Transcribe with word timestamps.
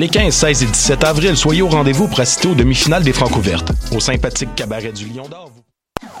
Les 0.00 0.08
15, 0.08 0.34
16 0.34 0.62
et 0.62 0.66
17 0.66 1.04
avril, 1.04 1.36
soyez 1.36 1.60
au 1.60 1.68
rendez-vous 1.68 2.08
pour 2.08 2.20
assister 2.20 2.48
aux 2.48 2.54
demi-finales 2.54 3.02
des 3.02 3.12
Francouvertes. 3.12 3.70
Au 3.94 4.00
sympathique 4.00 4.54
cabaret 4.56 4.92
du 4.92 5.04
Lion 5.04 5.28
d'Or, 5.28 5.52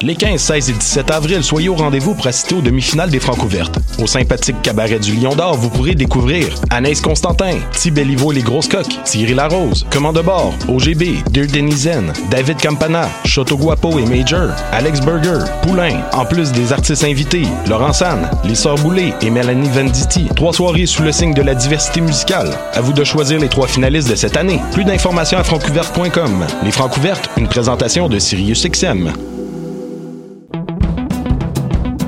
les 0.02 0.14
15, 0.14 0.40
16 0.40 0.70
et 0.70 0.72
17 0.72 1.10
avril, 1.10 1.44
soyez 1.44 1.68
au 1.68 1.74
rendez-vous 1.74 2.14
pour 2.14 2.26
assister 2.26 2.54
aux 2.54 2.62
demi-finales 2.62 3.10
des 3.10 3.20
Francouvertes. 3.20 3.78
Au 3.98 4.06
sympathique 4.06 4.62
cabaret 4.62 4.98
du 4.98 5.14
Lion 5.14 5.34
d'Or, 5.34 5.56
vous 5.56 5.68
pourrez 5.68 5.94
découvrir 5.94 6.46
Anaïs 6.70 7.00
Constantin, 7.00 7.58
Ti 7.72 7.90
Belliveau 7.90 8.32
et 8.32 8.36
les 8.36 8.42
Grosses 8.42 8.68
Coques, 8.68 9.02
Thierry 9.04 9.34
Larose, 9.34 9.86
Commande 9.90 10.16
de 10.16 10.22
bord, 10.22 10.54
OGB, 10.68 11.22
Dear 11.30 11.46
Denizen, 11.46 12.12
David 12.30 12.60
Campana, 12.60 13.08
Choto 13.26 13.56
Guapo 13.56 13.98
et 13.98 14.06
Major, 14.06 14.50
Alex 14.72 15.00
Burger, 15.00 15.44
Poulain, 15.62 16.00
en 16.12 16.24
plus 16.24 16.50
des 16.52 16.72
artistes 16.72 17.04
invités, 17.04 17.44
Laurent 17.68 17.92
San, 17.92 18.30
Les 18.44 18.54
Sœurs 18.54 18.76
Boulay 18.76 19.12
et 19.20 19.30
Mélanie 19.30 19.68
Venditti. 19.68 20.28
Trois 20.34 20.54
soirées 20.54 20.86
sous 20.86 21.02
le 21.02 21.12
signe 21.12 21.34
de 21.34 21.42
la 21.42 21.54
diversité 21.54 22.00
musicale. 22.00 22.50
À 22.72 22.80
vous 22.80 22.92
de 22.92 23.04
choisir 23.04 23.38
les 23.38 23.48
trois 23.48 23.68
finalistes 23.68 24.10
de 24.10 24.14
cette 24.14 24.36
année. 24.36 24.60
Plus 24.72 24.84
d'informations 24.84 25.38
à 25.38 25.44
francouverte.com. 25.44 26.46
Les 26.64 26.70
Francouvertes, 26.70 27.28
une 27.36 27.48
présentation 27.48 28.08
de 28.08 28.18
Sirius 28.18 28.66
XM. 28.66 29.12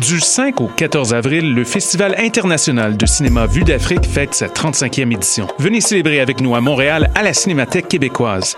Du 0.00 0.18
5 0.18 0.62
au 0.62 0.66
14 0.66 1.12
avril, 1.12 1.54
le 1.54 1.62
Festival 1.62 2.14
international 2.16 2.96
de 2.96 3.04
cinéma 3.04 3.44
Vue 3.44 3.64
d'Afrique 3.64 4.06
fête 4.06 4.32
sa 4.32 4.46
35e 4.46 5.12
édition. 5.12 5.46
Venez 5.58 5.82
célébrer 5.82 6.20
avec 6.20 6.40
nous 6.40 6.54
à 6.54 6.62
Montréal 6.62 7.10
à 7.14 7.22
la 7.22 7.34
Cinémathèque 7.34 7.86
québécoise. 7.86 8.56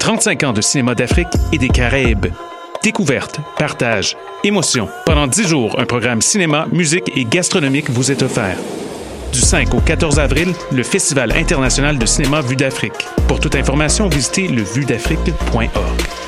35 0.00 0.42
ans 0.42 0.52
de 0.52 0.60
cinéma 0.60 0.96
d'Afrique 0.96 1.28
et 1.52 1.58
des 1.58 1.68
Caraïbes. 1.68 2.26
Découverte, 2.82 3.38
partage, 3.56 4.16
émotion. 4.42 4.88
Pendant 5.06 5.28
10 5.28 5.46
jours, 5.46 5.78
un 5.78 5.84
programme 5.84 6.22
cinéma, 6.22 6.66
musique 6.72 7.12
et 7.16 7.24
gastronomique 7.24 7.90
vous 7.90 8.10
est 8.10 8.22
offert. 8.22 8.58
Du 9.32 9.38
5 9.38 9.72
au 9.74 9.80
14 9.80 10.18
avril, 10.18 10.52
le 10.72 10.82
Festival 10.82 11.30
international 11.36 11.98
de 11.98 12.06
cinéma 12.06 12.40
Vue 12.40 12.56
d'Afrique. 12.56 13.06
Pour 13.28 13.38
toute 13.38 13.54
information, 13.54 14.08
visitez 14.08 14.48
levuedafrique.org. 14.48 16.27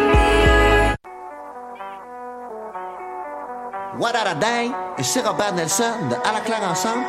What 4.01 4.15
a 4.15 4.33
Day 4.33 4.71
et 4.97 5.03
c'est 5.03 5.21
Robert 5.21 5.53
Nelson 5.53 5.83
de 6.09 6.15
À 6.27 6.33
la 6.33 6.39
claire 6.39 6.63
ensemble 6.63 7.05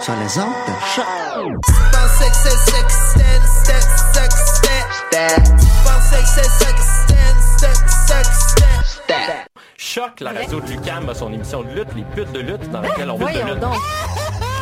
sur 0.00 0.14
les 0.14 0.38
ondes 0.38 0.54
de 0.66 0.72
choc. 0.94 1.04
Choc, 9.76 10.20
la 10.20 10.30
radio 10.30 10.60
de 10.60 10.70
Lucam 10.70 11.10
a 11.10 11.14
son 11.14 11.30
émission 11.30 11.62
de 11.62 11.68
lutte, 11.74 11.94
les 11.94 12.04
putes 12.04 12.32
de 12.32 12.40
lutte, 12.40 12.70
dans 12.70 12.80
laquelle 12.80 13.10
on 13.10 13.18
veut 13.18 13.26
de 13.26 13.38
lutte. 13.38 13.62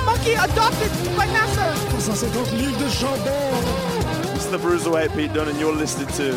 Monkey 0.04 0.34
adopted 0.34 0.90
Vanessa. 1.16 1.74
150 2.00 2.52
livres 2.54 2.76
de. 2.76 4.34
It's 4.34 4.46
the 4.46 4.58
Bruiserweight 4.58 5.14
Pete 5.14 5.32
Dunne, 5.32 5.50
and 5.50 5.60
you're 5.60 5.76
listening 5.76 6.08
to 6.16 6.32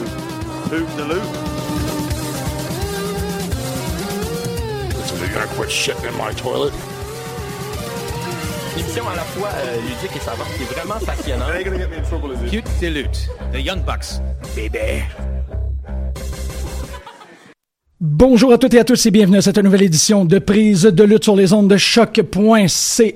Hoop 0.69 0.87
the 0.97 1.07
Loop. 1.07 1.60
You're 5.31 5.39
gonna 5.45 5.55
quit 5.55 5.71
shitting 5.71 6.05
in 6.05 6.17
my 6.17 6.33
toilet. 6.35 6.73
Une 8.75 8.81
émission 8.81 9.07
à 9.07 9.15
la 9.15 9.21
fois 9.21 9.47
euh, 9.47 9.77
ludique 9.77 10.17
et 10.17 10.19
savante 10.19 10.47
qui 10.57 10.63
est 10.63 10.73
vraiment 10.73 10.99
passionnante. 11.05 11.47
It 11.51 11.55
ain't 11.55 11.65
gonna 11.65 11.77
get 11.77 11.87
me 11.89 11.99
in 11.99 12.03
trouble, 12.03 12.33
is 12.33 12.43
it? 12.43 12.51
Cute 12.51 12.65
Deluxe, 12.81 13.29
The 13.53 13.59
Young 13.63 13.81
Bucks, 13.85 14.19
baby. 14.57 15.03
Bonjour 18.01 18.51
à 18.51 18.57
toutes 18.57 18.73
et 18.73 18.79
à 18.79 18.83
tous 18.83 19.05
et 19.05 19.11
bienvenue 19.11 19.37
à 19.37 19.41
cette 19.41 19.57
nouvelle 19.59 19.83
édition 19.83 20.25
de 20.25 20.37
prise 20.37 20.81
de 20.83 21.03
lutte 21.05 21.23
sur 21.23 21.37
les 21.37 21.53
ondes 21.53 21.69
de 21.69 21.77
choc.ca. 21.77 23.11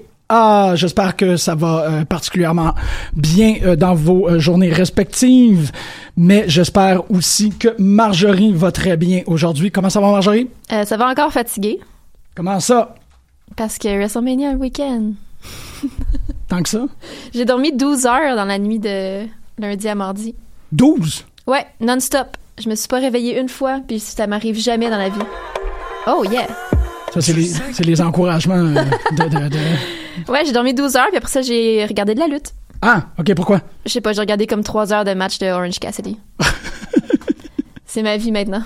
J'espère 0.75 1.17
que 1.17 1.35
ça 1.35 1.53
va 1.55 1.81
euh, 1.81 2.05
particulièrement 2.05 2.75
bien 3.13 3.55
euh, 3.65 3.75
dans 3.75 3.93
vos 3.93 4.29
euh, 4.29 4.39
journées 4.39 4.71
respectives, 4.71 5.71
mais 6.15 6.45
j'espère 6.47 7.11
aussi 7.11 7.49
que 7.49 7.75
Marjorie 7.77 8.53
va 8.53 8.71
très 8.71 8.95
bien 8.95 9.21
aujourd'hui. 9.25 9.69
Comment 9.69 9.89
ça 9.89 9.99
va 9.99 10.11
Marjorie? 10.11 10.47
Euh, 10.71 10.85
ça 10.85 10.95
va 10.95 11.09
encore 11.09 11.33
fatiguer 11.33 11.81
Comment 12.35 12.59
ça? 12.59 12.95
parce 13.55 13.77
que 13.77 13.87
WrestleMania 13.87 14.51
le 14.53 14.57
week-end. 14.57 15.13
Tant 16.49 16.61
que 16.61 16.69
ça? 16.69 16.85
J'ai 17.33 17.45
dormi 17.45 17.71
12 17.71 18.05
heures 18.05 18.35
dans 18.35 18.45
la 18.45 18.59
nuit 18.59 18.79
de 18.79 19.25
lundi 19.57 19.87
à 19.87 19.95
mardi. 19.95 20.35
12? 20.71 21.25
Ouais, 21.47 21.65
non-stop. 21.79 22.37
Je 22.61 22.69
me 22.69 22.75
suis 22.75 22.87
pas 22.87 22.99
réveillée 22.99 23.39
une 23.39 23.49
fois, 23.49 23.79
puis 23.87 23.99
ça 23.99 24.27
m'arrive 24.27 24.57
jamais 24.59 24.89
dans 24.89 24.97
la 24.97 25.09
vie. 25.09 25.19
Oh 26.07 26.23
yeah! 26.29 26.47
Ça, 27.13 27.21
c'est 27.21 27.33
les, 27.85 28.01
encouragements 28.01 28.55
euh, 28.55 28.83
de, 29.11 29.23
de- 29.23 29.49
de- 29.49 30.27
Ouais, 30.31 30.43
j'ai 30.45 30.51
dormi 30.51 30.73
12 30.73 30.95
heures, 30.97 31.07
puis 31.07 31.17
après 31.17 31.29
ça, 31.29 31.41
j'ai 31.41 31.85
regardé 31.85 32.13
de 32.15 32.19
la 32.19 32.27
lutte. 32.27 32.53
Ah, 32.81 33.05
OK, 33.17 33.33
pourquoi? 33.35 33.61
Je 33.85 33.91
sais 33.91 34.01
pas, 34.01 34.11
j'ai 34.13 34.19
regardé 34.21 34.47
comme 34.47 34.63
3 34.63 34.91
heures 34.91 35.05
de 35.05 35.13
match 35.13 35.37
de 35.39 35.47
Orange 35.47 35.79
Cassidy. 35.79 36.17
C'est 37.95 38.03
ma 38.03 38.17
vie 38.17 38.33
maintenant. 38.33 38.61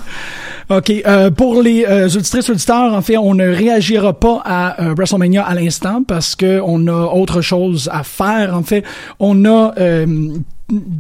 OK. 0.72 0.90
euh, 1.06 1.30
pour 1.30 1.62
les 1.62 1.86
euh, 1.86 2.08
auditrices 2.08 2.50
auditeurs, 2.50 2.92
en 2.96 3.04
fait, 3.04 3.16
on 3.16 3.36
ne 3.36 3.48
réagira 3.48 4.20
pas 4.20 4.42
à 4.44 4.82
euh, 4.82 4.96
WrestleMania 4.96 5.44
à 5.46 5.54
l'instant 5.54 6.02
parce 6.02 6.36
que 6.36 6.60
on 6.66 6.88
a 6.88 7.14
autre 7.14 7.42
chose 7.42 7.92
à 7.94 8.02
faire. 8.04 8.56
En 8.56 8.64
fait, 8.64 8.84
on 9.20 9.46
a 9.46 9.76
euh, 9.78 10.08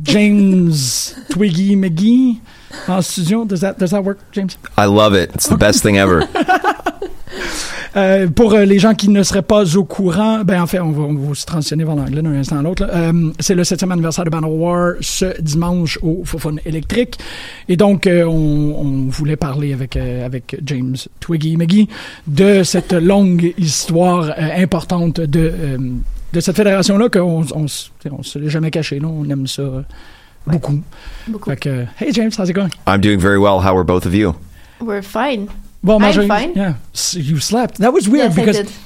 James 0.03 0.72
Twiggy 1.31 1.75
McGee 1.75 2.38
en 2.88 3.01
studio. 3.01 3.45
Does 3.45 3.62
that, 3.62 3.79
does 3.79 3.90
that 3.90 4.03
work, 4.03 4.19
James? 4.31 4.59
I 4.78 4.85
love 4.85 5.16
it. 5.16 5.31
It's 5.34 5.50
the 5.50 5.57
best 5.57 5.81
thing 5.81 5.97
ever. 5.97 6.22
Euh, 7.95 8.27
pour 8.27 8.53
euh, 8.53 8.66
les 8.66 8.77
gens 8.79 8.94
qui 8.94 9.09
ne 9.09 9.23
seraient 9.23 9.41
pas 9.41 9.75
au 9.77 9.83
courant, 9.83 10.44
ben 10.44 10.61
en 10.61 10.67
fait, 10.67 10.79
on 10.79 10.91
va, 10.91 11.03
on 11.03 11.13
va 11.13 11.33
se 11.35 11.45
transitionner 11.45 11.83
vers 11.83 11.95
l'anglais 11.95 12.22
d'un 12.22 12.33
instant 12.33 12.59
à 12.59 12.61
l'autre. 12.61 12.88
Euh, 12.91 13.31
c'est 13.39 13.55
le 13.55 13.63
septième 13.63 13.91
anniversaire 13.91 14.25
de 14.25 14.29
Battle 14.29 14.45
War 14.45 14.94
ce 15.01 15.39
dimanche 15.41 15.97
au 16.01 16.22
Fofone 16.23 16.59
électrique. 16.66 17.17
Et 17.67 17.78
donc, 17.78 18.05
euh, 18.07 18.25
on, 18.25 18.75
on 18.79 19.07
voulait 19.09 19.35
parler 19.38 19.73
avec, 19.73 19.95
euh, 19.97 20.25
avec 20.25 20.57
James 20.66 20.95
Twiggy 21.19 21.58
McGee 21.58 21.87
de 22.28 22.64
cette 22.64 22.93
longue 22.93 23.53
histoire 23.58 24.29
euh, 24.37 24.61
importante 24.61 25.19
de, 25.19 25.52
euh, 25.53 25.78
de 26.34 26.40
cette 26.40 26.55
fédération-là 26.58 27.09
qu'on 27.09 27.43
on, 27.55 27.66
on 28.11 28.23
se 28.23 28.40
l'est 28.40 28.49
jamais 28.49 28.72
caché. 28.72 28.99
Là. 28.99 29.08
On 29.08 29.28
aime 29.29 29.47
ça 29.47 29.61
euh, 29.64 29.81
beaucoup. 30.46 30.79
Beaucoup. 31.28 31.49
Fait 31.49 31.58
que, 31.58 31.85
hey 31.99 32.14
James, 32.14 32.31
how's 32.37 32.49
it 32.49 32.53
going? 32.53 32.69
I'm 32.87 33.02
doing 33.02 33.19
very 33.19 33.40
well. 33.40 33.59
How 33.64 33.75
are 33.75 33.84
both 33.84 34.05
of 34.05 34.14
you? 34.14 34.35
We're 34.79 35.02
fine. 35.02 35.47
Bon, 35.84 36.03
I'm 36.03 36.28
fine. 36.28 36.53
Yeah, 36.55 36.76
S- 36.93 37.16
you 37.16 37.40
slept. 37.40 37.78
That 37.78 37.93
was 37.93 38.08
weird 38.09 38.35
Yes, 38.35 38.35
because 38.35 38.79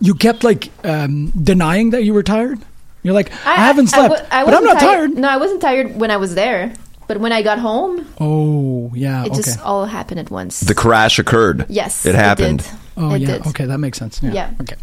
you 0.00 0.14
kept 0.14 0.44
like 0.44 0.70
um, 0.84 1.30
denying 1.30 1.90
that 1.90 2.04
you 2.04 2.14
were 2.14 2.22
tired. 2.22 2.58
You're 3.02 3.14
like, 3.14 3.32
I, 3.44 3.52
I, 3.52 3.56
haven't 3.56 3.88
slept, 3.88 4.14
w- 4.14 4.28
I 4.30 4.44
but 4.44 4.54
I'm 4.54 4.62
wasn't 4.62 4.80
not 4.80 4.80
tired. 4.80 5.10
No, 5.14 5.28
I 5.28 5.36
wasn't 5.36 5.60
tired 5.60 5.96
when 5.96 6.10
I 6.10 6.16
was 6.18 6.34
there. 6.34 6.72
But 7.08 7.18
when 7.18 7.32
I 7.32 7.42
got 7.42 7.58
home, 7.58 8.06
Oh, 8.20 8.90
yeah, 8.94 9.24
it 9.24 9.32
okay. 9.32 9.36
just 9.36 9.60
all 9.60 9.84
happened 9.86 10.20
at 10.20 10.30
once. 10.30 10.60
The 10.60 10.74
crash 10.74 11.18
occurred. 11.18 11.66
yes, 11.68 12.06
It 12.06 12.14
happened. 12.14 12.60
did. 12.60 12.70
oh, 12.96 13.14
it 13.14 13.18
yeah, 13.22 13.26
did. 13.38 13.46
okay, 13.48 13.66
that 13.66 13.78
makes 13.78 13.98
sense. 13.98 14.22
Yeah. 14.22 14.32
Yeah. 14.32 14.50
Okay. 14.62 14.76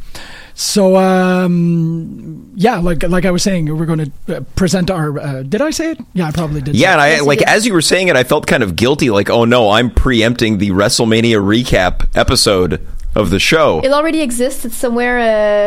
So, 0.61 0.97
um, 0.97 2.51
yeah, 2.55 2.79
like 2.79 3.01
like 3.03 3.23
I 3.23 3.31
was 3.31 3.43
saying, 3.43 3.73
we're 3.77 3.85
going 3.85 4.11
to 4.27 4.37
uh, 4.37 4.41
present 4.57 4.91
our. 4.91 5.17
Uh, 5.17 5.43
did 5.43 5.61
I 5.61 5.69
say 5.69 5.91
it? 5.91 5.99
Yeah, 6.13 6.27
I 6.27 6.31
probably 6.31 6.59
did. 6.59 6.75
Yeah, 6.75 6.91
and 6.91 7.01
I 7.01 7.09
Yes, 7.11 7.21
like 7.21 7.39
did. 7.39 7.47
as 7.47 7.65
you 7.65 7.71
were 7.71 7.81
saying 7.81 8.09
it, 8.09 8.17
I 8.17 8.25
felt 8.25 8.45
kind 8.45 8.61
of 8.61 8.75
guilty. 8.75 9.09
Like, 9.09 9.29
oh 9.29 9.45
no, 9.45 9.69
I'm 9.69 9.89
preempting 9.89 10.57
the 10.57 10.71
WrestleMania 10.71 11.37
recap 11.41 12.05
episode 12.13 12.85
of 13.15 13.29
the 13.29 13.39
show. 13.39 13.79
It 13.85 13.93
already 13.93 14.19
exists. 14.21 14.65
It's 14.65 14.75
somewhere. 14.75 15.19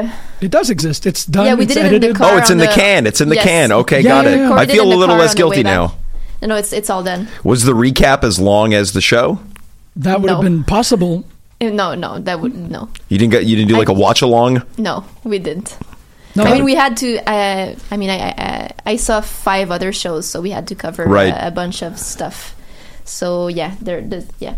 Uh, 0.04 0.12
It 0.42 0.50
does 0.50 0.68
exist. 0.68 1.06
It's 1.06 1.24
done. 1.24 1.46
Yeah, 1.46 1.54
we 1.54 1.64
it's 1.64 1.72
did 1.72 1.86
it 1.86 1.92
in 1.94 2.00
the 2.02 2.06
edited. 2.08 2.16
car 2.16 2.34
oh, 2.34 2.36
it's 2.36 2.50
in 2.50 2.58
the, 2.58 2.66
the- 2.66 2.72
can. 2.72 3.06
It's 3.06 3.22
in 3.22 3.30
the 3.30 3.36
Yes. 3.36 3.44
can. 3.44 3.72
Okay, 3.72 4.00
Yeah, 4.02 4.08
got 4.10 4.24
yeah, 4.26 4.30
it. 4.32 4.36
yeah. 4.40 4.52
I 4.54 4.66
feel 4.66 4.84
in 4.84 4.92
a 4.92 4.96
little 4.96 5.16
less 5.16 5.30
on 5.30 5.36
the 5.40 5.46
way 5.48 5.56
guilty 5.56 5.62
now. 5.62 5.96
no, 6.42 6.48
no, 6.48 6.56
it's 6.56 6.72
it's 6.74 6.90
all 6.90 7.02
done. 7.02 7.28
Was 7.44 7.64
the 7.64 7.72
recap 7.72 8.24
as 8.24 8.38
long 8.38 8.74
as 8.74 8.92
the 8.92 9.00
show? 9.00 9.40
That 9.96 10.20
would 10.20 10.28
have 10.30 10.42
been 10.42 10.64
possible. 10.64 11.24
Uh, 11.62 11.70
No, 11.70 11.94
no, 11.94 12.18
that 12.20 12.40
would 12.40 12.54
no, 12.54 12.88
You 13.08 13.18
didn't 13.18 13.32
get. 13.32 13.44
You 13.46 13.56
didn't 13.56 13.68
do 13.68 13.76
like 13.78 13.88
a 13.88 13.92
watch 13.92 14.22
along. 14.22 14.62
no, 14.78 15.04
we 15.24 15.38
didn't. 15.38 15.76
No, 16.34 16.44
I 16.44 16.52
mean, 16.54 16.64
we 16.64 16.74
had 16.74 16.96
to. 16.98 17.18
Uh, 17.28 17.74
I 17.90 17.96
mean, 17.96 18.08
I, 18.10 18.18
I 18.36 18.70
I 18.92 18.96
saw 18.96 19.20
five 19.20 19.70
other 19.70 19.92
shows, 19.92 20.26
so 20.26 20.40
we 20.40 20.50
had 20.50 20.66
to 20.68 20.74
cover 20.74 21.04
Right. 21.04 21.32
a, 21.32 21.48
a 21.48 21.50
bunch 21.50 21.82
of 21.82 21.98
stuff. 21.98 22.54
So 23.04 23.48
yeah, 23.48 23.74
there, 23.82 24.00
the, 24.00 24.24
yeah, 24.38 24.54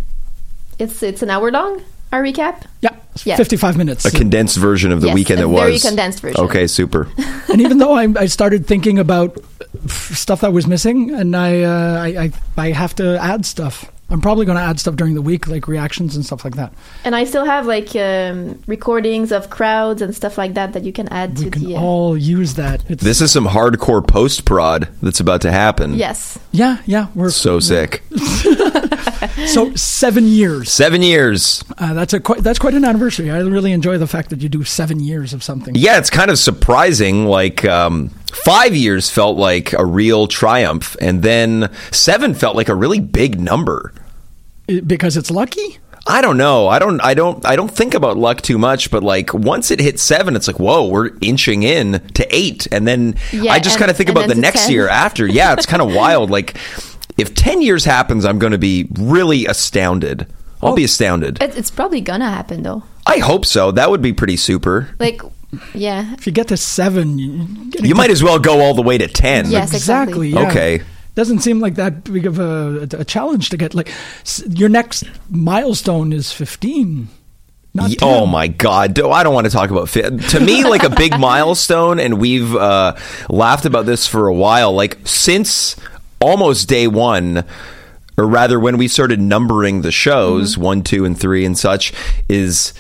it's 0.79 1.03
it's 1.03 1.23
an 1.23 1.31
hour 1.31 1.51
long. 1.51 1.83
Our 2.13 2.23
recap. 2.23 2.63
yeah, 2.81 2.91
Yeah. 3.25 3.35
55 3.37 3.77
minutes. 3.77 4.05
A 4.05 4.11
condensed 4.13 4.57
version 4.57 4.93
of 4.93 5.01
the 5.01 5.09
Yes, 5.09 5.15
weekend 5.17 5.41
a 5.41 5.43
it 5.43 5.47
was. 5.49 5.61
very 5.63 5.79
condensed 5.81 6.21
version. 6.21 6.41
Okay, 6.45 6.69
super. 6.69 7.09
and 7.53 7.61
even 7.61 7.79
though 7.79 7.95
I, 7.95 8.07
I 8.17 8.27
started 8.27 8.67
thinking 8.69 9.01
about 9.01 9.37
stuff 9.89 10.43
that 10.43 10.53
was 10.53 10.69
missing, 10.69 11.11
and 11.13 11.35
I, 11.35 11.63
uh, 11.63 11.99
I, 12.05 12.07
I, 12.25 12.33
I 12.57 12.71
have 12.71 12.95
to 12.97 13.19
add 13.21 13.45
stuff. 13.45 13.91
I'm 14.11 14.21
probably 14.21 14.45
going 14.47 14.59
to 14.59 14.63
add 14.63 14.79
stuff 14.79 14.97
during 14.97 15.15
the 15.15 15.23
week, 15.23 15.49
like 15.49 15.67
reactions 15.67 16.15
and 16.15 16.25
stuff 16.25 16.45
like 16.45 16.57
that. 16.57 16.73
And 17.05 17.17
I 17.17 17.25
still 17.25 17.45
have 17.47 17.67
like 17.67 17.97
um, 17.97 18.63
recordings 18.67 19.33
of 19.33 19.49
crowds 19.51 20.03
and 20.03 20.15
stuff 20.15 20.37
like 20.39 20.55
that 20.55 20.75
that 20.75 20.85
you 20.85 20.93
can 20.93 21.09
add 21.09 21.39
We 21.39 21.45
to 21.47 21.51
can 21.51 21.65
the. 21.65 21.77
uh, 21.77 21.81
all 21.81 22.17
use 22.17 22.55
that. 22.55 22.85
It's, 22.89 23.03
This 23.03 23.21
is 23.21 23.33
some 23.33 23.47
hardcore 23.47 24.07
post 24.07 24.45
prod 24.45 24.89
that's 25.03 25.21
about 25.21 25.41
to 25.43 25.51
happen. 25.51 25.95
yes, 25.95 26.39
yeah, 26.53 26.79
yeah. 26.87 27.07
We're 27.15 27.31
So 27.31 27.59
sick. 27.61 28.03
so 29.47 29.75
seven 29.75 30.27
years. 30.27 30.71
Seven 30.73 31.03
years. 31.03 31.65
Uh, 31.79 31.95
that's 31.95 32.13
a 32.13 32.21
quite, 32.21 32.41
that's 32.41 32.59
quite 32.59 32.75
an 32.75 32.85
anniversary. 32.85 33.31
I 33.31 33.39
really 33.41 33.73
enjoy 33.73 33.99
the 33.99 34.07
fact 34.07 34.31
that 34.31 34.43
you 34.43 34.49
do 34.49 34.65
seven 34.65 35.01
years 35.01 35.33
of 35.33 35.43
something. 35.43 35.75
Yeah, 35.75 35.99
it's 35.99 36.11
kind 36.11 36.31
of 36.31 36.39
surprising. 36.39 37.27
Like 37.27 37.65
um, 37.65 38.11
five 38.35 38.75
years 38.77 39.11
felt 39.11 39.37
like 39.39 39.73
a 39.73 39.85
real 39.85 40.27
triumph, 40.27 40.97
and 41.01 41.23
then 41.23 41.71
seven 41.91 42.35
felt 42.35 42.57
like 42.57 42.69
a 42.69 42.75
really 42.75 43.01
big 43.01 43.41
number. 43.41 43.93
Because 44.87 45.17
it's 45.17 45.31
lucky. 45.31 45.79
I 46.07 46.21
don't 46.21 46.37
know. 46.37 46.69
I 46.69 46.79
don't. 46.79 47.01
I 47.01 47.15
don't. 47.15 47.45
I 47.47 47.57
don't 47.57 47.71
think 47.71 47.95
about 47.95 48.17
luck 48.19 48.43
too 48.43 48.59
much. 48.59 48.91
But 48.91 49.03
like 49.03 49.33
once 49.33 49.71
it 49.71 49.81
hits 49.81 50.03
seven, 50.03 50.37
it's 50.37 50.47
like 50.47 50.59
whoa, 50.61 50.87
we're 50.89 51.11
inching 51.23 51.63
in 51.63 52.01
to 52.15 52.27
eight, 52.35 52.67
and 52.73 52.87
then 52.87 53.17
Yeah, 53.33 53.53
I 53.53 53.59
just 53.59 53.79
kind 53.79 53.91
of 53.91 53.97
think 53.97 54.11
about 54.11 54.29
the 54.29 54.35
next 54.35 54.65
10. 54.65 54.73
year 54.73 54.89
after. 54.89 55.27
Yeah, 55.27 55.55
it's 55.55 55.67
kind 55.67 55.81
of 55.83 55.95
wild. 55.95 56.31
Like 56.31 56.57
if 57.17 57.35
ten 57.35 57.63
years 57.63 57.85
happens, 57.87 58.25
I'm 58.27 58.39
going 58.39 58.53
to 58.53 58.59
be 58.59 58.87
really 58.99 59.47
astounded. 59.47 60.27
I'll 60.63 60.73
Oh. 60.73 60.77
be 60.77 60.85
astounded. 60.85 61.39
it's 61.43 61.71
probably 61.71 62.01
gonna 62.01 62.29
happen 62.29 62.63
though. 62.63 62.83
I 63.07 63.19
hope 63.19 63.45
so. 63.47 63.71
That 63.71 63.91
would 63.91 64.01
be 64.03 64.15
pretty 64.15 64.37
super. 64.39 64.89
Like, 64.99 65.21
yeah, 65.75 66.15
If 66.15 66.27
you 66.27 66.33
get 66.33 66.49
to 66.49 66.57
seven, 66.57 67.19
you, 67.19 67.45
getting 67.71 67.87
You 67.87 67.95
to- 67.95 67.99
might 67.99 68.11
as 68.11 68.23
well 68.23 68.39
go 68.39 68.61
all 68.61 68.75
the 68.75 68.83
way 68.83 68.99
to 68.99 69.09
ten. 69.09 69.51
Yes, 69.51 69.73
exactly. 69.75 70.29
exactly. 70.29 70.31
yeah. 70.31 70.49
Okay. 70.79 70.85
Doesn't 71.15 71.41
seem 71.41 71.61
like 71.61 71.77
that 71.77 72.03
big 72.05 72.27
of 72.27 72.39
a, 72.41 72.89
a 72.99 73.05
challenge 73.05 73.51
to 73.51 73.57
get. 73.57 73.75
Like 73.75 73.91
your 74.49 74.69
next 74.69 75.05
milestone 75.31 76.13
is 76.13 76.33
fifteen. 76.33 77.09
Not 77.77 77.91
Ye- 77.91 77.97
10. 77.97 78.09
Oh 78.09 78.27
my 78.27 78.49
God! 78.49 78.95
Do- 78.95 79.11
I 79.11 79.23
don't 79.23 79.35
want 79.35 79.47
to 79.47 79.53
talk 79.53 79.71
about 79.71 79.89
fit. 79.89 80.21
To 80.31 80.41
me, 80.41 80.65
like 80.65 80.83
a 80.85 80.91
big 80.91 81.19
milestone, 81.19 81.99
and 82.01 82.19
we've 82.21 82.55
uh, 82.55 82.97
laughed 83.29 83.65
about 83.65 83.87
this 83.87 84.07
for 84.09 84.27
a 84.29 84.35
while. 84.35 84.73
Like 84.73 84.99
since 85.05 85.77
almost 86.21 86.69
day 86.69 86.87
one, 86.89 87.45
or 88.17 88.27
rather, 88.27 88.59
when 88.61 88.77
we 88.77 88.87
started 88.89 89.21
numbering 89.21 89.83
the 89.83 89.91
shows 89.93 90.57
one, 90.59 90.83
two, 90.83 91.05
and 91.05 91.19
three, 91.19 91.45
and 91.45 91.59
such, 91.59 91.93
is 92.29 92.75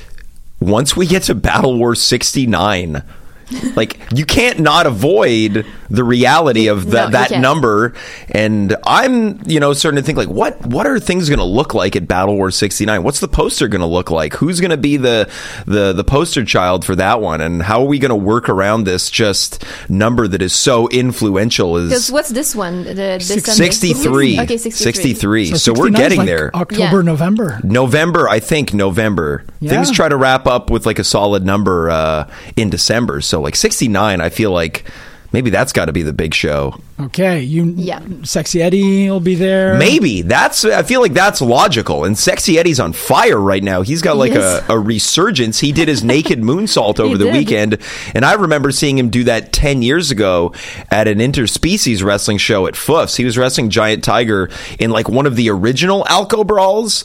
once 0.64 0.96
we 0.96 1.06
get 1.06 1.24
to 1.24 1.34
Battle 1.34 1.78
War 1.78 1.94
sixty 1.94 2.46
nine. 2.46 3.02
like 3.76 3.98
you 4.14 4.24
can't 4.24 4.58
not 4.60 4.86
avoid 4.86 5.66
the 5.90 6.04
reality 6.04 6.66
of 6.68 6.86
No, 6.86 6.90
that 6.92 7.04
you 7.06 7.12
that 7.12 7.28
can't. 7.30 7.42
number 7.42 7.92
and 8.30 8.76
i'm 8.86 9.40
you 9.48 9.60
know 9.60 9.72
starting 9.72 9.96
to 9.96 10.02
think 10.02 10.16
like 10.18 10.28
what 10.28 10.64
what 10.66 10.86
are 10.86 10.98
things 10.98 11.28
going 11.28 11.38
to 11.38 11.44
look 11.44 11.74
like 11.74 11.94
at 11.96 12.08
battle 12.08 12.36
war 12.36 12.50
69 12.50 13.02
what's 13.02 13.20
the 13.20 13.28
poster 13.28 13.68
going 13.68 13.80
to 13.80 13.86
look 13.86 14.10
like 14.10 14.34
who's 14.34 14.60
going 14.60 14.70
to 14.70 14.76
be 14.76 14.96
the 14.96 15.30
the 15.66 15.92
the 15.92 16.04
poster 16.04 16.44
child 16.44 16.84
for 16.84 16.96
that 16.96 17.20
one 17.20 17.40
and 17.40 17.62
how 17.62 17.80
are 17.82 17.86
we 17.86 17.98
going 17.98 18.08
to 18.10 18.14
work 18.16 18.48
around 18.48 18.84
this 18.84 19.10
just 19.10 19.64
number 19.88 20.26
that 20.26 20.42
is 20.42 20.52
so 20.54 20.88
influential 20.88 21.74
because 21.74 21.92
is 21.92 22.12
what's 22.12 22.30
this 22.30 22.54
one? 22.54 22.84
The 22.84 23.16
December 23.18 23.50
63 23.72 24.40
Okay, 24.40 24.56
63. 24.56 24.92
63 24.92 25.54
so, 25.54 25.72
we're 25.72 25.90
getting 25.90 26.18
like 26.18 26.26
there 26.26 26.54
October, 26.54 26.82
Yeah. 26.98 27.02
November. 27.02 27.60
November, 27.62 28.28
I 28.28 28.40
think 28.40 28.74
November. 28.74 29.44
Yeah. 29.60 29.70
Things 29.70 29.90
try 29.90 30.08
to 30.08 30.16
wrap 30.16 30.46
up 30.46 30.70
with 30.70 30.86
like 30.86 30.98
a 30.98 31.04
solid 31.04 31.44
number 31.44 31.90
uh, 31.90 32.28
in 32.56 32.70
December. 32.70 33.20
So 33.20 33.33
like 33.40 33.56
69, 33.56 34.20
I 34.20 34.28
feel 34.28 34.50
like 34.50 34.84
maybe 35.32 35.50
that's 35.50 35.72
got 35.72 35.86
to 35.86 35.92
be 35.92 36.02
the 36.02 36.12
big 36.12 36.32
show. 36.34 36.80
Okay, 37.00 37.40
you. 37.40 37.64
Yeah. 37.76 38.00
Sexy 38.22 38.62
Eddie 38.62 39.10
will 39.10 39.18
be 39.18 39.34
there. 39.34 39.76
Maybe 39.76 40.22
that's. 40.22 40.64
I 40.64 40.84
feel 40.84 41.00
like 41.00 41.12
that's 41.12 41.40
logical. 41.40 42.04
And 42.04 42.16
Sexy 42.16 42.56
Eddie's 42.56 42.78
on 42.78 42.92
fire 42.92 43.36
right 43.40 43.64
now. 43.64 43.82
He's 43.82 44.00
got 44.00 44.16
like 44.16 44.32
Yes. 44.32 44.62
a, 44.68 44.74
a 44.74 44.78
resurgence. 44.78 45.58
He 45.58 45.72
did 45.72 45.88
his 45.88 46.04
naked 46.04 46.38
moonsault 46.38 47.00
over 47.00 47.18
the 47.18 47.24
did. 47.24 47.32
weekend, 47.32 47.78
and 48.14 48.24
I 48.24 48.34
remember 48.34 48.70
seeing 48.70 48.96
him 48.96 49.10
do 49.10 49.24
that 49.24 49.52
ten 49.52 49.82
years 49.82 50.12
ago 50.12 50.54
at 50.88 51.08
an 51.08 51.18
interspecies 51.18 52.04
wrestling 52.04 52.38
show 52.38 52.68
at 52.68 52.74
Foofs. 52.74 53.16
He 53.16 53.24
was 53.24 53.36
wrestling 53.36 53.70
Giant 53.70 54.04
Tiger 54.04 54.48
in 54.78 54.92
like 54.92 55.08
one 55.08 55.26
of 55.26 55.34
the 55.34 55.50
original 55.50 56.04
Alco 56.04 56.46
brawls. 56.46 57.02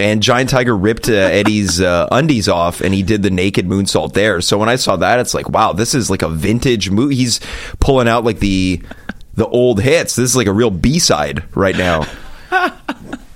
And 0.00 0.22
Giant 0.22 0.48
Tiger 0.48 0.74
ripped 0.74 1.08
uh, 1.10 1.12
Eddie's 1.12 1.80
uh, 1.80 2.08
undies 2.10 2.48
off, 2.48 2.80
and 2.80 2.94
he 2.94 3.02
did 3.02 3.22
the 3.22 3.30
naked 3.30 3.66
moonsault 3.66 4.14
there. 4.14 4.40
So 4.40 4.56
when 4.56 4.70
I 4.70 4.76
saw 4.76 4.96
that, 4.96 5.20
it's 5.20 5.34
like, 5.34 5.50
wow, 5.50 5.74
this 5.74 5.94
is 5.94 6.08
like 6.08 6.22
a 6.22 6.28
vintage 6.28 6.88
move. 6.90 7.10
He's 7.10 7.38
pulling 7.80 8.08
out 8.08 8.24
like 8.24 8.38
the 8.38 8.80
the 9.34 9.46
old 9.46 9.80
hits. 9.80 10.16
This 10.16 10.30
is 10.30 10.36
like 10.36 10.46
a 10.46 10.52
real 10.52 10.70
B 10.70 10.98
side 10.98 11.44
right 11.54 11.76
now. 11.76 12.06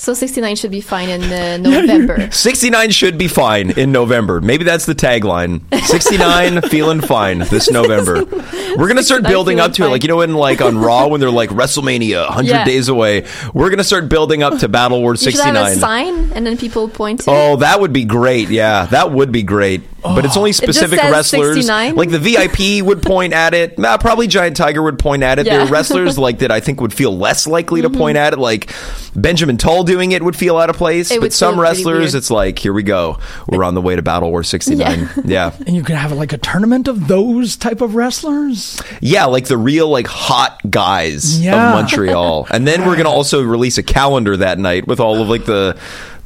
So 0.00 0.14
69 0.14 0.54
should 0.54 0.70
be 0.70 0.80
fine 0.80 1.08
in 1.08 1.22
uh, 1.24 1.56
November. 1.70 2.30
69 2.30 2.90
should 2.92 3.18
be 3.18 3.26
fine 3.26 3.70
in 3.72 3.90
November. 3.90 4.40
Maybe 4.40 4.62
that's 4.62 4.86
the 4.86 4.94
tagline. 4.94 5.60
69 5.86 6.62
feeling 6.70 7.00
fine 7.00 7.40
this 7.40 7.68
November. 7.68 8.24
We're 8.24 8.86
going 8.86 8.96
to 8.96 9.02
start 9.02 9.24
building 9.24 9.58
up 9.58 9.74
feeling 9.74 9.74
to 9.74 9.84
it. 9.86 9.88
Like, 9.90 10.02
you 10.04 10.08
know, 10.08 10.18
when 10.18 10.34
like 10.34 10.60
on 10.62 10.78
Raw, 10.78 11.08
when 11.08 11.20
they're 11.20 11.32
like 11.32 11.50
WrestleMania 11.50 12.26
100 12.26 12.48
Yeah. 12.48 12.64
days 12.64 12.88
away, 12.88 13.26
we're 13.52 13.70
going 13.70 13.78
to 13.78 13.84
start 13.84 14.08
building 14.08 14.44
up 14.44 14.58
to 14.60 14.68
Battle 14.68 15.00
War 15.02 15.14
You 15.14 15.16
should 15.16 15.34
have 15.40 15.56
a 15.56 15.74
69. 15.74 15.78
sign, 15.80 16.32
and 16.32 16.46
then 16.46 16.56
people 16.56 16.88
point 16.88 17.22
to. 17.22 17.30
Oh, 17.32 17.56
that 17.56 17.80
would 17.80 17.92
be 17.92 18.04
great. 18.04 18.50
Yeah, 18.50 18.86
that 18.86 19.10
would 19.10 19.32
be 19.32 19.42
great. 19.42 19.82
But 20.02 20.24
it's 20.24 20.36
only 20.36 20.50
just 20.50 20.62
specific 20.62 21.00
says 21.00 21.10
wrestlers. 21.10 21.54
69? 21.56 21.96
Like 21.96 22.10
the 22.10 22.18
VIP 22.18 22.84
would 22.86 23.02
point 23.02 23.32
at 23.32 23.52
it. 23.54 23.78
Nah, 23.78 23.96
probably 23.98 24.26
Giant 24.28 24.56
Tiger 24.56 24.80
would 24.82 24.98
point 24.98 25.22
at 25.22 25.38
it. 25.38 25.44
There 25.44 25.54
Yeah. 25.54 25.60
Mm-hmm. 25.64 25.68
are 25.70 25.72
wrestlers 25.72 26.18
like 26.18 26.38
that 26.38 26.50
I 26.52 26.60
think 26.60 26.80
would 26.80 26.92
feel 26.94 27.16
less 27.16 27.46
likely 27.46 27.82
to 27.82 27.90
point 27.90 28.16
at 28.16 28.32
it. 28.32 28.38
Like 28.38 28.72
Benjamin 29.16 29.56
Tull 29.56 29.82
doing 29.84 30.12
it 30.12 30.22
would 30.22 30.36
feel 30.36 30.56
out 30.56 30.70
of 30.70 30.76
place. 30.76 31.10
It 31.10 31.20
but 31.20 31.32
some 31.32 31.58
wrestlers, 31.58 32.14
it's 32.14 32.30
like, 32.30 32.58
here 32.58 32.72
we 32.72 32.82
go. 32.84 33.18
We're 33.48 33.64
on 33.64 33.74
the 33.74 33.82
way 33.82 33.96
to 33.96 34.02
Battle 34.02 34.30
War 34.30 34.42
69. 34.42 35.08
Yeah. 35.24 35.52
And 35.66 35.74
you 35.76 35.82
can 35.82 35.96
have 35.96 36.12
like 36.12 36.32
a 36.32 36.38
tournament 36.38 36.88
of 36.88 37.08
those 37.08 37.56
type 37.56 37.80
of 37.80 37.94
wrestlers. 37.94 38.80
Yeah, 39.00 39.24
like 39.26 39.46
the 39.46 39.58
real 39.58 39.88
like 39.88 40.06
hot 40.06 40.58
guys 40.70 41.40
Yeah. 41.40 41.70
of 41.70 41.74
Montreal. 41.74 42.46
And 42.50 42.66
then 42.66 42.80
we're 42.82 42.94
going 42.94 43.04
to 43.04 43.10
also 43.10 43.42
release 43.42 43.78
a 43.78 43.82
calendar 43.82 44.36
that 44.36 44.58
night 44.58 44.86
with 44.86 45.00
all 45.00 45.20
of 45.20 45.28
like 45.28 45.44
the 45.44 45.76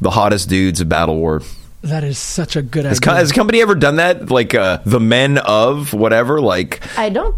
the 0.00 0.10
hottest 0.10 0.48
dudes 0.48 0.80
of 0.80 0.88
Battle 0.88 1.16
War. 1.16 1.42
That 1.82 2.04
is 2.04 2.16
such 2.18 2.56
a 2.56 2.62
good 2.62 2.84
Has, 2.84 2.98
idea. 2.98 3.10
co- 3.10 3.16
has 3.16 3.30
a 3.30 3.34
company 3.34 3.60
ever 3.60 3.74
done 3.74 3.96
that? 3.96 4.30
Like 4.30 4.54
uh, 4.54 4.78
the 4.86 5.00
men 5.00 5.38
of 5.38 5.92
whatever? 5.92 6.40
Like 6.40 6.80
I 6.98 7.08
don't 7.08 7.34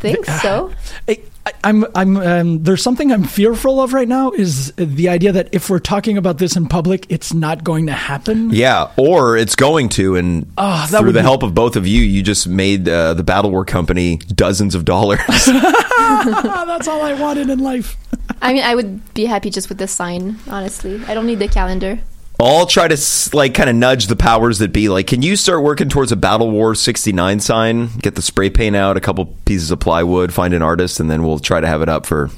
think 0.00 0.24
so. 0.26 0.72
I, 1.08 1.12
I- 1.12 1.52
I'm, 1.64 1.84
I'm, 1.96 2.16
um, 2.18 2.62
there's 2.62 2.82
something 2.84 3.10
I'm 3.12 3.24
fearful 3.24 3.80
of 3.80 3.92
right 3.92 4.06
now 4.06 4.30
is 4.30 4.72
the 4.76 5.08
idea 5.08 5.32
that 5.32 5.48
if 5.52 5.68
we're 5.68 5.80
talking 5.80 6.16
about 6.16 6.38
this 6.38 6.54
in 6.56 6.66
public, 6.68 7.04
it's 7.08 7.34
not 7.34 7.64
going 7.64 7.86
to 7.88 7.92
happen. 7.92 8.50
yeah, 8.50 8.92
or 8.96 9.36
it's 9.36 9.56
going 9.56 9.88
to, 9.90 10.14
and 10.16 10.46
Oh, 10.56 10.86
that 10.90 10.98
through 10.98 11.06
would 11.08 11.14
the 11.16 11.18
be- 11.18 11.24
help 11.24 11.42
of 11.42 11.52
both 11.52 11.74
of 11.74 11.84
you, 11.86 12.00
you 12.02 12.22
just 12.22 12.46
made 12.48 12.88
uh, 12.88 13.14
the 13.14 13.24
Battle 13.24 13.50
War 13.50 13.64
company 13.64 14.18
dozens 14.18 14.76
of 14.76 14.84
dollars. 14.84 15.18
That's 15.26 16.88
all 16.88 17.02
I 17.02 17.14
wanted 17.14 17.50
in 17.50 17.58
life. 17.58 17.96
I 18.40 18.52
mean, 18.52 18.62
I 18.62 18.74
would 18.76 19.12
be 19.14 19.24
happy 19.26 19.50
just 19.50 19.68
with 19.68 19.78
the 19.78 19.88
sign, 19.88 20.36
honestly. 20.48 21.00
I 21.06 21.14
don't 21.14 21.26
need 21.26 21.38
the 21.40 21.48
calendar. 21.48 21.98
I'll 22.42 22.66
try 22.66 22.88
to 22.88 22.96
like 23.32 23.54
kind 23.54 23.70
of 23.70 23.76
nudge 23.76 24.06
the 24.06 24.16
powers 24.16 24.58
that 24.58 24.72
be. 24.72 24.88
Like, 24.88 25.06
can 25.06 25.22
you 25.22 25.36
start 25.36 25.62
working 25.62 25.88
towards 25.88 26.12
a 26.12 26.16
Battle 26.16 26.50
War 26.50 26.74
'69 26.74 27.40
sign? 27.40 27.88
Get 27.98 28.14
the 28.14 28.22
spray 28.22 28.50
paint 28.50 28.76
out, 28.76 28.96
a 28.96 29.00
couple 29.00 29.26
pieces 29.44 29.70
of 29.70 29.80
plywood, 29.80 30.32
find 30.32 30.52
an 30.52 30.62
artist, 30.62 31.00
and 31.00 31.10
then 31.10 31.22
we'll 31.22 31.38
try 31.38 31.60
to 31.60 31.66
have 31.66 31.82
it 31.82 31.88
up 31.88 32.06
for 32.06 32.30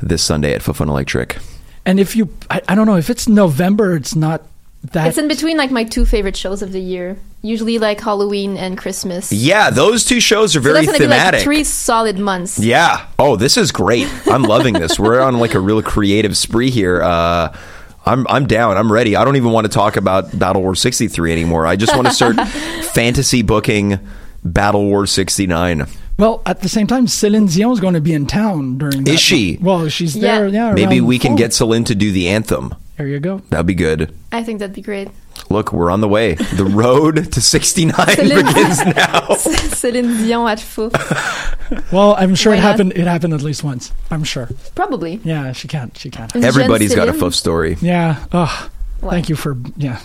this 0.00 0.22
Sunday 0.22 0.54
at 0.54 0.62
Foufounes 0.62 0.88
Electriques. 0.88 1.42
And 1.84 1.98
if 1.98 2.14
you, 2.14 2.28
I, 2.50 2.60
I 2.68 2.74
don't 2.74 2.86
know, 2.86 2.96
if 2.96 3.10
it's 3.10 3.28
November, 3.28 3.96
it's 3.96 4.14
not 4.14 4.42
that. 4.92 5.08
It's 5.08 5.18
in 5.18 5.28
between 5.28 5.56
like 5.56 5.70
my 5.70 5.84
two 5.84 6.04
favorite 6.04 6.36
shows 6.36 6.62
of 6.62 6.72
the 6.72 6.80
year. 6.80 7.18
Usually 7.44 7.78
like 7.78 8.00
Halloween 8.00 8.56
and 8.56 8.78
Christmas. 8.78 9.32
Yeah, 9.32 9.70
those 9.70 10.04
two 10.04 10.20
shows 10.20 10.54
are 10.54 10.60
so 10.60 10.72
very 10.72 10.86
that's 10.86 10.98
thematic. 10.98 11.32
be 11.32 11.36
like 11.38 11.44
three 11.44 11.64
solid 11.64 12.18
months. 12.18 12.60
Yeah. 12.60 13.06
Oh, 13.18 13.34
this 13.34 13.56
is 13.56 13.72
great. 13.72 14.08
I'm 14.28 14.44
loving 14.44 14.74
this. 14.74 14.98
We're 14.98 15.20
on 15.20 15.38
like 15.38 15.54
a 15.54 15.60
real 15.60 15.82
creative 15.82 16.36
spree 16.36 16.70
here. 16.70 17.02
Uh, 17.02 17.56
I'm 18.04 18.26
I'm 18.28 18.46
down. 18.46 18.76
I'm 18.76 18.90
ready. 18.90 19.16
I 19.16 19.24
don't 19.24 19.36
even 19.36 19.52
want 19.52 19.64
to 19.66 19.72
talk 19.72 19.96
about 19.96 20.36
Battle 20.38 20.62
War 20.62 20.74
63 20.74 21.32
anymore. 21.32 21.66
I 21.66 21.76
just 21.76 21.94
want 21.94 22.08
to 22.08 22.12
start 22.14 22.36
fantasy 22.92 23.42
booking 23.42 23.98
Battle 24.44 24.84
War 24.84 25.06
69. 25.06 25.86
Well, 26.18 26.42
at 26.44 26.60
the 26.60 26.68
same 26.68 26.86
time, 26.86 27.06
Celine 27.06 27.46
Dion 27.46 27.72
is 27.72 27.80
going 27.80 27.94
to 27.94 28.00
be 28.00 28.12
in 28.12 28.26
town 28.26 28.78
during. 28.78 29.04
That 29.04 29.14
Is 29.14 29.20
she? 29.20 29.58
Well, 29.60 29.88
she's 29.88 30.14
there. 30.14 30.46
Yeah. 30.48 30.72
Maybe 30.72 31.00
we 31.00 31.18
can 31.18 31.30
fall. 31.30 31.38
get 31.38 31.52
Celine 31.54 31.84
to 31.84 31.94
do 31.94 32.12
the 32.12 32.28
anthem. 32.28 32.74
There 33.02 33.08
you 33.08 33.18
go. 33.18 33.38
That'd 33.50 33.66
be 33.66 33.74
good. 33.74 34.14
I 34.30 34.44
think 34.44 34.60
that'd 34.60 34.76
be 34.76 34.80
great. 34.80 35.08
Look, 35.50 35.72
we're 35.72 35.90
on 35.90 36.00
the 36.00 36.06
way. 36.06 36.34
The 36.34 36.64
road 36.64 37.32
to 37.32 37.40
69 37.40 37.92
Celine- 38.14 38.46
begins 38.46 38.84
now. 38.86 39.34
Celine 39.34 40.06
Dion 40.18 40.48
at 40.48 40.60
faux. 40.60 40.96
Well, 41.90 42.14
I'm 42.16 42.36
sure 42.36 42.52
Why 42.52 42.58
it 42.58 42.60
not? 42.60 42.70
happened. 42.70 42.92
It 42.94 43.08
happened 43.08 43.34
at 43.34 43.42
least 43.42 43.64
once. 43.64 43.90
I'm 44.12 44.22
sure. 44.22 44.48
Probably. 44.76 45.20
Yeah, 45.24 45.50
she 45.50 45.66
can't. 45.66 45.96
She 45.98 46.10
can't. 46.10 46.32
Une 46.36 46.44
Everybody's 46.44 46.90
jeune 46.90 46.98
got 47.04 47.08
a 47.08 47.12
Céline. 47.12 47.18
foof 47.18 47.34
story. 47.34 47.76
Yeah. 47.80 48.24
Oh, 48.32 48.70
thank 49.00 49.28
you 49.28 49.34
for 49.34 49.56
yeah. 49.76 49.98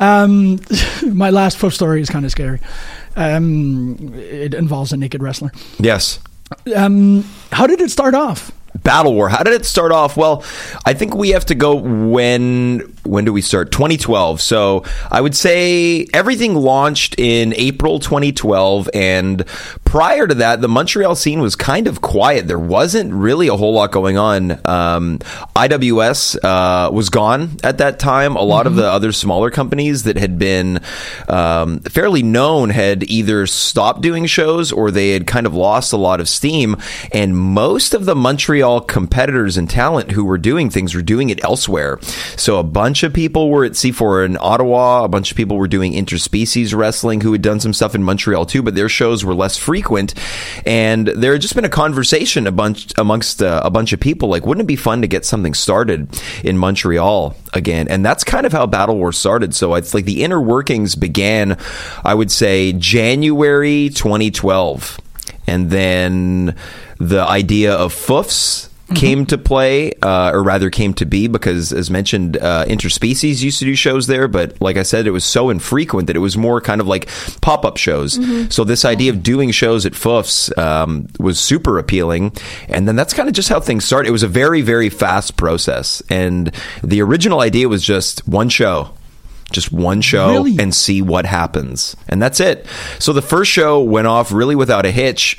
Um, 0.00 0.58
my 1.06 1.30
last 1.30 1.56
foof 1.56 1.72
story 1.72 2.00
is 2.00 2.10
kind 2.10 2.24
of 2.24 2.32
scary. 2.32 2.58
Um, 3.14 4.12
it 4.14 4.54
involves 4.54 4.92
a 4.92 4.96
naked 4.96 5.22
wrestler. 5.22 5.52
Yes. 5.78 6.18
Um, 6.74 7.24
how 7.52 7.68
did 7.68 7.80
it 7.80 7.92
start 7.92 8.14
off? 8.14 8.50
Battle 8.82 9.14
War. 9.14 9.28
How 9.28 9.42
did 9.42 9.54
it 9.54 9.66
start 9.66 9.92
off? 9.92 10.16
Well, 10.16 10.44
I 10.84 10.94
think 10.94 11.14
we 11.14 11.30
have 11.30 11.46
to 11.46 11.54
go 11.54 11.74
when 11.74 12.80
when 13.04 13.24
do 13.24 13.32
we 13.32 13.40
start? 13.40 13.72
2012. 13.72 14.40
So 14.40 14.84
I 15.10 15.20
would 15.20 15.34
say 15.34 16.06
everything 16.12 16.54
launched 16.54 17.14
in 17.18 17.54
April 17.56 17.98
2012, 17.98 18.90
and 18.94 19.44
prior 19.88 20.26
to 20.26 20.34
that, 20.34 20.60
the 20.60 20.68
Montreal 20.68 21.14
scene 21.14 21.40
was 21.40 21.56
kind 21.56 21.86
of 21.86 22.02
quiet. 22.02 22.46
There 22.46 22.58
wasn't 22.58 23.10
really 23.14 23.48
a 23.48 23.56
whole 23.56 23.72
lot 23.72 23.90
going 23.90 24.18
on. 24.18 24.50
Um, 24.66 25.18
IWS 25.56 26.44
uh, 26.44 26.90
was 26.92 27.08
gone 27.08 27.56
at 27.64 27.78
that 27.78 27.98
time. 27.98 28.36
A 28.36 28.42
lot 28.42 28.66
of 28.66 28.74
the 28.74 28.84
other 28.84 29.12
smaller 29.12 29.50
companies 29.50 30.02
that 30.02 30.18
had 30.18 30.38
been 30.38 30.80
um, 31.26 31.80
fairly 31.80 32.22
known 32.22 32.68
had 32.68 33.02
either 33.04 33.46
stopped 33.46 34.02
doing 34.02 34.26
shows 34.26 34.72
or 34.72 34.90
they 34.90 35.12
had 35.12 35.26
kind 35.26 35.46
of 35.46 35.54
lost 35.54 35.94
a 35.94 35.96
lot 35.96 36.20
of 36.20 36.28
steam. 36.28 36.76
And 37.10 37.34
most 37.34 37.94
of 37.94 38.04
the 38.04 38.14
Montreal 38.14 38.82
competitors 38.82 39.56
and 39.56 39.70
talent 39.70 40.10
who 40.10 40.24
were 40.26 40.36
doing 40.36 40.68
things 40.68 40.94
were 40.94 41.00
doing 41.00 41.30
it 41.30 41.42
elsewhere. 41.42 41.98
So 42.36 42.58
a 42.58 42.62
bunch 42.62 43.04
of 43.04 43.14
people 43.14 43.48
were 43.48 43.64
at 43.64 43.72
C4 43.72 44.26
in 44.26 44.36
Ottawa. 44.38 45.04
A 45.04 45.08
bunch 45.08 45.30
of 45.30 45.36
people 45.38 45.56
were 45.56 45.66
doing 45.66 45.94
interspecies 45.94 46.76
wrestling 46.76 47.22
who 47.22 47.32
had 47.32 47.40
done 47.40 47.58
some 47.58 47.72
stuff 47.72 47.94
in 47.94 48.02
Montreal 48.02 48.44
too, 48.44 48.62
but 48.62 48.74
their 48.74 48.90
shows 48.90 49.24
were 49.24 49.34
less 49.34 49.56
frequent. 49.78 50.12
And 50.66 51.06
there 51.06 51.32
had 51.32 51.40
just 51.40 51.54
been 51.54 51.64
a 51.64 51.68
conversation 51.68 52.48
a 52.48 52.52
bunch 52.52 52.92
amongst 52.98 53.42
uh, 53.42 53.60
a 53.64 53.70
bunch 53.70 53.92
of 53.92 54.00
people 54.00 54.28
like, 54.28 54.44
wouldn't 54.44 54.64
it 54.64 54.66
be 54.66 54.74
fun 54.74 55.02
to 55.02 55.06
get 55.06 55.24
something 55.24 55.54
started 55.54 56.20
in 56.42 56.58
Montreal 56.58 57.36
again? 57.52 57.86
And 57.86 58.04
that's 58.04 58.24
kind 58.24 58.44
of 58.44 58.52
how 58.52 58.66
Battle 58.66 58.96
War 58.96 59.12
started. 59.12 59.54
So 59.54 59.74
it's 59.76 59.94
like 59.94 60.04
the 60.04 60.24
inner 60.24 60.40
workings 60.40 60.96
began, 60.96 61.56
I 62.04 62.12
would 62.12 62.32
say, 62.32 62.72
January 62.72 63.90
2012. 63.90 64.98
And 65.46 65.70
then 65.70 66.56
the 66.98 67.20
idea 67.20 67.74
of 67.74 67.94
foofs 67.94 68.68
came 68.94 69.26
to 69.26 69.36
play, 69.38 69.92
uh, 70.02 70.30
or 70.32 70.42
rather 70.42 70.70
came 70.70 70.94
to 70.94 71.04
be, 71.04 71.28
because 71.28 71.72
as 71.72 71.90
mentioned, 71.90 72.36
uh, 72.36 72.64
interspecies 72.66 73.42
used 73.42 73.58
to 73.58 73.64
do 73.64 73.74
shows 73.74 74.06
there, 74.06 74.28
but 74.28 74.60
like 74.60 74.76
I 74.76 74.82
said, 74.82 75.06
it 75.06 75.10
was 75.10 75.24
so 75.24 75.50
infrequent 75.50 76.06
that 76.06 76.16
it 76.16 76.20
was 76.20 76.36
more 76.36 76.60
kind 76.60 76.80
of 76.80 76.86
like 76.86 77.08
pop 77.40 77.64
up 77.64 77.76
shows. 77.76 78.18
So 78.52 78.64
this 78.64 78.84
idea 78.84 79.12
of 79.12 79.22
doing 79.22 79.50
shows 79.50 79.84
at 79.86 79.92
foofs 79.92 80.56
um, 80.58 81.08
was 81.18 81.38
super 81.38 81.78
appealing, 81.78 82.32
and 82.68 82.88
then 82.88 82.96
that's 82.96 83.12
kind 83.12 83.28
of 83.28 83.34
just 83.34 83.48
how 83.48 83.60
things 83.60 83.84
started. 83.84 84.08
It 84.08 84.12
was 84.12 84.22
a 84.22 84.28
very 84.28 84.62
very 84.62 84.88
fast 84.88 85.36
process, 85.36 86.02
and 86.08 86.50
the 86.82 87.02
original 87.02 87.40
idea 87.40 87.68
was 87.68 87.82
just 87.82 88.26
one 88.26 88.48
show 88.48 88.90
just 89.50 89.72
one 89.72 90.02
show 90.02 90.28
Really? 90.28 90.56
and 90.58 90.74
see 90.74 91.00
what 91.00 91.24
happens. 91.24 91.96
And 92.06 92.20
that's 92.20 92.38
it. 92.38 92.66
So 92.98 93.14
the 93.14 93.22
first 93.22 93.50
show 93.50 93.80
went 93.80 94.06
off 94.06 94.30
really 94.30 94.54
without 94.54 94.84
a 94.84 94.90
hitch. 94.90 95.38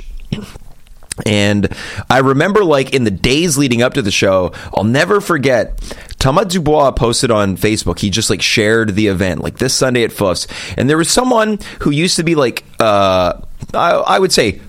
And 1.26 1.68
I 2.08 2.18
remember, 2.18 2.64
like, 2.64 2.94
in 2.94 3.04
the 3.04 3.10
days 3.10 3.58
leading 3.58 3.82
up 3.82 3.94
to 3.94 4.02
the 4.02 4.10
show, 4.10 4.52
I'll 4.74 4.84
never 4.84 5.20
forget. 5.20 5.80
Thomas 6.18 6.52
Dubois 6.52 6.90
posted 6.92 7.30
on 7.30 7.56
Facebook. 7.56 7.98
He 7.98 8.10
just 8.10 8.28
like 8.28 8.42
shared 8.42 8.94
the 8.94 9.06
event, 9.06 9.40
like 9.42 9.58
this 9.58 9.74
Sunday 9.74 10.04
at 10.04 10.10
Foofs. 10.10 10.46
And 10.76 10.88
there 10.88 10.98
was 10.98 11.10
someone 11.10 11.58
who 11.80 11.90
used 11.90 12.16
to 12.16 12.22
be 12.22 12.34
like, 12.34 12.64
uh, 12.78 13.40
I, 13.72 13.90
I 13.92 14.18
would 14.18 14.32
say, 14.32 14.60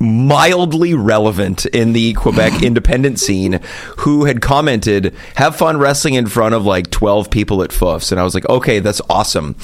mildly 0.00 0.94
relevant 0.94 1.66
in 1.66 1.92
the 1.92 2.12
Quebec 2.14 2.62
independent 2.62 3.18
scene 3.18 3.60
who 3.98 4.24
had 4.24 4.40
commented, 4.40 5.14
have 5.36 5.56
fun 5.56 5.78
wrestling 5.78 6.14
in 6.14 6.26
front 6.26 6.54
of 6.54 6.64
like 6.64 6.90
12 6.90 7.30
people 7.30 7.62
at 7.62 7.70
Foofs. 7.70 8.10
And 8.10 8.20
I 8.20 8.24
was 8.24 8.34
like, 8.34 8.48
okay, 8.48 8.80
that's 8.80 9.00
awesome 9.08 9.56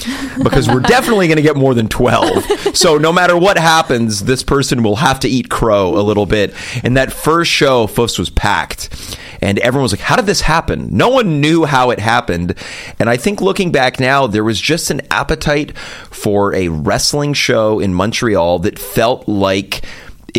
because 0.42 0.68
we're 0.68 0.80
definitely 0.88 1.28
going 1.28 1.36
to 1.36 1.42
get 1.42 1.56
more 1.56 1.74
than 1.74 1.88
12. 1.88 2.76
So 2.76 2.98
no 2.98 3.12
matter 3.12 3.36
what 3.36 3.58
happens, 3.58 4.24
this 4.24 4.42
person 4.42 4.82
will 4.82 4.96
have 4.96 5.20
to 5.20 5.28
eat 5.28 5.48
crow 5.48 5.98
a 5.98 6.02
little 6.02 6.26
bit. 6.26 6.54
And 6.84 6.96
that 6.96 7.12
first 7.12 7.50
show, 7.50 7.86
Foofs 7.86 8.18
was 8.18 8.30
packed. 8.30 9.16
And 9.40 9.58
everyone 9.60 9.84
was 9.84 9.92
like, 9.92 10.00
how 10.00 10.16
did 10.16 10.26
this 10.26 10.40
happen? 10.40 10.88
No 10.90 11.08
one 11.08 11.40
knew 11.40 11.64
how 11.64 11.90
it 11.90 12.00
happened. 12.00 12.54
And 12.98 13.08
I 13.08 13.16
think 13.16 13.40
looking 13.40 13.70
back 13.70 14.00
now, 14.00 14.26
there 14.26 14.44
was 14.44 14.60
just 14.60 14.90
an 14.90 15.00
appetite 15.10 15.76
for 15.78 16.54
a 16.54 16.68
wrestling 16.68 17.34
show 17.34 17.78
in 17.78 17.94
Montreal 17.94 18.58
that 18.60 18.78
felt 18.78 19.28
like 19.28 19.82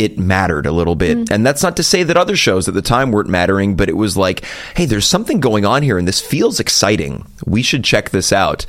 it 0.03 0.17
mattered 0.17 0.65
a 0.65 0.71
little 0.71 0.95
bit. 0.95 1.17
Mm. 1.17 1.31
And 1.31 1.45
that's 1.45 1.63
not 1.63 1.75
to 1.77 1.83
say 1.83 2.03
that 2.03 2.17
other 2.17 2.35
shows 2.35 2.67
at 2.67 2.73
the 2.73 2.81
time 2.81 3.11
weren't 3.11 3.29
mattering, 3.29 3.75
but 3.75 3.89
it 3.89 3.97
was 3.97 4.17
like, 4.17 4.43
hey, 4.75 4.85
there's 4.85 5.07
something 5.07 5.39
going 5.39 5.65
on 5.65 5.83
here 5.83 5.97
and 5.97 6.07
this 6.07 6.21
feels 6.21 6.59
exciting. 6.59 7.25
We 7.45 7.61
should 7.61 7.83
check 7.83 8.09
this 8.09 8.31
out. 8.31 8.65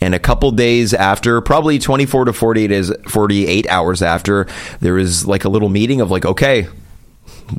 And 0.00 0.14
a 0.14 0.18
couple 0.18 0.50
days 0.50 0.94
after, 0.94 1.40
probably 1.40 1.78
24 1.78 2.26
to 2.26 2.32
48 2.32 2.66
days, 2.66 2.92
48 3.08 3.68
hours 3.68 4.02
after, 4.02 4.46
there 4.80 4.94
was 4.94 5.26
like 5.26 5.44
a 5.44 5.48
little 5.48 5.68
meeting 5.68 6.00
of 6.00 6.10
like, 6.10 6.24
okay, 6.24 6.68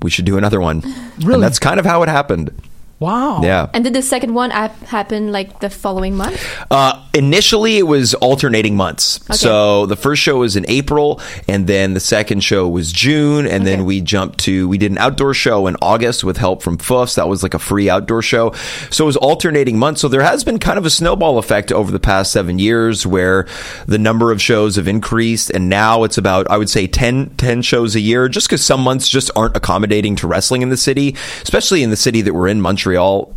we 0.01 0.09
should 0.09 0.25
do 0.25 0.37
another 0.37 0.59
one. 0.61 0.81
Really? 1.19 1.35
And 1.35 1.43
that's 1.43 1.59
kind 1.59 1.79
of 1.79 1.85
how 1.85 2.03
it 2.03 2.09
happened. 2.09 2.51
Wow. 2.99 3.41
Yeah. 3.43 3.69
And 3.73 3.83
did 3.83 3.93
the 3.93 4.01
second 4.01 4.33
one 4.33 4.51
ap- 4.51 4.79
happen 4.83 5.31
like 5.33 5.59
the 5.59 5.69
following 5.69 6.15
month? 6.15 6.41
Uh, 6.71 7.03
initially, 7.13 7.77
it 7.77 7.83
was 7.83 8.13
alternating 8.15 8.77
months. 8.77 9.19
So 9.37 9.85
the 9.85 9.97
first 9.97 10.21
show 10.21 10.37
was 10.37 10.55
in 10.55 10.65
April, 10.69 11.19
and 11.47 11.67
then 11.67 11.93
the 11.93 11.99
second 11.99 12.41
show 12.41 12.69
was 12.69 12.93
June, 12.93 13.47
and 13.47 13.67
then 13.67 13.83
we 13.83 13.99
jumped 13.99 14.39
to 14.45 14.69
we 14.69 14.77
did 14.77 14.91
an 14.91 14.97
outdoor 14.97 15.33
show 15.33 15.67
in 15.67 15.75
August 15.81 16.23
with 16.23 16.37
help 16.37 16.63
from 16.63 16.77
Foofs. 16.77 17.15
That 17.15 17.27
was 17.27 17.43
like 17.43 17.53
a 17.53 17.59
free 17.59 17.89
outdoor 17.89 18.21
show. 18.21 18.53
So 18.91 19.03
it 19.03 19.07
was 19.07 19.17
alternating 19.17 19.77
months. 19.77 19.99
So 19.99 20.07
there 20.07 20.23
has 20.23 20.45
been 20.45 20.57
kind 20.57 20.77
of 20.77 20.85
a 20.85 20.89
snowball 20.89 21.37
effect 21.37 21.73
over 21.73 21.91
the 21.91 21.99
past 21.99 22.31
seven 22.31 22.59
years, 22.59 23.05
where 23.05 23.45
the 23.87 23.99
number 23.99 24.31
of 24.31 24.41
shows 24.41 24.77
have 24.77 24.87
increased, 24.87 25.49
and 25.49 25.67
now 25.67 26.05
it's 26.05 26.17
about 26.17 26.49
I 26.49 26.57
would 26.57 26.69
say 26.69 26.87
10, 26.87 27.31
10 27.35 27.61
shows 27.61 27.95
a 27.95 27.99
year, 27.99 28.29
just 28.29 28.47
because 28.47 28.63
some 28.63 28.79
months 28.79 29.09
just 29.09 29.31
aren't 29.35 29.57
accommodating 29.57 30.15
to 30.17 30.27
wrestling 30.27 30.61
in 30.61 30.69
the 30.69 30.77
city, 30.77 31.17
especially 31.43 31.83
in 31.83 31.89
the 31.89 31.97
city 31.97 32.21
that 32.21 32.33
we're 32.33 32.47
in, 32.47 32.61
Montreal. 32.61 32.84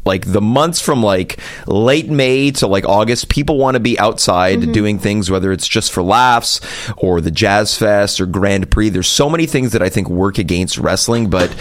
Like 0.05 0.31
the 0.31 0.41
months 0.41 0.81
from 0.81 1.03
like 1.03 1.41
late 1.67 2.09
May 2.09 2.51
to 2.53 2.67
like 2.67 2.85
August, 2.87 3.29
people 3.29 3.57
want 3.57 3.75
to 3.75 3.81
be 3.81 3.99
outside 3.99 4.61
mm-hmm. 4.61 4.73
doing 4.73 4.99
things, 4.99 5.31
whether 5.31 5.53
it's 5.53 5.67
just 5.67 5.93
for 5.93 6.03
laughs 6.03 6.61
or 6.97 7.21
the 7.21 7.31
Jazz 7.31 7.77
Fest 7.77 8.21
or 8.21 8.27
Grand 8.27 8.71
Prix. 8.71 8.91
There's 8.91 9.09
so 9.09 9.31
many 9.31 9.47
things 9.47 9.73
that 9.73 9.83
I 9.83 9.89
think 9.89 10.09
work 10.09 10.39
against 10.39 10.79
wrestling, 10.79 11.31
but 11.31 11.55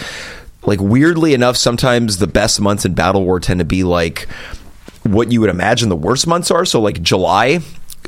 like 0.62 0.80
weirdly 0.80 1.34
enough, 1.34 1.56
sometimes 1.56 2.18
the 2.18 2.26
best 2.26 2.60
months 2.60 2.84
in 2.84 2.94
Battle 2.94 3.24
War 3.24 3.40
tend 3.40 3.60
to 3.60 3.64
be 3.64 3.84
like 3.84 4.28
what 5.04 5.32
you 5.32 5.40
would 5.40 5.50
imagine 5.50 5.88
the 5.88 5.96
worst 5.96 6.26
months 6.26 6.50
are. 6.50 6.64
So 6.64 6.80
like 6.80 7.02
July. 7.02 7.60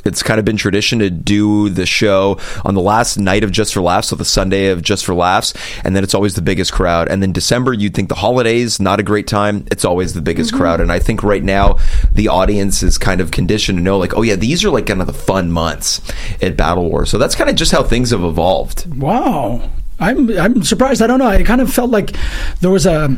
It's 0.05 0.23
kind 0.23 0.39
of 0.39 0.45
been 0.45 0.57
tradition 0.57 0.99
to 0.99 1.09
do 1.09 1.69
the 1.69 1.85
show 1.85 2.39
on 2.65 2.75
the 2.75 2.81
last 2.81 3.17
night 3.17 3.43
of 3.43 3.51
Just 3.51 3.73
for 3.73 3.81
Laughs, 3.81 4.09
so 4.09 4.15
the 4.15 4.25
Sunday 4.25 4.67
of 4.67 4.81
Just 4.81 5.05
for 5.05 5.13
Laughs, 5.13 5.53
and 5.83 5.95
then 5.95 6.03
it's 6.03 6.13
always 6.13 6.35
the 6.35 6.41
biggest 6.41 6.71
crowd. 6.71 7.07
And 7.07 7.21
then 7.21 7.31
December, 7.31 7.73
you'd 7.73 7.93
think 7.93 8.09
the 8.09 8.15
holidays, 8.15 8.79
not 8.79 8.99
a 8.99 9.03
great 9.03 9.27
time. 9.27 9.65
It's 9.71 9.85
always 9.85 10.13
the 10.13 10.21
biggest 10.21 10.51
mm-hmm. 10.51 10.59
crowd. 10.59 10.81
And 10.81 10.91
I 10.91 10.99
think 10.99 11.23
right 11.23 11.43
now 11.43 11.77
the 12.11 12.27
audience 12.27 12.83
is 12.83 12.97
kind 12.97 13.21
of 13.21 13.31
conditioned 13.31 13.77
to 13.77 13.83
know, 13.83 13.97
like, 13.97 14.15
oh 14.15 14.21
yeah, 14.21 14.35
these 14.35 14.63
are 14.63 14.69
like 14.69 14.87
kind 14.87 15.01
of 15.01 15.07
the 15.07 15.13
fun 15.13 15.51
months 15.51 16.01
at 16.41 16.57
Battle 16.57 16.89
War. 16.89 17.05
So 17.05 17.17
that's 17.17 17.35
kind 17.35 17.49
of 17.49 17.55
just 17.55 17.71
how 17.71 17.83
things 17.83 18.11
have 18.11 18.23
evolved. 18.23 18.93
Wow. 18.99 19.69
I'm 19.99 20.35
I'm 20.37 20.63
surprised. 20.63 21.01
I 21.01 21.07
don't 21.07 21.19
know. 21.19 21.27
I 21.27 21.43
kind 21.43 21.61
of 21.61 21.71
felt 21.71 21.91
like 21.91 22.15
there 22.59 22.71
was 22.71 22.87
a. 22.87 23.15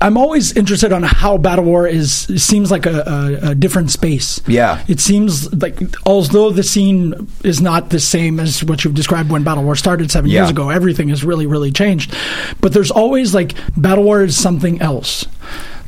I'm 0.00 0.16
always 0.16 0.56
interested 0.56 0.92
on 0.92 1.02
how 1.02 1.36
Battle 1.36 1.64
War 1.64 1.86
is 1.86 2.12
seems 2.42 2.70
like 2.70 2.86
a, 2.86 3.38
a, 3.42 3.50
a 3.50 3.54
different 3.54 3.90
space. 3.90 4.40
Yeah. 4.46 4.82
It 4.88 4.98
seems 4.98 5.52
like 5.52 5.78
although 6.06 6.50
the 6.50 6.62
scene 6.62 7.28
is 7.44 7.60
not 7.60 7.90
the 7.90 8.00
same 8.00 8.40
as 8.40 8.64
what 8.64 8.82
you've 8.82 8.94
described 8.94 9.30
when 9.30 9.44
Battle 9.44 9.64
War 9.64 9.76
started 9.76 10.10
seven 10.10 10.30
years 10.30 10.50
ago, 10.50 10.70
everything 10.70 11.10
has 11.10 11.22
really 11.22 11.46
really 11.46 11.70
changed. 11.70 12.14
But 12.60 12.72
there's 12.72 12.90
always 12.90 13.34
like 13.34 13.54
Battle 13.76 14.04
War 14.04 14.22
is 14.22 14.36
something 14.36 14.80
else. 14.80 15.26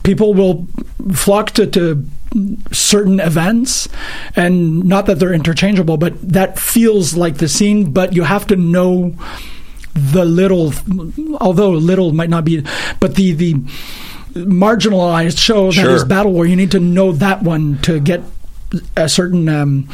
People 0.02 0.34
will 0.34 0.66
flock 1.14 1.52
to, 1.52 1.66
to 1.68 2.04
certain 2.70 3.20
events 3.20 3.88
and 4.36 4.84
not 4.84 5.06
that 5.06 5.18
they're 5.18 5.34
interchangeable 5.34 5.98
but 5.98 6.14
that 6.26 6.58
feels 6.58 7.14
like 7.14 7.36
the 7.36 7.48
scene 7.48 7.92
but 7.92 8.14
you 8.14 8.22
have 8.22 8.46
to 8.46 8.56
know 8.56 9.14
the 9.94 10.24
little 10.24 10.72
although 11.40 11.70
little 11.70 12.12
might 12.12 12.30
not 12.30 12.44
be 12.44 12.62
but 13.00 13.14
the 13.16 13.32
the 13.32 13.54
marginalized 14.34 15.38
show 15.38 15.66
that 15.66 15.74
Sure. 15.74 15.94
is 15.94 16.04
Battle 16.04 16.32
War. 16.32 16.46
You 16.46 16.56
need 16.56 16.70
to 16.70 16.80
know 16.80 17.12
that 17.12 17.42
one 17.42 17.78
to 17.82 18.00
get 18.00 18.22
a 18.96 19.08
certain 19.08 19.48
um, 19.48 19.84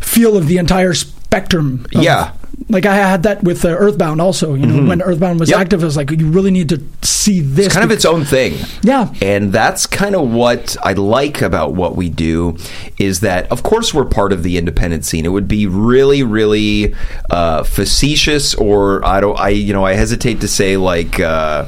feel 0.00 0.36
of 0.36 0.46
the 0.46 0.56
entire 0.56 0.94
spectrum. 0.94 1.86
of- 1.94 2.02
Yeah. 2.02 2.30
Like 2.70 2.86
I 2.86 2.94
had 2.96 3.22
that 3.24 3.44
with 3.44 3.64
uh, 3.64 3.68
Earthbound 3.68 4.20
also. 4.20 4.54
You 4.54 4.66
know, 4.66 4.74
Mhm. 4.80 4.88
when 4.88 5.02
Earthbound 5.02 5.38
was 5.38 5.50
Yep. 5.50 5.60
active, 5.60 5.82
I 5.82 5.84
was 5.86 5.96
like, 5.96 6.10
you 6.10 6.26
really 6.28 6.50
need 6.50 6.68
to 6.70 6.80
see 7.02 7.40
this. 7.40 7.66
It's 7.66 7.74
kind 7.74 7.84
of 7.84 7.90
its 7.90 8.04
own 8.06 8.24
thing. 8.24 8.54
Yeah. 8.82 9.08
And 9.20 9.52
that's 9.52 9.86
kind 9.86 10.16
of 10.16 10.30
what 10.30 10.74
I 10.82 10.94
like 10.94 11.42
about 11.42 11.74
what 11.74 11.96
we 11.96 12.08
do 12.08 12.56
is 12.98 13.20
that, 13.20 13.46
of 13.52 13.62
course, 13.62 13.92
we're 13.92 14.06
part 14.06 14.32
of 14.32 14.42
the 14.42 14.56
independent 14.56 15.04
scene. 15.04 15.26
It 15.26 15.30
would 15.32 15.46
be 15.48 15.66
really, 15.66 16.22
really 16.22 16.94
uh, 17.30 17.62
facetious, 17.62 18.54
or 18.54 19.04
I 19.04 19.20
don't, 19.20 19.38
I, 19.38 19.50
you 19.50 19.74
know, 19.74 19.84
I 19.84 19.92
hesitate 19.92 20.40
to 20.40 20.48
say 20.48 20.76
like, 20.78 21.20
uh, 21.20 21.66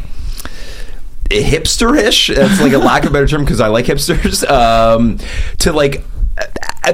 hipsterish. 1.30 2.34
That's 2.34 2.60
like 2.60 2.72
a 2.72 2.78
lack 2.78 3.04
of 3.04 3.10
a 3.10 3.12
better 3.12 3.26
term 3.28 3.44
because 3.44 3.60
I 3.60 3.68
like 3.68 3.86
hipsters. 3.86 4.44
Um, 4.50 5.18
to 5.58 5.72
like 5.72 6.02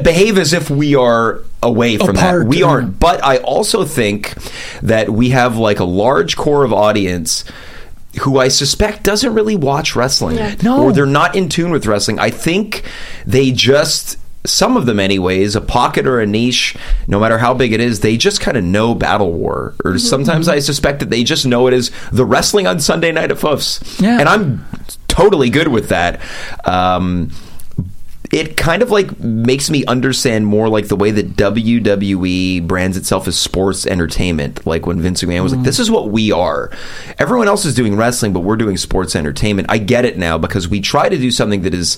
behave 0.03 0.39
as 0.39 0.53
if 0.53 0.71
we 0.71 0.95
are 0.95 1.41
away 1.63 1.97
from 1.97 2.17
Apart, 2.17 2.43
that. 2.43 2.49
We 2.49 2.61
yeah. 2.61 2.67
aren't. 2.67 2.99
But 3.01 3.23
I 3.25 3.39
also 3.39 3.85
think 3.85 4.35
that 4.83 5.11
we 5.11 5.31
have 5.31 5.57
like 5.57 5.81
a 5.81 5.85
large 5.85 6.37
core 6.37 6.65
of 6.65 6.73
audience 6.73 7.45
who 8.21 8.39
I 8.39 8.49
suspect 8.49 9.03
doesn't 9.03 9.35
really 9.35 9.57
watch 9.57 9.97
wrestling. 9.97 10.37
Yeah. 10.37 10.55
No. 10.63 10.85
Or 10.85 10.93
they're 10.93 11.07
not 11.07 11.35
in 11.35 11.49
tune 11.49 11.71
with 11.71 11.87
wrestling. 11.87 12.19
I 12.19 12.31
think 12.31 12.85
they 13.27 13.51
just 13.51 14.19
some 14.47 14.77
of 14.77 14.85
them 14.85 15.01
anyways, 15.01 15.57
a 15.57 15.61
pocket 15.61 16.07
or 16.07 16.21
a 16.21 16.27
niche, 16.27 16.77
no 17.09 17.19
matter 17.19 17.39
how 17.39 17.55
big 17.55 17.73
it 17.73 17.81
is, 17.81 18.01
they 18.01 18.17
just 18.17 18.43
kind 18.43 18.57
of 18.57 18.65
know 18.65 18.95
Battle 18.95 19.33
War. 19.33 19.75
Or 19.85 19.99
sometimes 19.99 20.49
I 20.49 20.59
suspect 20.59 21.01
that 21.01 21.09
they 21.09 21.25
just 21.25 21.47
know 21.47 21.67
it 21.67 21.73
as 21.73 21.91
the 22.13 22.27
wrestling 22.27 22.67
on 22.67 22.79
Sunday 22.79 23.11
night 23.11 23.31
at 23.31 23.39
Foofs. 23.39 24.01
Yeah. 24.01 24.21
And 24.21 24.29
I'm 24.29 24.67
totally 25.09 25.49
good 25.49 25.69
with 25.69 25.89
that. 25.89 26.21
Um, 26.67 27.31
it 28.35 28.57
kind 28.57 28.83
of 28.83 28.91
like 28.91 29.21
makes 29.21 29.71
me 29.71 29.85
understand 29.87 30.45
more 30.45 30.69
like 30.69 30.89
the 30.89 30.97
way 30.97 31.13
that 31.13 31.37
WWE 31.37 32.67
brands 32.67 32.97
itself 32.97 33.29
as 33.29 33.39
sports 33.39 33.87
entertainment. 33.87 34.67
Like 34.67 34.87
when 34.87 35.01
Vince 35.01 35.23
McMahon 35.23 35.45
was 35.45 35.53
like, 35.53 35.61
mm. 35.61 35.65
"This 35.65 35.79
is 35.79 35.89
what 35.89 36.11
we 36.11 36.33
are." 36.33 36.73
Everyone 37.21 37.47
else 37.47 37.65
is 37.65 37.77
doing 37.77 37.95
wrestling, 37.95 38.33
but 38.33 38.41
we're 38.41 38.57
doing 38.57 38.77
sports 38.77 39.15
entertainment. 39.15 39.71
I 39.71 39.79
get 39.79 40.05
it 40.05 40.19
now 40.19 40.37
because 40.37 40.69
we 40.69 40.81
try 40.81 41.09
to 41.09 41.17
do 41.17 41.31
something 41.31 41.63
that 41.63 41.75
is 41.75 41.97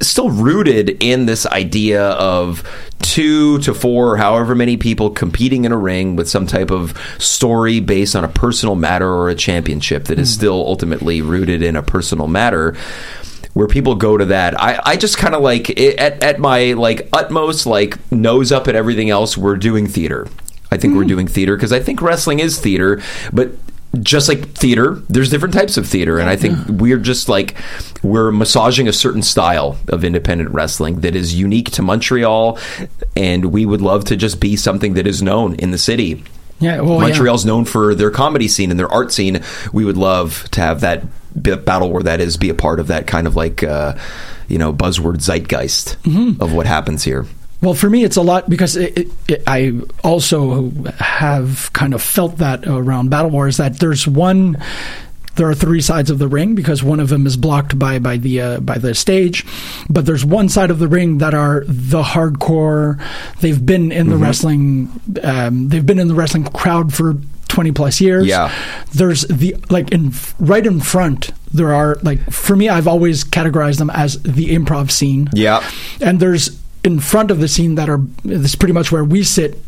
still 0.00 0.30
rooted 0.30 1.02
in 1.02 1.26
this 1.26 1.44
idea 1.44 2.10
of 2.10 2.62
two 3.02 3.58
to 3.58 3.74
four 3.74 4.12
or 4.12 4.16
however 4.16 4.54
many 4.54 4.76
people 4.76 5.10
competing 5.10 5.64
in 5.64 5.72
a 5.72 5.76
ring 5.76 6.14
with 6.14 6.28
some 6.28 6.46
type 6.46 6.70
of 6.70 6.96
story 7.18 7.80
based 7.80 8.14
on 8.14 8.22
a 8.22 8.28
personal 8.28 8.76
matter 8.76 9.08
or 9.08 9.28
a 9.28 9.34
championship 9.34 10.04
that 10.04 10.20
is 10.20 10.30
mm. 10.30 10.34
still 10.36 10.66
ultimately 10.66 11.20
rooted 11.20 11.62
in 11.62 11.74
a 11.74 11.82
personal 11.82 12.28
matter 12.28 12.76
where 13.54 13.66
people 13.66 13.94
go 13.94 14.16
to 14.16 14.24
that 14.24 14.60
i, 14.60 14.80
I 14.84 14.96
just 14.96 15.18
kind 15.18 15.34
of 15.34 15.42
like 15.42 15.70
at, 15.80 16.22
at 16.22 16.38
my 16.38 16.72
like 16.72 17.08
utmost 17.12 17.66
like 17.66 17.98
nose 18.12 18.52
up 18.52 18.68
at 18.68 18.74
everything 18.74 19.10
else 19.10 19.36
we're 19.36 19.56
doing 19.56 19.86
theater 19.86 20.28
i 20.70 20.76
think 20.76 20.94
we're 20.94 21.04
mm. 21.04 21.08
doing 21.08 21.26
theater 21.26 21.56
because 21.56 21.72
i 21.72 21.80
think 21.80 22.02
wrestling 22.02 22.40
is 22.40 22.58
theater 22.58 23.02
but 23.32 23.52
just 23.98 24.28
like 24.28 24.48
theater, 24.50 25.02
there's 25.08 25.30
different 25.30 25.52
types 25.54 25.76
of 25.76 25.86
theater, 25.86 26.18
and 26.18 26.30
I 26.30 26.36
think 26.36 26.56
we're 26.68 26.98
just 26.98 27.28
like 27.28 27.56
we're 28.02 28.30
massaging 28.30 28.86
a 28.86 28.92
certain 28.92 29.22
style 29.22 29.78
of 29.88 30.04
independent 30.04 30.50
wrestling 30.50 31.00
that 31.00 31.16
is 31.16 31.34
unique 31.34 31.70
to 31.72 31.82
Montreal, 31.82 32.58
and 33.16 33.46
we 33.46 33.66
would 33.66 33.80
love 33.80 34.04
to 34.06 34.16
just 34.16 34.40
be 34.40 34.54
something 34.54 34.94
that 34.94 35.06
is 35.06 35.22
known 35.22 35.56
in 35.56 35.72
the 35.72 35.78
city. 35.78 36.22
Yeah, 36.60 36.80
well, 36.82 36.94
yeah. 36.94 37.08
Montreal's 37.08 37.44
known 37.44 37.64
for 37.64 37.94
their 37.94 38.10
comedy 38.10 38.46
scene 38.46 38.70
and 38.70 38.78
their 38.78 38.88
art 38.88 39.12
scene. 39.12 39.42
We 39.72 39.84
would 39.84 39.96
love 39.96 40.48
to 40.52 40.60
have 40.60 40.80
that 40.82 41.02
battle 41.34 41.90
where 41.90 42.02
that 42.02 42.20
is 42.20 42.36
be 42.36 42.50
a 42.50 42.54
part 42.54 42.80
of 42.80 42.88
that 42.88 43.06
kind 43.06 43.26
of 43.26 43.36
like 43.36 43.62
uh, 43.62 43.96
you 44.48 44.58
know 44.58 44.72
buzzword 44.72 45.16
zeitgeist 45.22 45.96
of 46.40 46.52
what 46.52 46.66
happens 46.66 47.04
here. 47.04 47.26
Well, 47.62 47.74
for 47.74 47.90
me, 47.90 48.04
it's 48.04 48.16
a 48.16 48.22
lot 48.22 48.48
because 48.48 48.76
it, 48.76 48.96
it, 48.96 49.08
it, 49.28 49.42
I 49.46 49.80
also 50.02 50.70
have 50.98 51.70
kind 51.74 51.92
of 51.92 52.00
felt 52.02 52.38
that 52.38 52.66
around 52.66 53.10
Battle 53.10 53.30
Wars 53.30 53.58
that 53.58 53.78
there's 53.80 54.06
one. 54.06 54.62
There 55.36 55.48
are 55.48 55.54
three 55.54 55.80
sides 55.80 56.10
of 56.10 56.18
the 56.18 56.26
ring 56.26 56.54
because 56.54 56.82
one 56.82 57.00
of 57.00 57.08
them 57.08 57.26
is 57.26 57.36
blocked 57.36 57.78
by 57.78 57.98
by 57.98 58.16
the 58.16 58.40
uh, 58.40 58.60
by 58.60 58.78
the 58.78 58.94
stage, 58.94 59.46
but 59.88 60.04
there's 60.04 60.24
one 60.24 60.48
side 60.48 60.70
of 60.70 60.78
the 60.78 60.88
ring 60.88 61.18
that 61.18 61.34
are 61.34 61.64
the 61.66 62.02
hardcore. 62.02 63.00
They've 63.40 63.64
been 63.64 63.92
in 63.92 64.08
the 64.08 64.16
wrestling. 64.16 64.90
Um, 65.22 65.68
they've 65.68 65.86
been 65.86 65.98
in 65.98 66.08
the 66.08 66.14
wrestling 66.14 66.44
crowd 66.44 66.92
for 66.92 67.14
20 67.50 67.72
plus 67.72 68.00
years. 68.00 68.26
Yeah. 68.26 68.50
There's 68.92 69.22
the 69.26 69.56
like 69.68 69.90
in 69.92 70.12
right 70.38 70.64
in 70.64 70.80
front. 70.80 71.32
There 71.52 71.74
are 71.74 71.96
like 72.02 72.20
for 72.30 72.56
me, 72.56 72.68
I've 72.68 72.88
always 72.88 73.24
categorized 73.24 73.78
them 73.78 73.90
as 73.90 74.22
the 74.22 74.54
improv 74.54 74.90
scene. 74.90 75.28
Yeah. 75.34 75.68
And 76.00 76.18
there's 76.20 76.58
in 76.82 77.00
front 77.00 77.30
of 77.30 77.40
the 77.40 77.48
scene 77.48 77.74
that 77.74 77.88
are 77.90 78.00
this 78.24 78.50
is 78.50 78.54
pretty 78.54 78.72
much 78.72 78.90
where 78.90 79.04
we 79.04 79.22
sit 79.22 79.60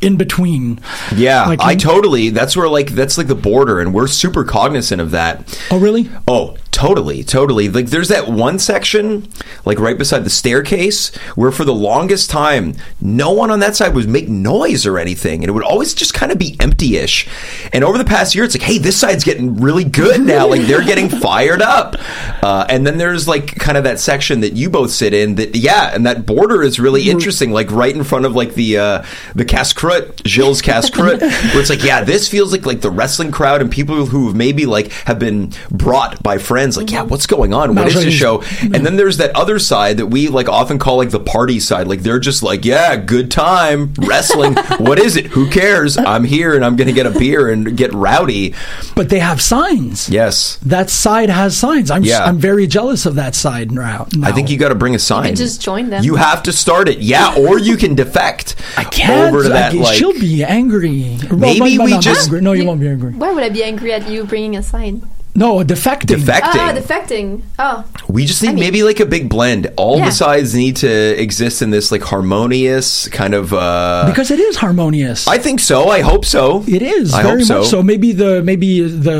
in 0.00 0.16
between. 0.16 0.78
Yeah, 1.16 1.46
Like 1.46 1.60
I 1.60 1.72
in- 1.72 1.78
totally. 1.78 2.28
That's 2.30 2.56
where 2.56 2.68
like 2.68 2.90
that's 2.90 3.16
like 3.18 3.26
the 3.26 3.34
border, 3.34 3.80
and 3.80 3.92
we're 3.94 4.06
super 4.06 4.44
cognizant 4.44 5.00
of 5.00 5.10
that. 5.12 5.58
Oh, 5.70 5.78
really? 5.80 6.08
Oh, 6.28 6.56
totally, 6.70 7.22
totally. 7.24 7.68
Like 7.68 7.86
there's 7.86 8.08
that 8.08 8.28
one 8.28 8.58
section, 8.58 9.28
like 9.64 9.78
right 9.78 9.96
beside 9.96 10.24
the 10.24 10.30
staircase, 10.30 11.14
where 11.34 11.50
for 11.50 11.64
the 11.64 11.74
longest 11.74 12.30
time, 12.30 12.74
no 13.00 13.32
one 13.32 13.50
on 13.50 13.60
that 13.60 13.76
side 13.76 13.94
was 13.94 14.06
making 14.06 14.42
noise 14.42 14.86
or 14.86 14.98
anything, 14.98 15.42
and 15.42 15.48
it 15.48 15.52
would 15.52 15.64
always 15.64 15.94
just 15.94 16.14
kind 16.14 16.30
of 16.30 16.38
be 16.38 16.56
empty-ish. 16.60 17.28
And 17.72 17.84
over 17.84 17.98
the 17.98 18.04
past 18.04 18.34
year, 18.34 18.44
it's 18.44 18.54
like, 18.54 18.62
hey, 18.62 18.78
this 18.78 18.98
side's 18.98 19.24
getting 19.24 19.56
really 19.56 19.84
good 19.84 20.20
now. 20.20 20.46
Like 20.46 20.62
they're 20.62 20.84
getting 20.84 21.08
fired 21.20 21.62
up. 21.62 21.96
Uh, 22.42 22.66
and 22.68 22.86
then 22.86 22.98
there's 22.98 23.26
like 23.26 23.54
kind 23.56 23.76
of 23.76 23.84
that 23.84 23.98
section 23.98 24.40
that 24.40 24.52
you 24.52 24.70
both 24.70 24.90
sit 24.90 25.12
in. 25.14 25.36
That 25.36 25.56
yeah, 25.56 25.94
and 25.94 26.06
that 26.06 26.26
border 26.26 26.62
is 26.62 26.78
really 26.78 27.10
interesting. 27.10 27.50
Like 27.50 27.70
right 27.70 27.94
in 27.94 28.04
front 28.04 28.26
of 28.26 28.34
like 28.34 28.54
the 28.54 28.78
uh, 28.78 29.04
the 29.34 29.44
Cascrut, 29.44 30.26
Gilles 30.26 30.62
Cascrut, 30.62 31.20
where 31.20 31.60
it's 31.60 31.70
like, 31.70 31.82
yeah, 31.82 32.04
this 32.04 32.28
feels 32.28 32.52
like 32.52 32.66
like 32.66 32.80
the 32.80 32.90
wrestling 32.90 33.30
crowd 33.30 33.60
and 33.60 33.70
people 33.70 34.06
who 34.06 34.28
have 34.28 34.36
maybe 34.36 34.66
like 34.66 34.90
have 35.06 35.18
been 35.18 35.52
brought 35.70 36.22
by 36.22 36.38
friends. 36.38 36.57
Like, 36.76 36.90
yeah, 36.90 37.00
mm-hmm. 37.00 37.08
what's 37.08 37.26
going 37.26 37.54
on? 37.54 37.74
What 37.74 37.86
is 37.88 37.94
the 37.94 38.10
show? 38.10 38.42
And 38.62 38.84
then 38.86 38.96
there's 38.96 39.18
that 39.18 39.34
other 39.36 39.58
side 39.58 39.98
that 39.98 40.06
we 40.06 40.28
like 40.28 40.48
often 40.48 40.78
call 40.78 40.96
like 40.96 41.10
the 41.10 41.20
party 41.20 41.60
side. 41.60 41.86
Like 41.88 42.00
they're 42.00 42.18
just 42.18 42.42
like, 42.42 42.64
yeah, 42.64 42.96
good 42.96 43.30
time 43.30 43.94
wrestling. 43.98 44.54
what 44.78 44.98
is 44.98 45.16
it? 45.16 45.26
Who 45.28 45.48
cares? 45.50 45.96
I'm 45.96 46.24
here 46.24 46.54
and 46.54 46.64
I'm 46.64 46.76
gonna 46.76 46.92
get 46.92 47.06
a 47.06 47.10
beer 47.18 47.48
and 47.50 47.76
get 47.76 47.92
rowdy. 47.92 48.54
But 48.94 49.08
they 49.08 49.18
have 49.20 49.40
signs. 49.40 50.08
Yes. 50.08 50.56
That 50.62 50.90
side 50.90 51.30
has 51.30 51.56
signs. 51.56 51.90
I'm 51.90 52.04
Yeah. 52.04 52.24
I'm 52.24 52.38
very 52.38 52.66
jealous 52.66 53.06
of 53.06 53.14
that 53.16 53.34
side 53.34 53.70
now. 53.72 54.06
I 54.22 54.32
think 54.32 54.50
you 54.50 54.58
got 54.58 54.68
to 54.68 54.74
bring 54.74 54.94
a 54.94 54.98
sign. 54.98 55.34
just 55.34 55.60
join 55.60 55.90
them. 55.90 56.02
You 56.04 56.16
have 56.16 56.42
to 56.44 56.52
start 56.52 56.88
it, 56.88 56.98
yeah, 56.98 57.34
or 57.38 57.58
you 57.58 57.76
can 57.76 57.94
defect. 57.94 58.56
I 58.76 58.84
can't. 58.84 59.32
over 59.34 59.44
to 59.44 59.48
that. 59.50 59.72
I- 59.72 59.76
like, 59.76 59.96
she'll 59.98 60.12
be 60.12 60.44
angry. 60.44 61.18
Well, 61.30 61.38
Maybe 61.38 61.76
no, 61.76 61.84
no, 61.86 61.96
we 61.96 61.98
just- 61.98 62.26
angry. 62.28 62.40
no, 62.40 62.52
you 62.52 62.64
won't 62.64 62.80
be 62.80 62.88
angry. 62.88 63.12
Why 63.12 63.32
would 63.32 63.42
I 63.42 63.48
be 63.48 63.62
angry 63.62 63.92
at 63.92 64.08
you 64.08 64.24
bringing 64.24 64.56
a 64.56 64.62
sign? 64.62 65.08
No, 65.38 65.50
defecting. 65.64 66.16
Defecting. 66.18 66.66
Ah, 66.68 66.72
defecting. 66.74 67.42
Oh, 67.58 67.84
We 68.08 68.26
just 68.26 68.42
need 68.42 68.56
maybe 68.56 68.82
like 68.82 69.00
a 69.00 69.06
big 69.06 69.28
blend. 69.28 69.70
All 69.76 69.98
Yeah. 69.98 70.06
the 70.06 70.12
sides 70.12 70.54
need 70.54 70.76
to 70.76 70.88
exist 71.20 71.62
in 71.62 71.70
this 71.70 71.90
like 71.92 72.02
harmonious 72.02 73.08
kind 73.08 73.34
of. 73.34 73.52
uh 73.52 74.04
because 74.06 74.30
it 74.30 74.40
is 74.40 74.56
harmonious. 74.56 75.26
I 75.28 75.38
think 75.38 75.60
so. 75.60 75.88
I 75.88 76.00
hope 76.00 76.24
so. 76.24 76.64
It 76.66 76.82
is 76.82 77.14
I 77.14 77.22
very 77.22 77.38
hope 77.40 77.46
so. 77.46 77.58
much 77.60 77.68
so. 77.68 77.82
Maybe 77.82 78.12
the 78.12 78.42
maybe 78.42 78.82
the 78.82 79.16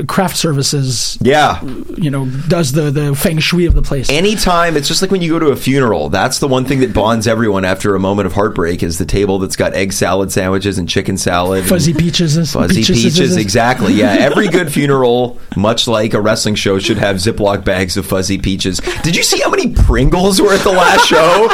uh, 0.00 0.04
craft 0.06 0.36
services, 0.36 1.18
Yeah. 1.20 1.62
you 1.96 2.10
know, 2.10 2.26
does 2.48 2.72
the 2.72 2.90
the 2.90 3.14
feng 3.14 3.38
shui 3.38 3.66
of 3.66 3.74
the 3.74 3.82
place. 3.82 4.10
Anytime, 4.10 4.76
it's 4.76 4.88
just 4.88 5.02
like 5.02 5.10
when 5.10 5.22
you 5.22 5.30
go 5.30 5.38
to 5.38 5.48
a 5.48 5.56
funeral. 5.56 6.08
That's 6.08 6.38
the 6.38 6.48
one 6.48 6.64
thing 6.64 6.80
that 6.80 6.92
bonds 6.92 7.26
everyone 7.26 7.64
after 7.64 7.94
a 7.94 8.00
moment 8.00 8.26
of 8.26 8.32
heartbreak 8.32 8.82
is 8.82 8.98
the 8.98 9.04
table 9.06 9.38
that's 9.38 9.56
got 9.56 9.74
egg 9.74 9.92
salad 9.92 10.32
sandwiches 10.32 10.78
and 10.78 10.88
chicken 10.88 11.16
salad. 11.16 11.60
and 11.60 11.68
Fuzzy 11.68 11.94
peaches, 11.94 12.36
and 12.36 12.48
Fuzzy 12.48 12.76
peaches, 12.80 13.02
peaches, 13.02 13.36
exactly. 13.36 13.92
Yeah, 13.94 14.12
every 14.18 14.48
good 14.48 14.72
funeral, 14.78 15.27
much 15.56 15.86
like 15.88 16.14
a 16.14 16.20
wrestling 16.20 16.54
show, 16.54 16.78
should 16.78 16.98
have 16.98 17.16
Ziploc 17.16 17.64
bags 17.64 17.96
of 17.96 18.06
fuzzy 18.06 18.38
peaches. 18.38 18.78
Did 19.02 19.16
you 19.16 19.22
see 19.22 19.40
how 19.40 19.50
many 19.50 19.72
Pringles 19.74 20.40
were 20.40 20.52
at 20.54 20.60
the 20.60 20.72
last 20.72 21.06
show? 21.06 21.48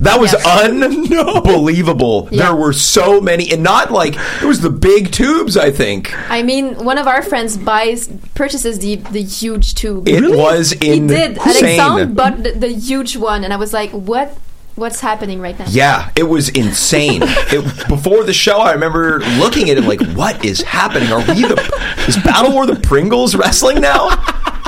That 0.00 0.20
was 0.20 0.32
unbelievable. 0.34 2.28
There 2.38 2.54
were 2.54 2.72
so 2.72 3.20
many, 3.20 3.50
and 3.52 3.62
not 3.64 3.90
like 3.90 4.14
it 4.40 4.44
was 4.44 4.60
the 4.60 4.70
big 4.70 5.10
tubes. 5.10 5.56
I 5.56 5.70
think 5.72 6.14
I 6.30 6.42
mean, 6.42 6.84
one 6.84 6.98
of 6.98 7.06
our 7.08 7.20
friends 7.22 7.56
buys 7.56 8.08
purchases 8.34 8.78
the 8.78 8.96
the 8.96 9.22
huge 9.22 9.74
tube. 9.74 10.06
it 10.08 10.22
was 10.36 10.70
He 10.70 11.00
did. 11.00 11.36
insane. 11.36 11.80
Alexandre 11.80 12.06
bought 12.14 12.42
the, 12.44 12.52
the 12.52 12.68
huge 12.68 13.16
one, 13.16 13.42
and 13.44 13.52
I 13.52 13.56
was 13.56 13.72
like, 13.72 13.90
"What? 13.90 14.36
What's 14.78 15.00
happening 15.00 15.40
right 15.40 15.58
now?" 15.58 15.66
Yeah, 15.68 16.10
it 16.16 16.22
was 16.24 16.48
insane. 16.48 17.22
it, 17.26 17.88
before 17.88 18.24
the 18.24 18.32
show, 18.32 18.58
I 18.60 18.72
remember 18.72 19.20
looking 19.38 19.70
at 19.70 19.76
it 19.78 19.84
like, 19.84 20.00
"What 20.16 20.44
is 20.44 20.60
happening? 20.62 21.12
Are 21.12 21.18
we 21.20 21.42
the 21.42 21.56
is 22.08 22.16
Battle 22.18 22.52
War 22.52 22.66
the 22.66 22.76
Pringles 22.76 23.34
wrestling 23.34 23.80
now?" 23.80 24.08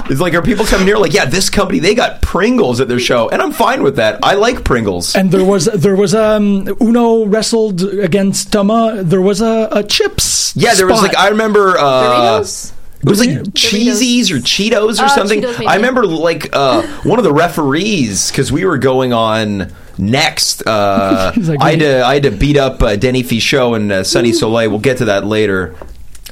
It's 0.08 0.20
like, 0.20 0.34
are 0.34 0.42
people 0.42 0.64
coming 0.64 0.88
here 0.88 0.96
like, 0.96 1.14
"Yeah, 1.14 1.24
this 1.26 1.48
company 1.48 1.78
they 1.78 1.94
got 1.94 2.20
Pringles 2.20 2.80
at 2.80 2.88
their 2.88 2.98
show," 2.98 3.28
and 3.28 3.40
I'm 3.40 3.52
fine 3.52 3.84
with 3.84 3.96
that. 3.96 4.18
I 4.24 4.34
like 4.34 4.64
Pringles. 4.64 5.14
And 5.14 5.30
there 5.30 5.44
was 5.44 5.66
there 5.66 5.94
was 5.94 6.14
um 6.16 6.66
Uno 6.80 7.26
wrestled 7.26 7.82
against 7.82 8.52
Tama. 8.52 9.02
There 9.04 9.20
was 9.20 9.40
a, 9.40 9.68
a 9.70 9.84
chips. 9.84 10.52
Yeah, 10.56 10.74
there 10.74 10.88
was 10.88 11.00
like 11.00 11.16
I 11.16 11.28
remember. 11.28 11.78
Uh, 11.78 12.40
Doritos? 12.40 12.72
It 13.02 13.08
was 13.08 13.20
like 13.20 13.30
cheesies 13.54 14.30
or 14.30 14.40
Cheetos 14.40 15.00
or 15.00 15.04
Oh, 15.04 15.08
something. 15.08 15.40
Cheetos. 15.40 15.66
I 15.66 15.76
remember 15.76 16.06
like 16.06 16.54
uh, 16.54 16.82
one 17.04 17.18
of 17.18 17.24
the 17.24 17.32
referees 17.32 18.30
because 18.30 18.50
we 18.52 18.64
were 18.66 18.76
going 18.78 19.12
on 19.12 19.72
next. 20.00 20.66
Uh, 20.66 21.32
like, 21.36 21.60
I 21.60 21.70
had 21.70 21.80
to 21.80 22.04
I 22.04 22.14
had 22.14 22.22
to 22.24 22.30
beat 22.30 22.56
up 22.56 22.82
uh, 22.82 22.96
Denny 22.96 23.22
Fichot 23.22 23.76
and 23.76 23.92
uh, 23.92 24.04
Sunny 24.04 24.32
Soleil. 24.32 24.70
We'll 24.70 24.80
get 24.80 24.98
to 24.98 25.06
that 25.06 25.24
later. 25.24 25.76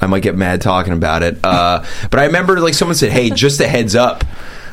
I 0.00 0.06
might 0.06 0.22
get 0.22 0.36
mad 0.36 0.60
talking 0.60 0.92
about 0.92 1.22
it. 1.22 1.38
Uh, 1.44 1.84
but 2.10 2.20
I 2.20 2.26
remember 2.26 2.60
like 2.60 2.74
someone 2.74 2.94
said, 2.94 3.12
"Hey, 3.12 3.30
just 3.30 3.60
a 3.60 3.68
heads 3.68 3.94
up." 3.94 4.24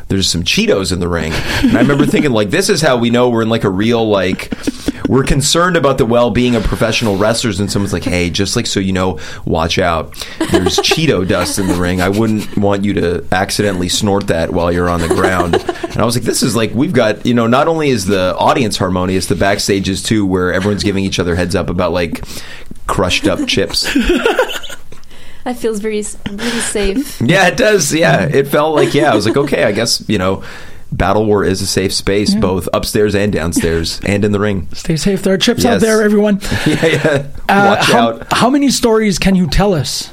There's 0.08 0.30
some 0.30 0.44
Cheetos 0.44 0.92
in 0.92 1.00
the 1.00 1.08
ring, 1.08 1.34
and 1.34 1.76
I 1.76 1.82
remember 1.82 2.06
thinking 2.06 2.32
like, 2.32 2.52
"This 2.52 2.70
is 2.70 2.82
how 2.82 2.98
we 2.98 3.10
know 3.10 3.30
we're 3.30 3.42
in 3.42 3.50
like 3.50 3.64
a 3.64 3.70
real 3.70 4.08
like 4.08 4.54
we're 5.10 5.24
concerned 5.24 5.78
about 5.78 5.98
the 5.98 6.06
well-being 6.06 6.56
of 6.56 6.64
professional 6.64 7.18
wrestlers." 7.18 7.60
And 7.60 7.72
someone's 7.72 7.92
like, 7.92 8.04
"Hey, 8.04 8.30
just 8.30 8.56
like 8.56 8.68
so 8.68 8.80
you 8.80 8.94
know, 8.94 9.20
watch 9.46 9.80
out. 9.80 10.14
There's 10.52 10.78
Cheeto 10.78 11.28
dust 11.28 11.58
in 11.58 11.68
the 11.68 11.74
ring. 11.74 12.02
I 12.02 12.10
wouldn't 12.10 12.56
want 12.56 12.86
you 12.86 12.94
to 12.94 13.26
accidentally 13.32 13.90
snort 13.90 14.28
that 14.28 14.54
while 14.54 14.72
you're 14.72 14.90
on 14.90 15.02
the 15.02 15.08
ground." 15.08 15.56
And 15.56 15.98
I 15.98 16.06
was 16.06 16.16
like, 16.16 16.26
"This 16.26 16.44
is 16.44 16.56
like 16.56 16.72
we've 16.76 16.94
got 16.94 17.26
you 17.26 17.34
know 17.34 17.48
not 17.48 17.68
only 17.68 17.90
is 17.90 18.06
the 18.06 18.36
audience 18.38 18.78
harmonious, 18.78 19.26
the 19.26 19.36
backstage 19.36 19.90
is 19.90 20.04
too, 20.04 20.26
where 20.26 20.54
everyone's 20.54 20.84
giving 20.84 21.04
each 21.04 21.20
other 21.20 21.36
heads 21.36 21.56
up 21.56 21.70
about 21.70 21.94
like 21.94 22.24
crushed 22.86 23.28
up 23.28 23.48
chips." 23.48 23.88
That 25.46 25.56
feels 25.58 25.80
very, 25.80 26.04
really 26.30 26.60
safe. 26.60 27.22
Yeah, 27.26 27.48
it 27.48 27.56
does. 27.56 27.94
Yeah, 27.94 28.26
it 28.26 28.48
felt 28.48 28.76
like 28.76 28.94
yeah. 28.94 29.12
I 29.12 29.16
was 29.16 29.26
like, 29.28 29.38
okay, 29.38 29.64
I 29.64 29.72
guess 29.72 30.04
you 30.10 30.18
know, 30.18 30.44
Battle 30.92 31.26
War 31.26 31.44
is 31.44 31.62
a 31.62 31.68
safe 31.68 31.94
space, 31.94 32.34
both 32.36 32.68
upstairs 32.74 33.16
and 33.16 33.32
downstairs, 33.32 34.00
and 34.04 34.26
in 34.26 34.32
the 34.32 34.40
ring. 34.40 34.68
Stay 34.74 34.96
safe. 34.98 35.22
There 35.22 35.34
are 35.34 35.38
chips 35.38 35.64
out 35.64 35.82
there, 35.82 36.02
everyone. 36.02 36.40
Yeah, 36.66 36.86
yeah. 36.86 37.28
Uh, 37.48 37.76
Watch 37.78 37.86
how, 37.86 38.10
out. 38.10 38.34
how 38.34 38.50
many 38.50 38.70
stories 38.70 39.20
can 39.20 39.36
you 39.36 39.48
tell 39.48 39.74
us? 39.74 40.12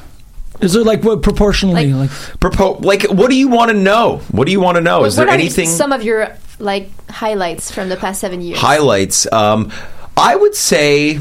Is 0.60 0.74
there 0.74 0.84
like 0.84 1.02
what 1.02 1.22
proportionally? 1.22 1.92
Like, 1.92 2.10
Propo- 2.38 2.84
like, 2.84 3.04
what 3.04 3.30
do 3.30 3.36
you 3.36 3.48
want 3.48 3.70
to 3.70 3.76
know? 3.76 4.18
What 4.30 4.44
do 4.44 4.52
you 4.52 4.60
want 4.60 4.76
to 4.76 4.80
know? 4.82 5.04
Is 5.04 5.16
there 5.16 5.28
anything 5.28 5.66
some 5.68 5.92
of 5.92 6.02
your 6.02 6.36
like 6.58 6.90
highlights 7.10 7.70
from 7.70 7.88
the 7.88 7.96
past 7.96 8.20
seven 8.20 8.40
years? 8.42 8.58
highlights? 8.60 9.30
Um, 9.32 9.72
I 10.16 10.36
would 10.36 10.54
say. 10.54 11.20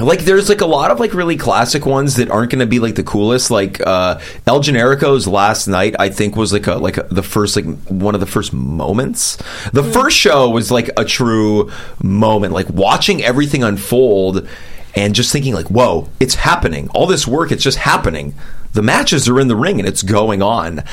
Like 0.00 0.20
there's 0.20 0.48
like 0.48 0.62
a 0.62 0.66
lot 0.66 0.90
of 0.90 1.00
like 1.00 1.12
really 1.12 1.36
classic 1.36 1.84
ones 1.84 2.16
that 2.16 2.30
aren't 2.30 2.50
going 2.50 2.60
to 2.60 2.66
be 2.66 2.78
like 2.78 2.94
the 2.94 3.02
coolest. 3.02 3.50
Like 3.50 3.78
uh, 3.86 4.20
El 4.46 4.60
Generico's 4.60 5.26
last 5.26 5.68
night, 5.68 5.94
I 5.98 6.08
think 6.08 6.34
was 6.34 6.50
like 6.52 6.66
a 6.66 6.76
like 6.76 6.96
a, 6.96 7.02
the 7.10 7.22
first 7.22 7.56
like 7.56 7.66
one 7.88 8.14
of 8.14 8.20
the 8.20 8.26
first 8.26 8.54
moments. 8.54 9.36
The 9.72 9.84
first 9.84 10.16
show 10.16 10.48
was 10.48 10.70
like 10.70 10.88
a 10.98 11.04
true 11.04 11.70
moment. 12.02 12.54
Like 12.54 12.70
watching 12.70 13.22
everything 13.22 13.62
unfold 13.62 14.48
and 14.94 15.14
just 15.14 15.30
thinking 15.30 15.52
like, 15.52 15.70
whoa, 15.70 16.08
it's 16.20 16.36
happening. 16.36 16.88
All 16.94 17.06
this 17.06 17.26
work, 17.26 17.52
it's 17.52 17.62
just 17.62 17.78
happening. 17.78 18.34
The 18.72 18.82
matches 18.82 19.28
are 19.28 19.38
in 19.38 19.48
the 19.48 19.56
ring 19.56 19.78
and 19.78 19.86
it's 19.86 20.02
going 20.02 20.40
on. 20.40 20.84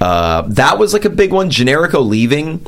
Uh, 0.00 0.42
that 0.48 0.78
was 0.78 0.92
like 0.92 1.04
a 1.04 1.10
big 1.10 1.32
one. 1.32 1.50
Generico 1.50 2.06
leaving 2.06 2.64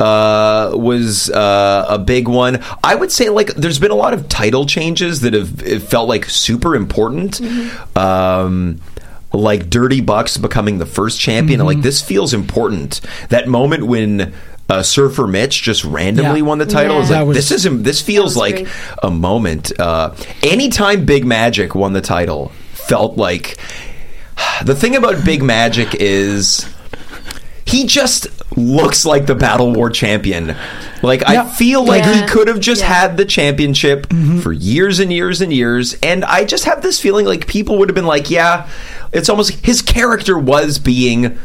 uh, 0.00 0.72
was 0.74 1.30
uh, 1.30 1.86
a 1.88 1.98
big 1.98 2.26
one. 2.28 2.62
I 2.82 2.94
would 2.94 3.12
say 3.12 3.28
like 3.28 3.54
there's 3.54 3.78
been 3.78 3.90
a 3.92 3.96
lot 3.96 4.14
of 4.14 4.28
title 4.28 4.66
changes 4.66 5.20
that 5.20 5.32
have 5.32 5.62
it 5.62 5.80
felt 5.82 6.08
like 6.08 6.24
super 6.26 6.74
important. 6.74 7.40
Um, 7.96 8.80
like 9.32 9.70
Dirty 9.70 10.00
Bucks 10.00 10.36
becoming 10.36 10.78
the 10.78 10.86
first 10.86 11.18
champion. 11.20 11.60
and, 11.60 11.66
Like 11.66 11.82
this 11.82 12.02
feels 12.02 12.34
important. 12.34 13.00
That 13.30 13.48
moment 13.48 13.86
when. 13.86 14.32
Uh, 14.70 14.82
Surfer 14.82 15.26
Mitch 15.26 15.60
just 15.62 15.84
randomly 15.84 16.40
Yeah. 16.40 16.46
won 16.46 16.56
the 16.56 16.64
title. 16.64 16.96
Yeah. 16.96 17.02
Is 17.02 17.10
like 17.10 17.26
was- 17.26 17.36
this 17.36 17.50
is 17.50 17.82
this 17.82 18.00
feels 18.00 18.36
like 18.38 18.54
great. 18.54 18.68
a 19.02 19.10
moment. 19.10 19.70
Uh, 19.78 20.14
anytime 20.42 21.04
Big 21.04 21.26
Magic 21.26 21.74
won 21.74 21.92
the 21.92 22.00
title, 22.00 22.52
felt 22.72 23.18
like 23.18 23.58
the 24.64 24.74
thing 24.74 24.96
about 24.96 25.24
Big 25.24 25.42
Magic 25.42 25.94
is 25.94 26.66
he 27.64 27.86
just 27.86 28.26
looks 28.56 29.04
like 29.06 29.26
the 29.26 29.34
Battle 29.34 29.72
War 29.72 29.88
champion. 29.90 30.54
Like 31.02 31.26
I 31.28 31.48
feel 31.48 31.84
like 31.84 32.04
he 32.04 32.26
could 32.26 32.48
have 32.48 32.60
just 32.60 32.82
Yeah. 32.82 32.92
had 32.92 33.16
the 33.16 33.24
championship 33.24 34.06
for 34.42 34.52
years 34.52 35.00
and 35.00 35.12
years 35.12 35.40
and 35.40 35.52
years, 35.52 35.96
and 36.02 36.24
I 36.24 36.44
just 36.44 36.64
have 36.64 36.82
this 36.82 37.00
feeling 37.00 37.26
like 37.26 37.46
people 37.46 37.78
would 37.78 37.88
have 37.88 37.94
been 37.96 38.06
like, 38.06 38.30
"Yeah, 38.30 38.68
it's 39.12 39.28
almost 39.28 39.64
his 39.64 39.82
character 39.82 40.38
was 40.38 40.78
being." 40.78 41.38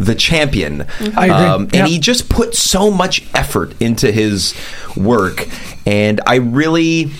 The 0.00 0.14
champion, 0.14 0.86
I 1.16 1.24
agree. 1.26 1.30
Um, 1.30 1.68
Yeah. 1.72 1.80
and 1.80 1.88
he 1.88 1.98
just 1.98 2.28
put 2.28 2.54
so 2.54 2.88
much 2.88 3.24
effort 3.34 3.72
into 3.80 4.12
his 4.12 4.54
work, 4.94 5.48
and 5.86 6.20
I 6.24 6.36
really 6.36 7.10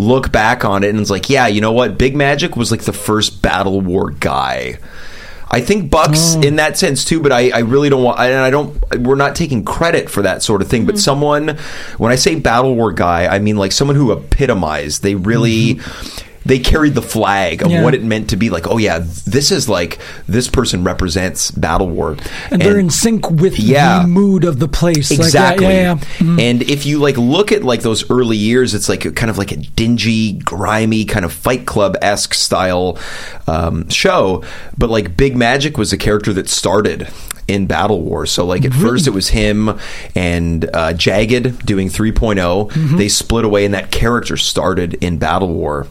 look 0.00 0.32
back 0.32 0.64
on 0.64 0.82
it 0.82 0.90
and 0.90 0.98
it's 0.98 1.10
like, 1.10 1.28
yeah, 1.28 1.46
you 1.46 1.60
know 1.60 1.72
what? 1.72 1.98
Big 1.98 2.16
Magic 2.16 2.56
was 2.56 2.70
like 2.70 2.82
the 2.82 2.92
first 2.92 3.42
Battle 3.42 3.80
War 3.80 4.10
guy. 4.10 4.78
I 5.52 5.60
think 5.60 5.90
Bucks 5.90 6.36
Oh. 6.36 6.40
in 6.42 6.56
that 6.56 6.78
sense 6.78 7.04
too, 7.04 7.20
but 7.20 7.32
I, 7.32 7.50
I 7.50 7.58
really 7.60 7.88
don't 7.88 8.04
want. 8.04 8.20
And 8.20 8.38
I 8.38 8.50
don't. 8.50 8.78
We're 9.00 9.16
not 9.16 9.34
taking 9.34 9.64
credit 9.64 10.08
for 10.08 10.22
that 10.22 10.42
sort 10.44 10.62
of 10.62 10.68
thing. 10.68 10.86
But 10.86 10.94
mm-hmm. 10.94 11.00
someone, 11.00 11.58
when 11.98 12.12
I 12.12 12.14
say 12.14 12.36
Battle 12.36 12.76
War 12.76 12.92
guy, 12.92 13.26
I 13.26 13.40
mean 13.40 13.56
like 13.56 13.72
someone 13.72 13.96
who 13.96 14.12
epitomized. 14.12 15.02
They 15.02 15.16
really. 15.16 15.74
Mm-hmm. 15.74 16.26
They 16.44 16.58
carried 16.58 16.94
the 16.94 17.02
flag 17.02 17.62
of 17.62 17.70
Yeah. 17.70 17.82
what 17.82 17.94
it 17.94 18.02
meant 18.02 18.30
to 18.30 18.36
be 18.36 18.48
like. 18.50 18.66
Oh 18.66 18.78
yeah, 18.78 19.00
this 19.26 19.50
is 19.50 19.68
like 19.68 19.98
this 20.26 20.48
person 20.48 20.82
represents 20.84 21.50
Battle 21.50 21.88
War, 21.88 22.16
and 22.50 22.62
they're 22.62 22.78
in 22.78 22.90
sync 22.90 23.30
with 23.30 23.58
Yeah. 23.58 24.02
the 24.02 24.08
mood 24.08 24.44
of 24.44 24.58
the 24.58 24.68
place. 24.68 25.10
Like, 25.10 25.20
Exactly. 25.20 25.66
yeah, 25.66 25.96
yeah. 25.96 25.98
Mhm. 26.18 26.40
And 26.40 26.62
if 26.62 26.86
you 26.86 26.98
like 26.98 27.16
look 27.18 27.52
at 27.52 27.62
like 27.62 27.82
those 27.82 28.08
early 28.10 28.36
years, 28.38 28.74
it's 28.74 28.88
like 28.88 29.14
kind 29.14 29.30
of 29.30 29.36
like 29.38 29.52
a 29.52 29.56
dingy, 29.56 30.32
grimy 30.32 31.04
kind 31.04 31.24
of 31.24 31.32
Fight 31.32 31.66
Club 31.66 31.96
esque 32.00 32.34
style 32.34 32.98
um, 33.46 33.88
show. 33.90 34.42
But 34.78 34.90
like 34.90 35.16
Big 35.16 35.36
Magic 35.36 35.76
was 35.76 35.92
a 35.92 35.98
character 35.98 36.32
that 36.32 36.48
started 36.48 37.08
in 37.48 37.66
Battle 37.66 38.00
War. 38.00 38.26
So 38.26 38.46
like 38.46 38.64
at 38.64 38.72
first 38.72 39.08
it 39.08 39.10
was 39.10 39.28
him 39.30 39.76
and 40.14 40.70
uh, 40.72 40.92
Jagged 40.92 41.66
doing 41.66 41.88
3.0. 41.88 42.96
They 42.96 43.08
split 43.08 43.44
away, 43.44 43.64
and 43.64 43.74
that 43.74 43.90
character 43.90 44.36
started 44.36 44.94
in 44.94 45.18
Battle 45.18 45.48
War 45.52 45.86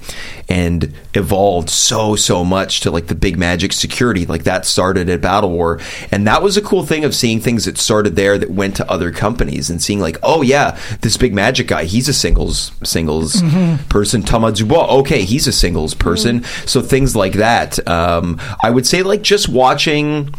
and 0.49 0.91
evolved 1.13 1.69
so 1.69 2.15
so 2.15 2.43
much 2.43 2.81
to 2.81 2.91
like 2.91 3.07
the 3.07 3.15
Big 3.15 3.37
Magic 3.37 3.71
security. 3.71 4.25
Like 4.25 4.43
that 4.43 4.65
started 4.65 5.09
at 5.09 5.21
Battle 5.21 5.51
War, 5.51 5.79
and 6.11 6.25
that 6.27 6.41
was 6.41 6.57
a 6.57 6.61
cool 6.61 6.85
thing 6.85 7.05
of 7.05 7.13
seeing 7.13 7.39
things 7.39 7.65
that 7.65 7.77
started 7.77 8.15
there 8.15 8.37
that 8.37 8.49
went 8.49 8.75
to 8.77 8.91
other 8.91 9.11
companies 9.11 9.69
and 9.69 9.81
seeing 9.81 9.99
like, 9.99 10.17
oh 10.23 10.41
yeah, 10.41 10.77
this 11.01 11.17
Big 11.17 11.33
Magic 11.33 11.67
guy, 11.67 11.85
he's 11.85 12.09
a 12.09 12.13
singles 12.13 12.71
singles 12.83 13.41
person. 13.89 14.23
Thomas 14.23 14.57
Dubois, 14.57 14.87
okay, 14.99 15.21
he's 15.23 15.47
a 15.47 15.51
singles 15.51 15.93
person. 15.93 16.43
So 16.65 16.81
things 16.81 17.15
like 17.15 17.33
that. 17.33 17.87
Um, 17.87 18.39
I 18.63 18.71
would 18.71 18.87
say 18.87 19.03
like 19.03 19.21
just 19.21 19.47
watching 19.49 20.33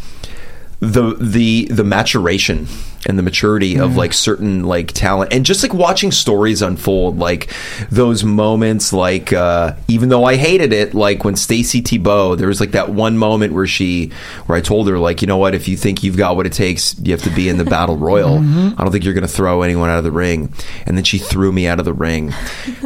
the 0.79 1.15
the 1.19 1.65
the 1.65 1.83
maturation 1.83 2.67
and 3.07 3.17
the 3.17 3.23
maturity 3.23 3.77
of 3.79 3.95
like 3.97 4.13
certain 4.13 4.63
like 4.63 4.91
talent. 4.91 5.33
And 5.33 5.45
just 5.45 5.63
like 5.63 5.73
watching 5.73 6.11
stories 6.11 6.61
unfold 6.61 7.17
like 7.17 7.51
those 7.89 8.23
moments 8.23 8.93
like 8.93 9.33
uh 9.33 9.73
even 9.87 10.09
though 10.09 10.23
I 10.23 10.35
hated 10.35 10.71
it 10.71 10.93
like 10.93 11.23
when 11.23 11.35
Stacy 11.35 11.81
Thibault 11.81 12.35
there 12.35 12.47
was 12.47 12.59
like 12.59 12.71
that 12.71 12.89
one 12.89 13.17
moment 13.17 13.53
where 13.53 13.65
she 13.67 14.11
where 14.45 14.57
I 14.57 14.61
told 14.61 14.87
her 14.87 14.99
like 14.99 15.21
you 15.21 15.27
know 15.27 15.37
what? 15.37 15.55
If 15.55 15.67
you 15.67 15.75
think 15.77 16.03
you've 16.03 16.17
got 16.17 16.35
what 16.35 16.45
it 16.45 16.53
takes 16.53 16.97
you 16.99 17.11
have 17.11 17.23
to 17.23 17.31
be 17.31 17.49
in 17.49 17.57
the 17.57 17.65
battle 17.65 17.97
royal. 18.11 18.37
I 18.37 18.75
don't 18.77 18.91
think 18.91 19.03
you're 19.03 19.13
going 19.15 19.23
to 19.23 19.27
throw 19.27 19.61
anyone 19.63 19.89
out 19.89 19.97
of 19.97 20.03
the 20.03 20.11
ring. 20.11 20.53
And 20.85 20.95
then 20.97 21.03
she 21.03 21.17
threw 21.17 21.51
me 21.51 21.67
out 21.67 21.79
of 21.79 21.85
the 21.85 21.93
ring. 21.93 22.33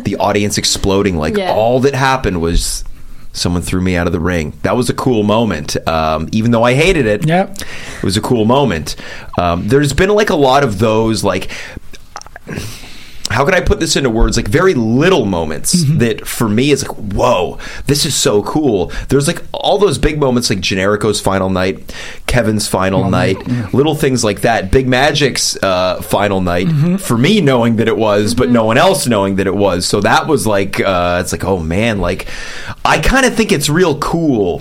The 0.04 0.15
audience 0.17 0.58
exploding 0.58 1.17
like 1.17 1.36
Yeah. 1.38 1.54
all 1.54 1.80
that 1.82 1.93
happened 1.95 2.41
was 2.41 2.84
someone 3.36 3.62
threw 3.62 3.82
me 3.82 3.95
out 3.95 4.08
of 4.08 4.13
the 4.13 4.19
ring. 4.19 4.54
That 4.63 4.76
was 4.76 4.89
a 4.89 4.93
cool 4.93 5.24
moment. 5.24 5.76
Um, 5.88 6.30
even 6.32 6.52
though 6.52 6.63
I 6.63 6.74
hated 6.74 7.06
it, 7.06 7.28
Yeah. 7.28 7.52
it 7.52 8.04
was 8.04 8.17
a 8.17 8.21
cool 8.21 8.45
moment. 8.45 8.95
Um, 9.38 9.67
there's 9.67 9.93
been 9.93 10.10
like 10.10 10.30
a 10.30 10.36
lot 10.36 10.63
of 10.63 10.80
those 10.80 11.24
like 11.24 11.50
how 13.32 13.44
can 13.44 13.56
I 13.56 13.62
put 13.62 13.80
this 13.80 13.96
into 13.96 14.10
words? 14.12 14.38
Like 14.38 14.48
very 14.48 14.76
little 14.76 15.26
moments 15.26 15.74
that 15.98 16.28
for 16.28 16.48
me 16.48 16.70
is 16.70 16.88
like, 16.88 16.96
whoa, 16.96 17.58
this 17.88 18.06
is 18.06 18.14
so 18.16 18.44
cool. 18.44 18.92
There's 19.10 19.28
like 19.28 19.42
all 19.52 19.80
those 19.80 19.98
big 19.98 20.20
moments 20.20 20.50
like 20.52 20.60
Generico's 20.60 21.20
final 21.20 21.50
night, 21.50 21.92
Kevin's 22.28 22.68
final 22.68 23.10
night, 23.10 23.36
little 23.74 23.96
things 23.96 24.24
like 24.24 24.42
that. 24.42 24.70
Big 24.72 24.88
Magic's 24.88 25.58
uh, 25.64 26.02
final 26.04 26.40
night 26.40 27.00
for 27.02 27.18
me 27.18 27.42
knowing 27.42 27.78
that 27.78 27.88
it 27.88 27.98
was, 27.98 28.36
but 28.36 28.50
no 28.52 28.64
one 28.64 28.78
else 28.78 29.08
knowing 29.08 29.38
that 29.38 29.48
it 29.48 29.56
was. 29.56 29.88
So 29.88 30.02
that 30.02 30.28
was 30.28 30.46
like, 30.46 30.80
uh, 30.80 31.20
it's 31.24 31.32
like, 31.32 31.44
oh 31.44 31.60
man, 31.60 32.00
like 32.00 32.28
I 32.86 33.00
kind 33.00 33.26
of 33.26 33.36
think 33.36 33.52
it's 33.52 33.70
real 33.70 33.98
cool 34.00 34.60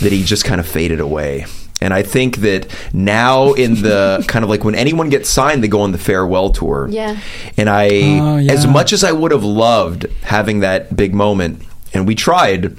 that 0.00 0.12
he 0.12 0.24
just 0.24 0.44
kind 0.46 0.60
of 0.60 0.66
faded 0.66 0.98
away. 0.98 1.44
And 1.82 1.92
I 1.92 2.02
think 2.02 2.36
that 2.38 2.66
now 2.94 3.52
in 3.54 3.82
the 3.82 4.24
kind 4.28 4.44
of 4.44 4.48
like 4.48 4.64
when 4.64 4.74
anyone 4.74 5.10
gets 5.10 5.28
signed, 5.28 5.62
they 5.62 5.68
go 5.68 5.80
on 5.82 5.92
the 5.92 5.98
farewell 5.98 6.50
tour. 6.50 6.86
Yeah. 6.90 7.18
And 7.56 7.68
I, 7.68 7.86
Oh, 7.88 8.36
yeah. 8.38 8.52
as 8.52 8.66
much 8.66 8.92
as 8.92 9.02
I 9.04 9.12
would 9.12 9.32
have 9.32 9.44
loved 9.44 10.06
having 10.22 10.60
that 10.60 10.94
big 10.96 11.12
moment, 11.14 11.62
and 11.94 12.06
we 12.06 12.14
tried, 12.14 12.76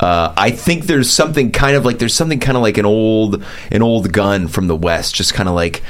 uh, 0.00 0.34
I 0.36 0.50
think 0.50 0.84
there's 0.84 1.10
something 1.10 1.50
kind 1.52 1.76
of 1.76 1.84
like 1.86 1.98
there's 1.98 2.14
something 2.14 2.40
kind 2.40 2.56
of 2.58 2.62
like 2.62 2.76
an 2.76 2.84
old 2.84 3.42
an 3.70 3.80
old 3.82 4.12
gun 4.12 4.48
from 4.48 4.66
the 4.66 4.76
West, 4.76 5.14
just 5.14 5.32
kind 5.32 5.48
of 5.48 5.54
like 5.54 5.82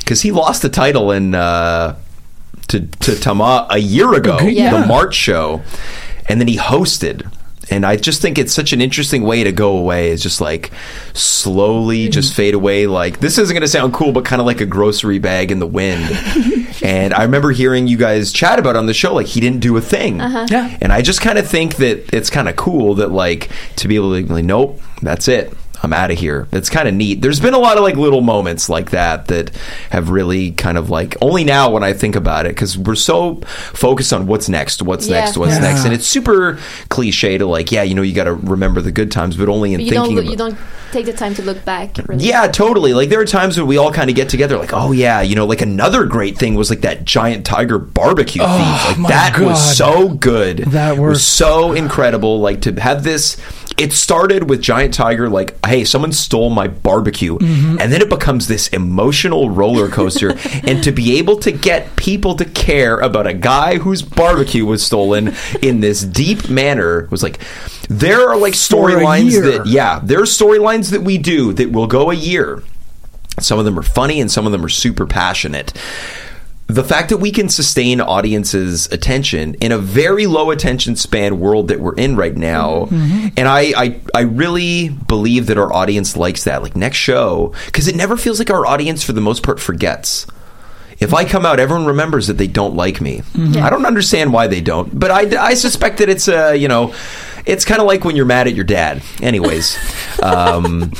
because 0.00 0.20
he 0.20 0.30
lost 0.30 0.60
the 0.62 0.68
title 0.68 1.10
in 1.10 1.34
uh, 1.34 1.96
to 2.68 2.80
to 2.80 3.18
Tama 3.18 3.66
a 3.70 3.78
year 3.78 4.12
ago, 4.14 4.38
yeah. 4.40 4.78
the 4.80 4.86
March 4.86 5.14
show, 5.14 5.62
and 6.28 6.38
then 6.40 6.48
he 6.48 6.58
hosted. 6.58 7.30
And 7.70 7.84
I 7.84 7.96
just 7.96 8.22
think 8.22 8.38
it's 8.38 8.54
such 8.54 8.72
an 8.72 8.80
interesting 8.80 9.22
way 9.22 9.44
to 9.44 9.52
go 9.52 9.76
away. 9.76 10.10
Is 10.10 10.22
just 10.22 10.40
like 10.40 10.70
slowly 11.14 12.08
just 12.08 12.34
fade 12.34 12.54
away. 12.54 12.86
Like 12.86 13.20
this 13.20 13.38
isn't 13.38 13.52
going 13.52 13.62
to 13.62 13.68
sound 13.68 13.92
cool, 13.92 14.12
but 14.12 14.24
kind 14.24 14.40
of 14.40 14.46
like 14.46 14.60
a 14.60 14.66
grocery 14.66 15.18
bag 15.18 15.50
in 15.50 15.58
the 15.58 15.66
wind. 15.66 16.04
and 16.82 17.12
I 17.12 17.22
remember 17.24 17.50
hearing 17.50 17.86
you 17.88 17.96
guys 17.96 18.32
chat 18.32 18.58
about 18.58 18.76
it 18.76 18.78
on 18.78 18.86
the 18.86 18.94
show, 18.94 19.14
like 19.14 19.26
he 19.26 19.40
didn't 19.40 19.60
do 19.60 19.76
a 19.76 19.80
thing. 19.80 20.20
Uh-huh. 20.20 20.46
Yeah. 20.50 20.76
And 20.80 20.92
I 20.92 21.02
just 21.02 21.20
kind 21.20 21.38
of 21.38 21.48
think 21.48 21.76
that 21.76 22.12
it's 22.14 22.30
kind 22.30 22.48
of 22.48 22.56
cool 22.56 22.94
that 22.96 23.10
like 23.10 23.50
to 23.76 23.88
be 23.88 23.96
able 23.96 24.14
to 24.14 24.22
be 24.22 24.32
like, 24.32 24.44
nope, 24.44 24.80
that's 25.02 25.28
it. 25.28 25.52
I'm 25.86 25.92
out 25.92 26.10
of 26.10 26.18
here. 26.18 26.48
It's 26.50 26.68
kind 26.68 26.88
of 26.88 26.94
neat. 26.94 27.22
There's 27.22 27.38
been 27.38 27.54
a 27.54 27.58
lot 27.58 27.76
of 27.76 27.84
like 27.84 27.94
little 27.94 28.20
moments 28.22 28.68
like 28.68 28.90
that 28.90 29.28
that 29.28 29.54
have 29.90 30.10
really 30.10 30.50
kind 30.50 30.76
of 30.76 30.90
like 30.90 31.16
only 31.20 31.44
now 31.44 31.70
when 31.70 31.84
I 31.84 31.92
think 31.92 32.16
about 32.16 32.44
it 32.44 32.50
because 32.50 32.76
we're 32.76 32.96
so 32.96 33.36
focused 33.72 34.12
on 34.12 34.26
what's 34.26 34.48
next, 34.48 34.82
what's 34.82 35.06
Yeah. 35.06 35.20
next, 35.20 35.36
what's 35.38 35.52
Yeah. 35.54 35.60
next, 35.60 35.84
and 35.84 35.94
it's 35.94 36.06
super 36.06 36.58
cliche 36.88 37.38
to 37.38 37.46
like, 37.46 37.70
yeah, 37.70 37.84
you 37.84 37.94
know, 37.94 38.02
you 38.02 38.12
got 38.12 38.24
to 38.24 38.34
remember 38.34 38.80
the 38.80 38.90
good 38.90 39.12
times, 39.12 39.36
but 39.36 39.48
only 39.48 39.74
in 39.74 39.80
you 39.80 39.90
thinking. 39.90 40.16
don't. 40.16 40.18
about- 40.24 40.30
You 40.30 40.36
don't 40.36 40.58
take 40.90 41.06
the 41.06 41.12
time 41.12 41.34
to 41.36 41.42
look 41.42 41.64
back. 41.64 41.96
Really. 42.08 42.24
yeah, 42.24 42.48
totally. 42.48 42.92
Like 42.94 43.08
there 43.10 43.20
are 43.20 43.24
times 43.24 43.56
when 43.56 43.68
we 43.68 43.76
all 43.76 43.92
kind 43.92 44.10
of 44.10 44.16
get 44.16 44.28
together, 44.28 44.58
like, 44.58 44.72
oh 44.72 44.90
yeah, 44.90 45.20
you 45.20 45.36
know, 45.36 45.46
like 45.46 45.62
another 45.62 46.04
great 46.04 46.36
thing 46.36 46.56
was 46.56 46.68
like 46.68 46.80
that 46.80 47.04
giant 47.04 47.44
tiger 47.46 47.78
barbecue 47.78 48.42
Oh, 48.44 48.46
thief. 48.58 48.88
Like 48.88 48.98
my 48.98 49.08
that 49.10 49.34
God. 49.36 49.46
was 49.46 49.76
so 49.76 50.08
good. 50.08 50.58
That 50.72 50.98
was 50.98 51.24
so 51.24 51.72
incredible. 51.74 52.40
Like 52.40 52.62
to 52.62 52.72
have 52.80 53.04
this. 53.04 53.36
It 53.78 53.92
started 53.92 54.48
with 54.48 54.62
Giant 54.62 54.94
Tiger, 54.94 55.28
like, 55.28 55.54
hey, 55.66 55.84
someone 55.84 56.12
stole 56.12 56.48
my 56.50 56.66
barbecue, 56.66 57.36
Mm-hmm. 57.38 57.78
and 57.80 57.92
then 57.92 58.00
it 58.00 58.08
becomes 58.08 58.48
this 58.48 58.68
emotional 58.68 59.50
roller 59.50 59.88
coaster. 59.88 60.30
and 60.66 60.82
to 60.82 60.92
be 60.92 61.18
able 61.18 61.36
to 61.40 61.52
get 61.52 61.94
people 61.96 62.34
to 62.36 62.44
care 62.46 62.98
about 62.98 63.26
a 63.26 63.34
guy 63.34 63.76
whose 63.78 64.00
barbecue 64.02 64.64
was 64.64 64.84
stolen 64.84 65.34
in 65.60 65.80
this 65.80 66.02
deep 66.02 66.48
manner 66.48 67.06
was 67.10 67.22
like, 67.22 67.38
there 67.88 68.28
are 68.28 68.36
like 68.36 68.54
storylines 68.54 69.40
that, 69.42 69.66
yeah, 69.66 70.00
there 70.02 70.20
are 70.20 70.24
storylines 70.24 70.90
that 70.92 71.02
we 71.02 71.18
do 71.18 71.52
that 71.52 71.70
will 71.70 71.86
go 71.86 72.10
a 72.10 72.14
year. 72.14 72.62
Some 73.38 73.58
of 73.58 73.64
them 73.66 73.78
are 73.78 73.82
funny 73.82 74.20
and 74.20 74.30
some 74.30 74.46
of 74.46 74.52
them 74.52 74.64
are 74.64 74.68
super 74.70 75.04
passionate. 75.06 75.72
The 76.68 76.82
fact 76.82 77.10
that 77.10 77.18
we 77.18 77.30
can 77.30 77.48
sustain 77.48 78.00
audiences' 78.00 78.88
attention 78.90 79.54
in 79.54 79.70
a 79.70 79.78
very 79.78 80.26
low 80.26 80.50
attention 80.50 80.96
span 80.96 81.38
world 81.38 81.68
that 81.68 81.78
we're 81.78 81.94
in 81.94 82.16
right 82.16 82.34
now, 82.34 82.86
mm-hmm. 82.86 83.28
and 83.36 83.46
I, 83.46 83.60
I, 83.76 84.00
I 84.14 84.20
really 84.22 84.88
believe 84.88 85.46
that 85.46 85.58
our 85.58 85.72
audience 85.72 86.16
likes 86.16 86.42
that. 86.44 86.62
Like 86.62 86.74
next 86.74 86.96
show, 86.96 87.54
because 87.66 87.86
it 87.86 87.94
never 87.94 88.16
feels 88.16 88.40
like 88.40 88.50
our 88.50 88.66
audience, 88.66 89.04
for 89.04 89.12
the 89.12 89.20
most 89.20 89.44
part, 89.44 89.60
forgets. 89.60 90.26
If 90.98 91.14
I 91.14 91.24
come 91.24 91.46
out, 91.46 91.60
everyone 91.60 91.86
remembers 91.86 92.26
that 92.26 92.38
they 92.38 92.46
don't 92.46 92.74
like 92.74 93.00
me. 93.00 93.18
Mm-hmm. 93.18 93.62
I 93.62 93.70
don't 93.70 93.86
understand 93.86 94.32
why 94.32 94.46
they 94.46 94.60
don't, 94.60 94.98
but 94.98 95.10
I, 95.10 95.50
I 95.50 95.54
suspect 95.54 95.98
that 95.98 96.08
it's 96.08 96.26
a 96.26 96.56
you 96.56 96.68
know, 96.68 96.94
it's 97.46 97.64
kind 97.64 97.80
of 97.80 97.86
like 97.86 98.04
when 98.04 98.16
you're 98.16 98.26
mad 98.26 98.46
at 98.46 98.54
your 98.54 98.64
dad. 98.64 99.02
Anyways, 99.22 99.76
um, 100.22 100.90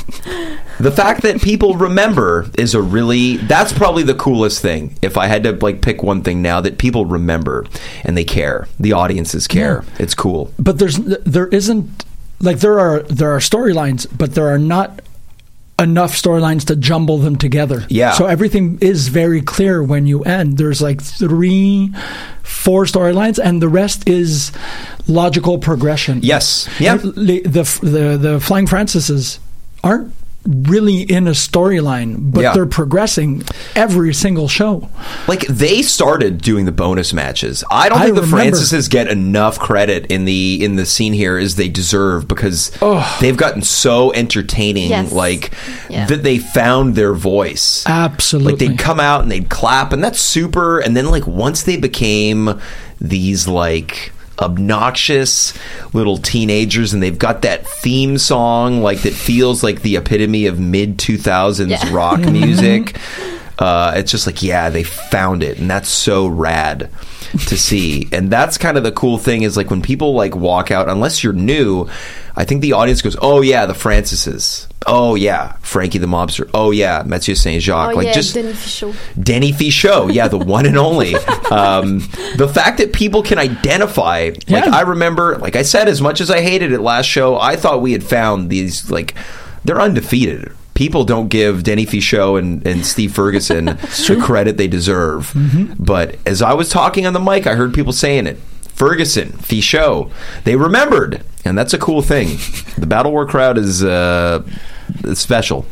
the 0.79 0.93
fact 0.95 1.23
that 1.23 1.43
people 1.43 1.75
remember 1.75 2.47
is 2.57 2.75
a 2.75 2.81
really 2.81 3.37
that's 3.37 3.73
probably 3.73 4.03
the 4.03 4.15
coolest 4.15 4.63
thing. 4.63 4.97
If 5.03 5.17
I 5.17 5.27
had 5.27 5.43
to 5.45 5.53
like 5.53 5.83
pick 5.83 6.03
one 6.03 6.23
thing 6.23 6.41
now 6.43 6.61
that 6.61 6.79
people 6.79 7.05
remember 7.05 7.67
and 8.05 8.17
they 8.17 8.25
care, 8.25 8.69
the 8.79 8.93
audiences 8.93 9.47
care. 9.47 9.85
It's 9.99 10.15
cool. 10.15 10.53
but 10.59 10.79
there's 10.79 10.97
there 10.99 11.49
isn't 11.49 12.05
like 12.41 12.61
there 12.61 12.79
are 12.79 13.01
there 13.03 13.33
are 13.33 13.39
storylines, 13.41 14.07
but 14.17 14.35
there 14.35 14.49
are 14.49 14.59
not 14.59 15.01
enough 15.79 16.12
storylines 16.12 16.65
to 16.67 16.77
jumble 16.77 17.19
them 17.19 17.37
together. 17.37 17.85
Yeah. 17.89 18.12
So 18.12 18.27
everything 18.27 18.79
is 18.81 19.09
very 19.09 19.43
clear 19.43 19.83
when 19.83 20.07
you 20.07 20.23
end. 20.23 20.57
There's 20.57 20.81
like 20.81 21.03
three, 21.03 21.93
four 22.43 22.85
storylines, 22.85 23.39
and 23.43 23.61
the 23.61 23.69
rest 23.69 24.09
is 24.09 24.53
logical 25.07 25.59
progression. 25.59 26.21
Yes. 26.23 26.69
Yeah. 26.81 26.97
The 26.97 27.43
the 27.43 27.81
the, 27.83 28.17
the 28.17 28.41
Flying 28.41 28.67
Francises 28.67 29.39
aren't 29.85 30.12
really 30.47 31.03
in 31.03 31.27
a 31.27 31.33
storyline, 31.33 32.33
but 32.33 32.41
Yeah. 32.43 32.53
they're 32.55 32.67
progressing 32.67 33.43
every 33.75 34.15
single 34.15 34.49
show. 34.49 34.89
Like 35.27 35.47
they 35.49 35.83
started 35.83 36.41
doing 36.41 36.65
the 36.65 36.73
bonus 36.73 37.13
matches. 37.13 37.65
I 37.71 37.89
don't 37.89 37.99
I 37.99 38.05
think 38.05 38.17
the 38.17 38.23
remember. 38.23 38.57
Francises 38.57 38.89
get 38.89 39.09
enough 39.09 39.59
credit 39.59 40.07
in 40.07 40.25
the 40.25 40.65
in 40.65 40.77
the 40.77 40.87
scene 40.87 41.13
here 41.13 41.37
as 41.37 41.57
they 41.57 41.69
deserve 41.69 42.29
because 42.29 42.71
they've 43.21 43.37
gotten 43.37 43.63
so 43.63 44.13
entertaining. 44.13 44.91
Yes. 44.91 45.13
Like 45.13 45.53
Yeah. 45.89 46.07
that 46.07 46.23
they 46.23 46.39
found 46.39 46.95
their 46.95 47.13
voice. 47.15 47.85
Absolutely. 47.87 48.53
Like 48.53 48.59
they'd 48.61 48.79
come 48.79 49.01
out 49.01 49.23
and 49.23 49.31
they'd 49.31 49.49
clap, 49.49 49.93
and 49.93 50.03
that's 50.03 50.21
super. 50.21 50.79
And 50.79 50.97
then 50.97 51.07
like 51.11 51.27
once 51.27 51.63
they 51.65 51.77
became 51.77 52.61
these 53.01 53.47
like 53.49 54.13
obnoxious 54.38 55.53
little 55.92 56.18
teenagers 56.18 56.92
and 56.92 57.03
they've 57.03 57.18
got 57.18 57.42
that 57.42 57.66
theme 57.66 58.18
song 58.18 58.81
like 58.83 59.01
that 59.03 59.12
feels 59.14 59.62
like 59.62 59.83
the 59.83 59.96
epitome 59.96 60.46
of 60.46 60.59
mid 60.59 60.99
2000s 60.99 61.68
Yeah. 61.70 61.92
rock 61.94 62.20
music. 62.31 62.99
Uh, 63.59 63.94
it's 63.96 64.11
just 64.11 64.27
like 64.27 64.42
yeah 64.42 64.68
they 64.68 64.83
found 64.83 65.42
it 65.42 65.59
and 65.59 65.70
that's 65.70 65.88
so 65.88 66.27
rad 66.27 66.90
to 67.46 67.57
see. 67.57 68.07
And 68.12 68.31
that's 68.31 68.59
kind 68.59 68.77
of 68.77 68.83
the 68.85 68.92
cool 68.92 69.16
thing 69.18 69.42
is 69.42 69.57
like 69.57 69.70
when 69.70 69.81
people 69.83 70.12
like 70.14 70.37
walk 70.37 70.70
out 70.70 70.88
unless 70.88 71.25
you're 71.25 71.33
new 71.33 71.88
i 72.37 72.44
think 72.44 72.61
the 72.61 72.72
audience 72.75 73.01
goes 73.01 73.16
oh 73.22 73.40
yeah 73.40 73.64
the 73.64 73.72
francises 73.72 74.66
oh 74.87 75.14
yeah 75.14 75.53
frankie 75.61 75.99
the 75.99 76.07
mobster 76.07 76.49
oh 76.55 76.70
yeah 76.70 77.03
mathieu 77.05 77.35
saint 77.35 77.62
jacques 77.62 77.92
Oh 77.92 77.96
like 77.96 78.07
yeah, 78.07 78.12
just 78.12 78.35
Denis 78.35 78.57
Fichot. 78.57 79.22
Denny 79.22 79.53
Fichot, 79.53 80.12
yeah, 80.14 80.29
the 80.29 80.38
one 80.38 80.66
and 80.66 80.77
only. 80.79 81.14
Um, 81.46 81.99
the 82.37 82.51
fact 82.53 82.79
that 82.79 82.92
people 82.92 83.22
can 83.22 83.38
identify, 83.38 84.33
like 84.49 84.66
I 84.66 84.81
remember, 84.81 85.38
like 85.38 85.55
I 85.55 85.62
said, 85.62 85.87
as 85.87 86.03
much 86.03 86.20
as 86.20 86.29
I 86.29 86.40
hated 86.40 86.72
it 86.72 86.81
last 86.81 87.07
show, 87.07 87.38
I 87.38 87.55
thought 87.55 87.81
we 87.81 87.92
had 87.92 88.03
found 88.03 88.51
these 88.51 88.90
like 88.90 89.14
they're 89.64 89.81
undefeated. 89.81 90.51
People 90.75 91.05
don't 91.05 91.29
give 91.29 91.62
Denny 91.62 91.87
Fichot 91.87 92.40
and, 92.40 92.66
and 92.66 92.85
Steve 92.85 93.12
Ferguson 93.14 93.64
the 94.09 94.20
credit 94.20 94.57
they 94.57 94.66
deserve. 94.66 95.33
But 95.79 96.16
as 96.27 96.42
I 96.42 96.53
was 96.55 96.68
talking 96.68 97.07
on 97.07 97.12
the 97.12 97.20
mic, 97.20 97.46
I 97.46 97.55
heard 97.55 97.72
people 97.72 97.92
saying 97.92 98.27
it. 98.27 98.38
Ferguson, 98.75 99.31
Fichot, 99.33 100.11
they 100.42 100.57
remembered, 100.57 101.22
and 101.44 101.57
that's 101.57 101.72
a 101.75 101.79
cool 101.79 102.03
thing. 102.03 102.38
The 102.77 102.87
Battle 102.87 103.12
War 103.12 103.25
crowd 103.25 103.57
is 103.57 103.85
uh, 103.85 104.42
special. 105.14 105.66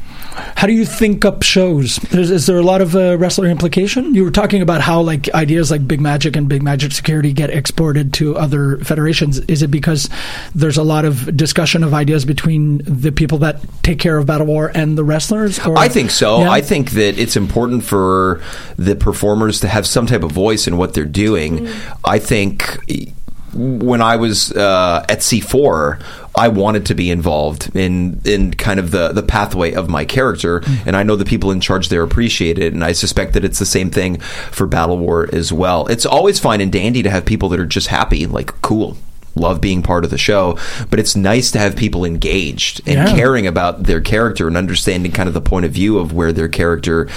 How 0.56 0.66
do 0.66 0.72
you 0.72 0.84
think 0.84 1.24
up 1.24 1.42
shows? 1.42 2.02
Is, 2.12 2.30
is 2.30 2.46
there 2.46 2.56
a 2.56 2.62
lot 2.62 2.80
of 2.80 2.96
uh, 2.96 3.16
wrestler 3.18 3.46
implication? 3.46 4.14
You 4.14 4.24
were 4.24 4.32
talking 4.32 4.62
about 4.62 4.80
how 4.80 5.00
like 5.00 5.32
ideas 5.32 5.70
like 5.70 5.86
Big 5.86 6.00
Magic 6.00 6.34
and 6.34 6.48
Big 6.48 6.62
Magic 6.62 6.90
Security 6.90 7.32
get 7.32 7.50
exported 7.50 8.12
to 8.14 8.36
other 8.36 8.78
federations. 8.78 9.38
Is 9.40 9.62
it 9.62 9.70
because 9.70 10.08
there's 10.54 10.76
a 10.76 10.82
lot 10.82 11.04
of 11.04 11.36
discussion 11.36 11.84
of 11.84 11.94
ideas 11.94 12.24
between 12.24 12.78
the 12.78 13.12
people 13.12 13.38
that 13.38 13.60
take 13.84 14.00
care 14.00 14.18
of 14.18 14.26
Battle 14.26 14.46
War 14.46 14.72
and 14.74 14.98
the 14.98 15.04
wrestlers? 15.04 15.60
Or, 15.60 15.78
I 15.78 15.88
think 15.88 16.10
so. 16.10 16.40
Yeah? 16.40 16.50
I 16.50 16.60
think 16.60 16.92
that 16.92 17.16
it's 17.16 17.36
important 17.36 17.84
for 17.84 18.42
the 18.76 18.96
performers 18.96 19.60
to 19.60 19.68
have 19.68 19.86
some 19.86 20.06
type 20.06 20.24
of 20.24 20.32
voice 20.32 20.66
in 20.66 20.76
what 20.76 20.94
they're 20.94 21.04
doing. 21.04 21.68
I 22.04 22.18
think 22.18 23.13
when 23.54 24.02
I 24.02 24.16
was 24.16 24.52
uh, 24.52 25.04
at 25.08 25.18
C4, 25.20 26.02
I 26.36 26.48
wanted 26.48 26.86
to 26.86 26.94
be 26.94 27.10
involved 27.10 27.74
in 27.76 28.20
in 28.24 28.52
kind 28.54 28.80
of 28.80 28.90
the 28.90 29.08
the 29.12 29.22
pathway 29.22 29.72
of 29.72 29.88
my 29.88 30.04
character, 30.04 30.62
and 30.86 30.96
I 30.96 31.02
know 31.04 31.16
the 31.16 31.24
people 31.24 31.50
in 31.50 31.60
charge 31.60 31.88
there 31.88 32.02
appreciate 32.02 32.58
it, 32.58 32.72
and 32.72 32.82
I 32.84 32.92
suspect 32.92 33.32
that 33.34 33.44
it's 33.44 33.58
the 33.58 33.66
same 33.66 33.90
thing 33.90 34.18
for 34.50 34.66
Battle 34.66 34.98
War 34.98 35.28
as 35.32 35.52
well. 35.52 35.86
It's 35.86 36.04
always 36.06 36.38
fine 36.40 36.60
and 36.60 36.72
dandy 36.72 37.02
to 37.02 37.10
have 37.10 37.24
people 37.24 37.48
that 37.50 37.60
are 37.60 37.66
just 37.66 37.86
happy, 37.88 38.26
like 38.26 38.60
cool. 38.62 38.96
Love 39.36 39.60
being 39.60 39.82
part 39.82 40.04
of 40.04 40.12
the 40.12 40.18
show, 40.18 40.56
but 40.90 41.00
it's 41.00 41.16
nice 41.16 41.50
to 41.50 41.58
have 41.58 41.74
people 41.74 42.04
engaged 42.04 42.80
and 42.86 42.94
Yeah. 43.08 43.16
caring 43.16 43.48
about 43.48 43.82
their 43.82 44.00
character 44.00 44.46
and 44.46 44.56
understanding 44.56 45.10
kind 45.10 45.26
of 45.28 45.34
the 45.34 45.40
point 45.40 45.66
of 45.66 45.72
view 45.72 45.98
of 45.98 46.12
where 46.12 46.32
their 46.32 46.46
character 46.46 47.08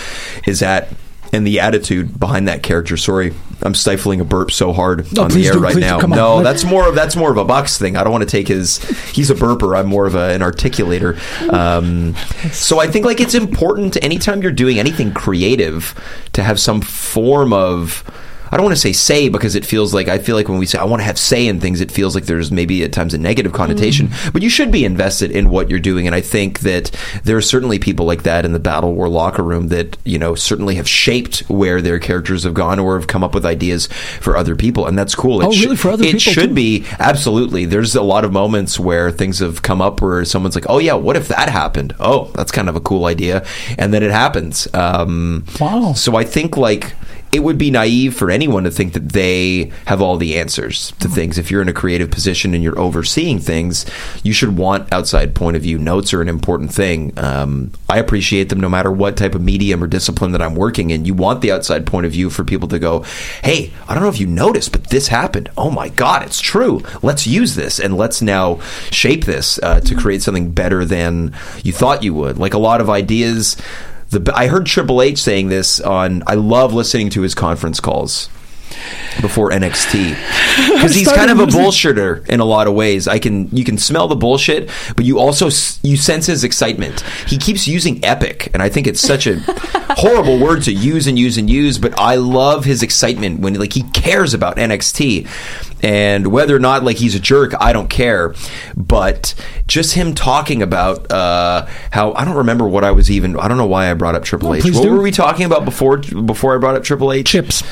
is 0.47 0.63
at 0.63 0.89
and 1.32 1.45
the 1.45 1.60
attitude 1.60 2.19
behind 2.19 2.47
that 2.47 2.63
character. 2.63 2.97
Sorry, 2.97 3.34
I'm 3.63 3.74
stifling 3.74 4.22
a 4.22 4.24
burp 4.24 4.52
so 4.52 4.72
hard 4.72 5.12
No, 5.13 5.24
on 5.24 5.32
the 5.32 5.46
air 5.48 5.54
do, 5.54 5.60
right 5.60 5.76
now. 5.76 5.96
do. 5.98 6.02
Come 6.02 6.12
on. 6.13 6.17
no, 6.17 6.43
that's 6.43 6.63
more 6.63 6.88
of 6.88 6.96
that's 6.96 7.15
more 7.15 7.32
of 7.32 7.38
a 7.38 7.46
box 7.46 7.78
thing. 7.78 7.96
I 7.98 8.04
don't 8.04 8.12
want 8.12 8.24
to 8.24 8.30
take 8.30 8.48
his. 8.48 8.78
He's 9.12 9.30
a 9.32 9.36
burper. 9.36 9.78
I'm 9.78 9.88
more 9.88 10.06
of 10.06 10.15
a, 10.15 10.30
an 10.34 10.41
articulator. 10.41 11.17
Um, 11.52 12.15
so 12.52 12.80
I 12.80 12.88
think 12.88 13.06
like 13.06 13.20
it's 13.20 13.34
important 13.36 13.98
anytime 14.04 14.41
you're 14.43 14.52
doing 14.52 14.78
anything 14.80 15.13
creative 15.13 15.93
to 16.34 16.43
have 16.43 16.60
some 16.60 16.82
form 16.82 17.52
of. 17.54 18.04
I 18.51 18.57
don't 18.57 18.63
want 18.65 18.75
to 18.75 18.81
say 18.81 18.93
say 18.93 19.29
because 19.29 19.55
it 19.55 19.65
feels 19.65 19.93
like 19.93 20.07
I 20.07 20.17
feel 20.17 20.36
like 20.36 20.47
when 20.49 20.57
we 20.57 20.65
say 20.65 20.77
I 20.79 20.83
want 20.86 21.01
to 21.01 21.05
have 21.05 21.17
say 21.17 21.47
in 21.47 21.60
things, 21.60 21.81
it 21.81 21.91
feels 21.91 22.15
like 22.15 22.25
there's 22.25 22.51
maybe 22.51 22.83
at 22.83 22.93
times 22.93 23.13
a 23.13 23.17
negative 23.17 23.53
connotation. 23.53 24.10
But 24.33 24.41
you 24.41 24.49
should 24.49 24.71
be 24.71 24.86
invested 24.86 25.31
in 25.31 25.49
what 25.49 25.69
you're 25.69 25.79
doing, 25.79 26.05
and 26.07 26.15
I 26.15 26.21
think 26.21 26.60
that 26.60 26.91
there 27.23 27.38
are 27.38 27.41
certainly 27.41 27.79
people 27.79 28.05
like 28.05 28.23
that 28.23 28.45
in 28.45 28.53
the 28.53 28.60
Battle 28.60 28.93
War 28.93 29.10
locker 29.10 29.43
room 29.43 29.67
that 29.69 29.97
you 30.05 30.17
know 30.17 30.36
certainly 30.36 30.75
have 30.75 30.88
shaped 30.88 31.39
where 31.49 31.81
their 31.81 31.99
characters 31.99 32.43
have 32.43 32.53
gone 32.53 32.79
or 32.79 32.97
have 32.97 33.07
come 33.07 33.23
up 33.23 33.33
with 33.33 33.45
ideas 33.45 33.88
for 34.21 34.38
other 34.38 34.55
people, 34.55 34.86
and 34.88 34.97
that's 34.97 35.15
cool. 35.15 35.41
It 35.41 35.45
Oh, 35.45 35.49
really? 35.49 35.75
For 35.75 35.91
other 35.91 36.03
it 36.03 36.17
people, 36.17 36.19
should 36.19 36.49
too? 36.49 36.55
be 36.55 36.86
absolutely. 36.99 37.65
There's 37.65 37.95
a 37.95 38.01
lot 38.01 38.25
of 38.25 38.31
moments 38.31 38.79
where 38.79 39.12
things 39.12 39.39
have 39.39 39.62
come 39.62 39.81
up 39.81 40.01
where 40.01 40.23
someone's 40.25 40.55
like, 40.55 40.65
"Oh 40.69 40.79
yeah, 40.79 40.93
what 40.93 41.15
if 41.15 41.27
that 41.29 41.49
happened? 41.49 41.95
Oh, 41.99 42.31
that's 42.36 42.51
kind 42.51 42.69
of 42.69 42.75
a 42.75 42.81
cool 42.81 43.05
idea," 43.05 43.45
and 43.77 43.93
then 43.93 44.03
it 44.03 44.12
happens. 44.12 44.67
Um, 44.73 45.45
Wow. 45.60 45.93
So 45.93 46.15
I 46.15 46.23
think 46.23 46.57
like 46.57 46.93
it 47.31 47.41
would 47.41 47.57
be 47.57 47.69
naive 47.69 48.15
for 48.15 48.31
anyone 48.31 48.63
to 48.63 48.71
think 48.71 48.93
that 48.93 49.09
they 49.09 49.71
have 49.85 50.01
all 50.01 50.17
the 50.17 50.37
answers 50.37 50.91
to 50.99 51.09
things. 51.09 51.37
If 51.37 51.51
you're 51.51 51.61
in 51.61 51.67
a 51.67 51.73
creative 51.73 52.09
position 52.09 52.53
and 52.53 52.63
you're 52.63 52.79
overseeing 52.79 53.39
things, 53.39 53.85
you 54.23 54.33
should 54.33 54.57
want 54.57 54.91
outside 54.93 55.35
point 55.35 55.57
of 55.57 55.63
view. 55.63 55.77
Notes 55.77 56.13
are 56.13 56.21
an 56.21 56.29
important 56.29 56.73
thing. 56.73 57.13
Um, 57.17 57.71
I 57.89 57.99
appreciate 57.99 58.49
them 58.49 58.59
no 58.59 58.69
matter 58.69 58.91
what 58.91 59.17
type 59.17 59.35
of 59.35 59.41
medium 59.41 59.83
or 59.83 59.87
discipline 59.87 60.31
that 60.31 60.41
I'm 60.41 60.55
working 60.55 60.89
in. 60.89 61.05
You 61.05 61.13
want 61.13 61.41
the 61.41 61.51
outside 61.51 61.85
point 61.85 62.05
of 62.05 62.13
view 62.13 62.29
for 62.29 62.43
people 62.43 62.69
to 62.69 62.79
go, 62.79 63.03
hey, 63.43 63.71
I 63.87 63.93
don't 63.93 64.03
know 64.03 64.09
if 64.09 64.19
you 64.19 64.27
noticed, 64.27 64.71
but 64.71 64.85
this 64.85 65.09
happened. 65.09 65.49
Oh 65.57 65.69
my 65.69 65.89
God, 65.89 66.23
it's 66.23 66.39
true. 66.39 66.81
Let's 67.01 67.27
use 67.27 67.55
this 67.55 67.79
and 67.79 67.97
let's 67.97 68.21
now 68.21 68.59
shape 68.89 69.25
this 69.25 69.59
uh, 69.61 69.81
to 69.81 69.95
create 69.95 70.21
something 70.21 70.51
better 70.51 70.85
than 70.85 71.35
you 71.63 71.73
thought 71.73 72.03
you 72.03 72.13
would. 72.13 72.37
Like 72.37 72.53
a 72.53 72.59
lot 72.59 72.79
of 72.79 72.89
ideas 72.89 73.57
the 74.10 74.32
I 74.36 74.48
heard 74.48 74.65
Triple 74.65 75.02
H 75.02 75.20
saying 75.20 75.50
this 75.50 75.80
on. 75.80 76.24
I 76.28 76.36
love 76.36 76.74
listening 76.74 77.10
to 77.12 77.22
his 77.22 77.36
conference 77.36 77.80
calls 77.80 78.30
before 79.21 79.49
NXT 79.49 80.10
because 80.73 80.93
he's 80.95 81.12
kind 81.12 81.32
of 81.32 81.39
a 81.39 81.45
bullshitter 81.45 82.27
in 82.27 82.39
a 82.39 82.45
lot 82.45 82.67
of 82.67 82.73
ways. 82.73 83.08
I 83.08 83.19
can 83.19 83.49
you 83.56 83.63
can 83.63 83.77
smell 83.77 84.08
the 84.08 84.15
bullshit, 84.15 84.69
but 84.95 85.06
you 85.06 85.19
also 85.19 85.45
you 85.84 85.97
sense 85.97 86.25
his 86.27 86.43
excitement. 86.43 87.01
He 87.27 87.38
keeps 87.38 87.67
using 87.67 88.03
epic, 88.06 88.49
and 88.53 88.62
I 88.62 88.69
think 88.69 88.88
it's 88.88 89.01
such 89.01 89.27
a 89.27 89.39
horrible 89.97 90.39
word 90.39 90.63
to 90.63 90.71
use 90.73 91.08
and 91.08 91.17
use 91.17 91.38
and 91.38 91.49
use. 91.49 91.77
But 91.77 91.99
I 91.99 92.15
love 92.15 92.65
his 92.65 92.84
excitement 92.84 93.39
when 93.39 93.56
like 93.56 93.73
he 93.73 93.84
cares 93.84 94.34
about 94.34 94.58
NXT, 94.58 95.27
and 95.84 96.27
whether 96.27 96.56
or 96.56 96.60
not 96.60 96.84
like 96.84 96.97
he's 96.97 97.15
a 97.15 97.19
jerk, 97.19 97.53
I 97.60 97.73
don't 97.73 97.89
care. 97.89 98.34
But 98.75 99.34
just 99.67 99.95
him 99.95 100.13
talking 100.13 100.62
about 100.62 101.12
uh, 101.12 101.65
how 101.91 102.13
I 102.13 102.25
don't 102.25 102.38
remember 102.38 102.67
what 102.67 102.84
I 102.84 102.91
was 102.91 103.10
even. 103.10 103.38
I 103.38 103.47
don't 103.47 103.58
know 103.58 103.65
why 103.65 103.89
I 103.89 103.93
brought 103.95 104.15
up 104.15 104.23
Triple 104.23 104.49
Oh, 104.49 104.53
H. 104.53 104.63
What 104.63 104.84
do. 104.84 104.91
were 104.91 105.01
we 105.01 105.12
talking 105.12 105.45
about 105.45 105.65
before? 105.65 105.97
Before 105.97 106.56
I 106.56 106.58
brought 106.60 106.75
up 106.75 106.84
Triple 106.84 107.12
H, 107.12 107.27
chips. 107.27 107.63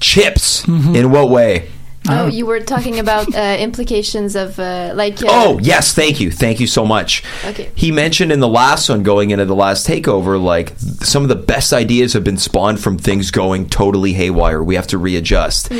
Chips. 0.00 0.64
Mm-hmm. 0.66 0.94
In 0.94 1.10
what 1.10 1.30
way? 1.30 1.68
Oh, 2.10 2.26
you 2.26 2.46
were 2.46 2.60
talking 2.60 2.98
about 3.00 3.34
uh, 3.34 3.56
implications 3.60 4.34
of 4.34 4.58
uh, 4.58 4.92
like. 4.94 5.22
Uh, 5.22 5.26
Oh, 5.28 5.58
yes, 5.60 5.92
thank 5.94 6.20
you. 6.20 6.30
Thank 6.30 6.58
you 6.58 6.66
so 6.66 6.86
much. 6.86 7.22
Okay. 7.44 7.70
He 7.74 7.92
mentioned 7.92 8.32
in 8.32 8.40
the 8.40 8.48
last 8.48 8.88
one 8.88 9.02
going 9.02 9.30
into 9.30 9.44
the 9.44 9.54
last 9.54 9.86
takeover, 9.86 10.42
like 10.42 10.68
th- 10.78 11.02
some 11.02 11.22
of 11.22 11.28
the 11.28 11.34
best 11.36 11.72
ideas 11.72 12.14
have 12.14 12.24
been 12.24 12.38
spawned 12.38 12.80
from 12.80 12.96
things 12.96 13.30
going 13.30 13.68
totally 13.68 14.14
haywire. 14.14 14.62
We 14.62 14.76
have 14.76 14.86
to 14.88 14.98
readjust. 14.98 15.70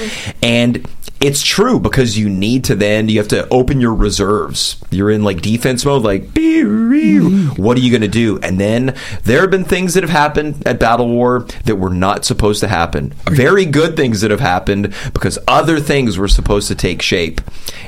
And 0.43 0.87
it's 1.21 1.43
true 1.43 1.81
because 1.81 2.17
you 2.17 2.29
need 2.29 2.65
to 2.65 2.75
then 2.75 3.09
you 3.09 3.19
have 3.19 3.29
to 3.29 3.49
open 3.49 3.81
your 3.81 3.95
reserves. 3.95 4.83
You're 4.91 5.11
in 5.11 5.25
like 5.25 5.43
defense 5.43 5.85
mode, 5.85 6.03
like 6.03 6.33
what 7.57 7.77
are 7.77 7.81
you 7.81 7.91
going 7.91 8.03
to 8.03 8.09
do? 8.09 8.39
And 8.41 8.61
then 8.61 8.95
there 9.25 9.41
have 9.41 9.51
been 9.51 9.65
things 9.65 9.95
that 9.95 10.03
have 10.03 10.11
happened 10.11 10.67
at 10.67 10.79
Battle 10.79 11.09
War 11.09 11.41
that 11.65 11.77
were 11.77 11.91
not 11.91 12.25
supposed 12.25 12.61
to 12.61 12.69
happen. 12.69 13.11
Very 13.29 13.65
good 13.65 13.97
things 13.97 14.21
that 14.21 14.31
have 14.31 14.41
happened 14.41 14.95
because 15.13 15.39
other 15.49 15.81
things 15.81 16.19
were 16.19 16.29
supposed 16.29 16.69
to 16.69 16.75
take 16.75 17.03
shape, 17.03 17.41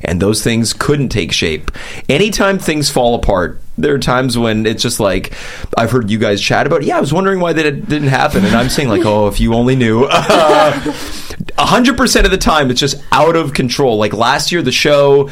and 0.03 0.21
those 0.21 0.43
things 0.43 0.73
couldn't 0.73 1.11
take 1.11 1.33
shape. 1.33 1.71
Anytime 2.09 2.59
things 2.59 2.91
fall 2.91 3.15
apart. 3.15 3.61
There 3.81 3.95
are 3.95 3.99
times 3.99 4.37
when 4.39 4.67
it's 4.67 4.83
just 4.83 5.01
like 5.01 5.33
I've 5.77 5.91
heard 5.91 6.11
you 6.11 6.19
guys 6.19 6.41
chat 6.41 6.67
about. 6.67 6.83
Yeah, 6.85 6.99
I 6.99 7.01
was 7.01 7.13
wondering 7.13 7.41
why 7.41 7.53
that 7.53 7.63
didn't 7.89 8.09
happen, 8.09 8.45
and 8.45 8.55
I'm 8.55 8.69
saying 8.69 8.89
like, 8.89 9.05
oh, 9.05 9.29
if 9.29 9.41
you 9.41 9.55
only 9.55 9.77
knew. 9.77 10.07
hundred 11.59 11.97
percent 11.97 12.25
of 12.27 12.31
the 12.31 12.39
time, 12.39 12.71
it's 12.71 12.81
just 12.81 13.03
out 13.13 13.37
of 13.37 13.55
control. 13.55 13.99
Like 13.99 14.13
last 14.13 14.53
year, 14.53 14.63
the 14.63 14.73
show 14.73 15.29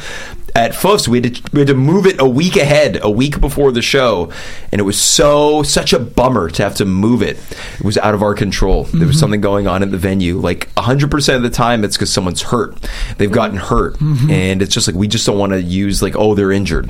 at 0.55 0.71
Foofs, 0.71 1.07
we 1.07 1.21
had, 1.21 1.35
to, 1.35 1.43
we 1.53 1.59
had 1.59 1.67
to 1.67 1.75
move 1.75 2.07
it 2.07 2.19
a 2.19 2.27
week 2.27 2.55
ahead, 2.55 2.99
a 3.03 3.09
week 3.09 3.39
before 3.39 3.71
the 3.71 3.81
show, 3.83 4.31
and 4.71 4.79
it 4.79 4.83
was 4.83 4.99
so 4.99 5.61
such 5.63 5.93
a 5.93 5.99
bummer 5.99 6.49
to 6.49 6.63
have 6.63 6.75
to 6.75 6.85
move 6.85 7.21
it. 7.21 7.37
It 7.79 7.85
was 7.85 7.97
out 7.99 8.13
of 8.15 8.23
our 8.23 8.33
control. 8.33 8.85
There 8.85 9.05
was 9.07 9.15
Mhm. 9.17 9.19
something 9.19 9.41
going 9.41 9.67
on 9.67 9.83
at 9.83 9.91
the 9.91 9.97
venue. 9.97 10.37
Like 10.39 10.69
hundred 10.77 11.11
percent 11.11 11.37
of 11.37 11.43
the 11.43 11.55
time, 11.55 11.83
it's 11.83 11.95
because 11.97 12.11
someone's 12.11 12.41
hurt. 12.43 12.75
They've 13.17 13.31
gotten 13.31 13.57
hurt, 13.57 13.99
Mhm. 13.99 14.31
and 14.31 14.61
it's 14.61 14.73
just 14.73 14.87
like 14.87 14.95
we 14.95 15.07
just 15.07 15.25
don't 15.25 15.37
want 15.37 15.51
to 15.53 15.61
use 15.61 16.01
like, 16.01 16.15
oh, 16.17 16.33
they're 16.35 16.51
injured 16.51 16.89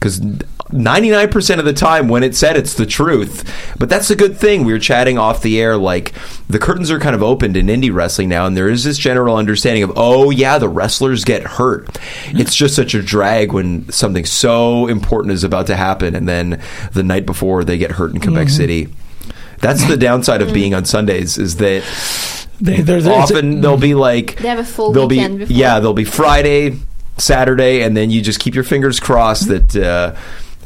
because 0.00 0.18
99% 0.70 1.58
of 1.58 1.64
the 1.64 1.72
time 1.74 2.08
when 2.08 2.22
it's 2.22 2.38
said 2.38 2.56
it's 2.56 2.74
the 2.74 2.86
truth 2.86 3.44
but 3.78 3.88
that's 3.88 4.08
a 4.10 4.16
good 4.16 4.36
thing 4.36 4.64
we 4.64 4.72
were 4.72 4.78
chatting 4.78 5.18
off 5.18 5.42
the 5.42 5.60
air 5.60 5.76
like 5.76 6.12
the 6.48 6.58
curtains 6.60 6.90
are 6.90 6.98
kind 7.00 7.14
of 7.14 7.22
opened 7.22 7.56
in 7.56 7.66
indie 7.66 7.92
wrestling 7.92 8.28
now 8.28 8.46
and 8.46 8.56
there 8.56 8.68
is 8.68 8.84
this 8.84 8.96
general 8.96 9.36
understanding 9.36 9.82
of 9.82 9.92
oh 9.96 10.30
yeah 10.30 10.58
the 10.58 10.68
wrestlers 10.68 11.24
get 11.24 11.42
hurt 11.42 11.98
it's 12.28 12.54
just 12.54 12.74
such 12.76 12.94
a 12.94 13.02
drag 13.02 13.52
when 13.52 13.90
something 13.90 14.24
so 14.24 14.86
important 14.86 15.32
is 15.34 15.42
about 15.44 15.66
to 15.66 15.76
happen 15.76 16.14
and 16.14 16.28
then 16.28 16.60
the 16.92 17.02
night 17.02 17.26
before 17.26 17.64
they 17.64 17.76
get 17.76 17.90
hurt 17.92 18.12
in 18.14 18.20
quebec 18.20 18.46
Mhm. 18.46 18.50
city 18.50 18.88
that's 19.58 19.84
the 19.86 19.96
downside 19.96 20.40
of 20.40 20.54
being 20.54 20.72
on 20.72 20.84
sundays 20.84 21.36
is 21.36 21.56
that 21.56 21.82
They- 22.60 22.80
there's- 22.80 23.06
it's- 23.06 23.30
often 23.30 23.60
they'll 23.60 23.76
be 23.76 23.94
like 23.94 24.36
They 24.38 24.48
have 24.48 24.58
a 24.60 24.64
full 24.64 24.92
there'll 24.92 25.08
weekend 25.08 25.38
be 25.40 25.44
before. 25.46 25.56
yeah 25.56 25.80
there'll 25.80 25.94
be 25.94 26.04
friday 26.04 26.76
saturday 27.20 27.82
and 27.82 27.96
then 27.96 28.10
you 28.10 28.20
just 28.22 28.40
keep 28.40 28.54
your 28.54 28.64
fingers 28.64 28.98
crossed 28.98 29.48
that 29.48 29.76
uh 29.76 30.14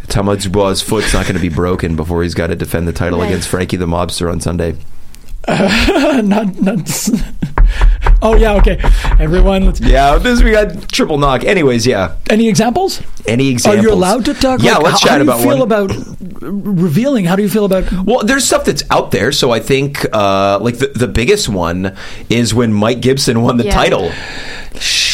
Thomas 0.09 0.45
Dubois' 0.45 0.83
foot's 0.83 1.15
not 1.15 1.25
going 1.25 1.35
to 1.37 1.41
be 1.41 1.49
broken 1.49 1.97
before 1.97 2.23
he's 2.23 2.35
got 2.35 2.49
to 2.49 2.55
defend 2.57 2.87
the 2.87 2.93
title 2.93 3.21
Right. 3.21 3.29
against 3.29 3.49
Frankie 3.49 3.77
the 3.79 3.87
Mobster 3.87 4.31
on 4.31 4.39
Sunday. 4.39 4.77
not, 5.49 6.61
not. 6.61 7.09
oh 8.23 8.35
yeah, 8.37 8.55
okay. 8.55 8.79
Everyone, 9.19 9.65
let's. 9.67 9.81
Yeah, 9.81 10.17
this 10.19 10.43
we 10.43 10.51
got 10.51 10.89
triple 10.91 11.17
knock. 11.19 11.45
Anyways, 11.45 11.87
yeah. 11.87 12.17
Any 12.31 12.49
examples? 12.49 13.03
Any 13.27 13.49
examples? 13.49 13.85
Are 13.85 13.89
you 13.89 13.95
allowed 13.95 14.25
to 14.27 14.35
talk? 14.35 14.63
Yeah, 14.63 14.75
Like, 14.75 14.85
let's 14.85 15.01
how, 15.03 15.09
chat 15.09 15.11
how 15.11 15.19
do 15.19 15.25
you 15.25 15.31
about 15.31 15.41
feel 15.43 15.87
one. 15.91 15.91
about 15.91 16.07
revealing? 16.43 17.25
How 17.25 17.37
do 17.37 17.43
you 17.43 17.49
feel 17.49 17.65
about? 17.65 17.91
Well, 18.05 18.21
there's 18.25 18.45
stuff 18.45 18.65
that's 18.65 18.83
out 18.91 19.11
there. 19.11 19.33
So 19.33 19.51
I 19.53 19.61
think, 19.61 20.05
uh, 20.15 20.59
like 20.61 20.79
the, 20.79 20.89
the 20.89 21.09
biggest 21.09 21.49
one 21.49 21.97
is 22.31 22.55
when 22.55 22.73
Mike 22.73 23.01
Gibson 23.01 23.43
won 23.43 23.57
the 23.57 23.65
Yeah. 23.65 23.75
title. 23.75 24.13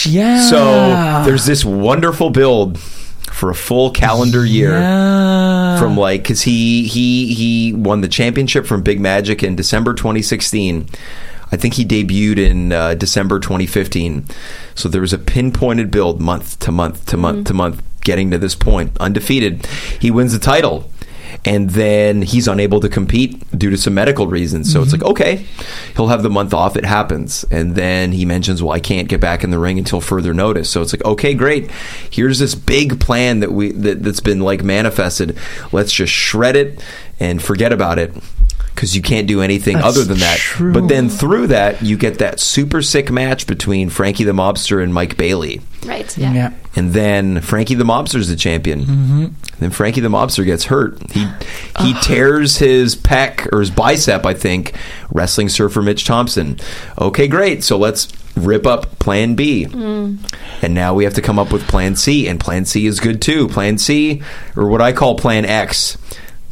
Yeah. 0.06 0.40
So 0.42 1.24
there's 1.24 1.46
this 1.46 1.64
wonderful 1.64 2.30
build 2.30 2.78
for 2.78 3.50
a 3.50 3.54
full 3.54 3.90
calendar 3.90 4.44
year 4.44 4.72
Yeah. 4.72 5.78
from 5.78 5.96
like 5.96 6.22
because 6.22 6.42
he 6.42 6.86
he 6.86 7.32
he 7.34 7.72
won 7.72 8.00
the 8.00 8.08
championship 8.08 8.66
from 8.66 8.82
Big 8.82 9.00
Magic 9.00 9.42
in 9.42 9.56
December 9.56 9.94
2016. 9.94 10.88
I 11.52 11.56
think 11.56 11.74
he 11.74 11.84
debuted 11.84 12.38
in 12.38 12.70
uh, 12.72 12.94
December 12.94 13.40
2015. 13.40 14.24
So 14.76 14.88
there 14.88 15.00
was 15.00 15.12
a 15.12 15.18
pinpointed 15.18 15.90
build 15.90 16.20
month 16.20 16.58
to 16.60 16.70
month 16.70 17.06
to 17.06 17.16
month 17.16 17.48
to 17.48 17.54
month 17.54 17.82
getting 18.02 18.30
to 18.30 18.38
this 18.38 18.54
point 18.54 18.92
undefeated. 19.00 19.66
He 20.00 20.10
wins 20.10 20.32
the 20.32 20.38
title. 20.38 20.90
And 21.44 21.70
then 21.70 22.22
he's 22.22 22.46
unable 22.46 22.80
to 22.80 22.88
compete 22.88 23.58
due 23.58 23.70
to 23.70 23.78
some 23.78 23.94
medical 23.94 24.26
reasons. 24.26 24.70
So 24.70 24.82
it's 24.82 24.92
mm-hmm. 24.92 25.02
like, 25.02 25.10
okay, 25.12 25.46
he'll 25.96 26.08
have 26.08 26.22
the 26.22 26.30
month 26.30 26.52
off. 26.52 26.76
It 26.76 26.84
happens. 26.84 27.44
And 27.50 27.74
then 27.74 28.12
he 28.12 28.24
mentions, 28.26 28.62
well, 28.62 28.72
I 28.72 28.80
can't 28.80 29.08
get 29.08 29.20
back 29.20 29.42
in 29.42 29.50
the 29.50 29.58
ring 29.58 29.78
until 29.78 30.00
further 30.00 30.34
notice. 30.34 30.68
So 30.68 30.82
it's 30.82 30.92
like, 30.92 31.04
okay, 31.04 31.32
great. 31.32 31.70
Here's 32.10 32.38
this 32.38 32.54
big 32.54 33.00
plan 33.00 33.40
that 33.40 33.52
we 33.52 33.72
that, 33.72 34.02
that's 34.02 34.20
been 34.20 34.40
like 34.40 34.62
manifested. 34.62 35.38
Let's 35.72 35.92
just 35.92 36.12
shred 36.12 36.56
it 36.56 36.84
and 37.18 37.42
forget 37.42 37.72
about 37.72 37.98
it 37.98 38.12
because 38.74 38.96
you 38.96 39.02
can't 39.02 39.26
do 39.26 39.42
anything 39.42 39.76
That's 39.76 39.86
other 39.86 40.04
than 40.04 40.18
that. 40.18 40.38
true. 40.38 40.72
But 40.72 40.88
then 40.88 41.08
through 41.08 41.48
that, 41.48 41.82
you 41.82 41.96
get 41.96 42.18
that 42.18 42.40
super 42.40 42.82
sick 42.82 43.10
match 43.10 43.46
between 43.46 43.90
Frankie 43.90 44.24
the 44.24 44.32
Mobster 44.32 44.82
and 44.82 44.92
Mike 44.94 45.16
Bailey. 45.16 45.60
Right. 45.84 46.16
Yeah. 46.16 46.32
Yeah. 46.32 46.52
And 46.76 46.92
then 46.92 47.40
Frankie 47.40 47.74
the 47.74 47.84
Mobster's 47.84 48.28
the 48.28 48.36
champion. 48.36 48.84
Mhm. 48.84 49.32
Then 49.58 49.70
Frankie 49.70 50.00
the 50.00 50.08
Mobster 50.08 50.44
gets 50.44 50.64
hurt. 50.64 50.98
He 51.12 51.26
he 51.80 51.94
tears 52.02 52.58
his 52.58 52.96
pec 52.96 53.52
or 53.52 53.60
his 53.60 53.70
bicep, 53.70 54.24
I 54.24 54.34
think, 54.34 54.72
wrestling 55.12 55.48
surfer 55.48 55.82
Mitch 55.82 56.04
Thompson. 56.04 56.58
Okay, 56.98 57.28
great. 57.28 57.64
So 57.64 57.76
let's 57.76 58.08
rip 58.36 58.66
up 58.66 58.98
Plan 58.98 59.34
B. 59.34 59.66
Mm. 59.66 60.18
And 60.62 60.74
now 60.74 60.94
we 60.94 61.04
have 61.04 61.14
to 61.14 61.22
come 61.22 61.38
up 61.38 61.52
with 61.52 61.66
Plan 61.66 61.96
C, 61.96 62.28
and 62.28 62.38
Plan 62.38 62.64
C 62.64 62.86
is 62.86 63.00
good 63.00 63.20
too. 63.20 63.48
Plan 63.48 63.76
C, 63.78 64.22
or 64.56 64.68
what 64.68 64.80
I 64.80 64.92
call 64.92 65.16
Plan 65.16 65.44
X. 65.44 65.96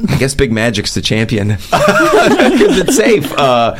I 0.07 0.17
guess 0.17 0.33
Big 0.33 0.51
Magic's 0.51 0.93
the 0.93 1.01
champion 1.01 1.47
because 1.57 2.77
it's 2.77 2.95
safe. 2.95 3.31
Uh, 3.33 3.75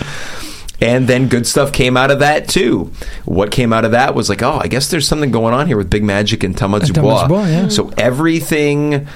and 0.81 1.07
then 1.07 1.27
good 1.27 1.45
stuff 1.45 1.71
came 1.73 1.97
out 1.97 2.11
of 2.11 2.19
that 2.19 2.47
too. 2.47 2.91
What 3.25 3.51
came 3.51 3.73
out 3.73 3.85
of 3.85 3.91
that 3.91 4.15
was 4.15 4.29
like, 4.29 4.41
oh, 4.41 4.59
I 4.61 4.67
guess 4.67 4.89
there's 4.89 5.07
something 5.07 5.31
going 5.31 5.53
on 5.53 5.67
here 5.67 5.77
with 5.77 5.89
Big 5.89 6.03
Magic 6.03 6.43
and 6.43 6.55
And 6.83 6.93
Dubois. 6.95 7.23
Dubois, 7.23 7.45
yeah. 7.47 7.67
So 7.67 7.89
everything 7.97 9.07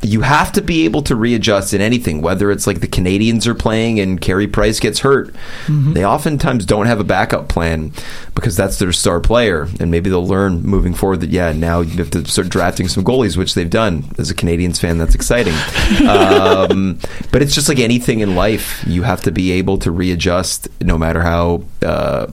you 0.00 0.20
have 0.20 0.52
to 0.52 0.62
be 0.62 0.84
able 0.84 1.02
to 1.02 1.16
readjust 1.16 1.74
in 1.74 1.80
anything, 1.80 2.22
whether 2.22 2.52
it's 2.52 2.68
like 2.68 2.80
the 2.80 2.86
Canadiens 2.86 3.46
are 3.46 3.54
playing 3.54 3.98
and 3.98 4.20
Carey 4.20 4.46
Price 4.46 4.78
gets 4.78 5.00
hurt. 5.00 5.34
Mhm. 5.66 5.94
They 5.94 6.04
oftentimes 6.04 6.64
don't 6.64 6.86
have 6.86 7.00
a 7.00 7.04
backup 7.04 7.48
plan 7.48 7.90
because 8.34 8.56
that's 8.56 8.78
their 8.78 8.92
star 8.92 9.18
player. 9.18 9.68
And 9.80 9.90
maybe 9.90 10.08
they'll 10.08 10.26
learn 10.26 10.62
moving 10.62 10.94
forward 10.94 11.20
that, 11.22 11.30
yeah, 11.30 11.52
now 11.52 11.80
you 11.80 11.96
have 11.98 12.10
to 12.12 12.24
start 12.26 12.48
drafting 12.48 12.86
some 12.86 13.02
goalies, 13.02 13.36
which 13.36 13.54
they've 13.54 13.68
done. 13.68 14.04
As 14.18 14.30
a 14.30 14.34
Canadiens 14.36 14.78
fan, 14.78 14.98
that's 14.98 15.16
exciting. 15.16 15.54
um, 16.08 17.00
but 17.32 17.42
it's 17.42 17.54
just 17.54 17.68
like 17.68 17.80
anything 17.80 18.20
in 18.20 18.36
life, 18.36 18.84
you 18.86 19.02
have 19.02 19.22
to 19.22 19.32
be 19.32 19.50
able 19.50 19.78
to 19.78 19.90
readjust 19.90 20.68
no 20.80 20.96
matter 20.96 21.22
how. 21.22 21.64
Uh, 21.84 22.28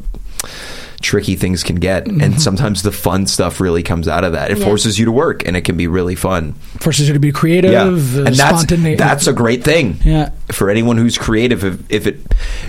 tricky 1.06 1.36
things 1.36 1.64
can 1.64 1.76
get, 1.78 2.06
Mm-hmm. 2.06 2.22
and 2.22 2.42
sometimes 2.42 2.82
the 2.82 2.92
fun 2.92 3.28
stuff 3.28 3.62
really 3.62 3.84
comes 3.84 4.08
out 4.08 4.24
of 4.24 4.34
that. 4.34 4.50
It 4.52 4.58
Yeah. 4.58 4.66
forces 4.66 4.98
you 5.00 5.06
to 5.06 5.12
work, 5.12 5.48
and 5.48 5.56
it 5.56 5.62
can 5.62 5.78
be 5.78 5.88
really 5.88 6.16
fun. 6.16 6.54
Forces 6.80 7.08
you 7.08 7.14
to 7.14 7.20
be 7.20 7.32
creative, 7.32 7.72
Yeah, 7.72 7.84
uh, 7.84 8.26
and 8.26 8.36
that's 8.36 8.62
spontaneous. 8.62 8.98
that's 9.00 9.28
a 9.28 9.34
great 9.34 9.64
thing. 9.64 9.98
Yeah. 10.04 10.30
for 10.52 10.70
anyone 10.70 10.98
who's 10.98 11.18
creative, 11.18 11.64
if, 11.64 11.80
if 11.90 12.06
it 12.08 12.18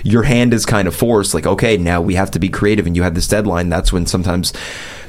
your 0.03 0.23
hand 0.23 0.53
is 0.53 0.65
kind 0.65 0.87
of 0.87 0.95
forced, 0.95 1.33
like 1.33 1.45
okay, 1.45 1.77
now 1.77 2.01
we 2.01 2.15
have 2.15 2.31
to 2.31 2.39
be 2.39 2.49
creative, 2.49 2.85
and 2.87 2.95
you 2.95 3.03
have 3.03 3.13
this 3.15 3.27
deadline. 3.27 3.69
That's 3.69 3.91
when 3.93 4.05
sometimes 4.05 4.51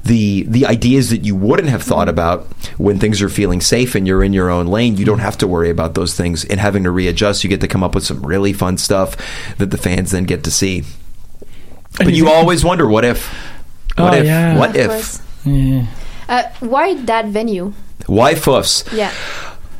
the 0.04 0.44
the 0.48 0.64
ideas 0.66 1.10
that 1.10 1.24
you 1.24 1.34
wouldn't 1.34 1.68
have 1.68 1.82
thought 1.82 2.08
about 2.08 2.46
when 2.78 2.98
things 2.98 3.20
are 3.22 3.28
feeling 3.28 3.60
safe 3.60 3.94
and 3.94 4.06
you're 4.06 4.22
in 4.22 4.32
your 4.32 4.48
own 4.50 4.66
lane, 4.66 4.96
you 4.96 5.04
don't 5.04 5.18
have 5.18 5.36
to 5.38 5.46
worry 5.46 5.70
about 5.70 5.94
those 5.94 6.14
things 6.14 6.44
and 6.44 6.60
having 6.60 6.84
to 6.84 6.90
readjust. 6.90 7.42
You 7.42 7.50
get 7.50 7.60
to 7.62 7.68
come 7.68 7.82
up 7.82 7.94
with 7.94 8.04
some 8.04 8.24
really 8.24 8.52
fun 8.52 8.78
stuff 8.78 9.16
that 9.58 9.70
the 9.70 9.78
fans 9.78 10.10
then 10.12 10.24
get 10.24 10.44
to 10.44 10.50
see. 10.50 10.84
But 11.96 12.12
you 12.12 12.28
always 12.28 12.64
wonder, 12.64 12.86
what 12.86 13.04
if? 13.04 13.26
What 13.96 14.14
Oh, 14.14 14.16
if? 14.18 14.24
yeah. 14.24 14.58
What 14.58 14.76
Of 14.76 14.90
if? 14.90 15.18
Yeah. 15.44 15.86
Uh, 16.28 16.42
why 16.60 16.94
that 17.06 17.26
venue? 17.26 17.72
Why 18.06 18.34
Foofs? 18.34 18.84
Yeah. 18.96 19.12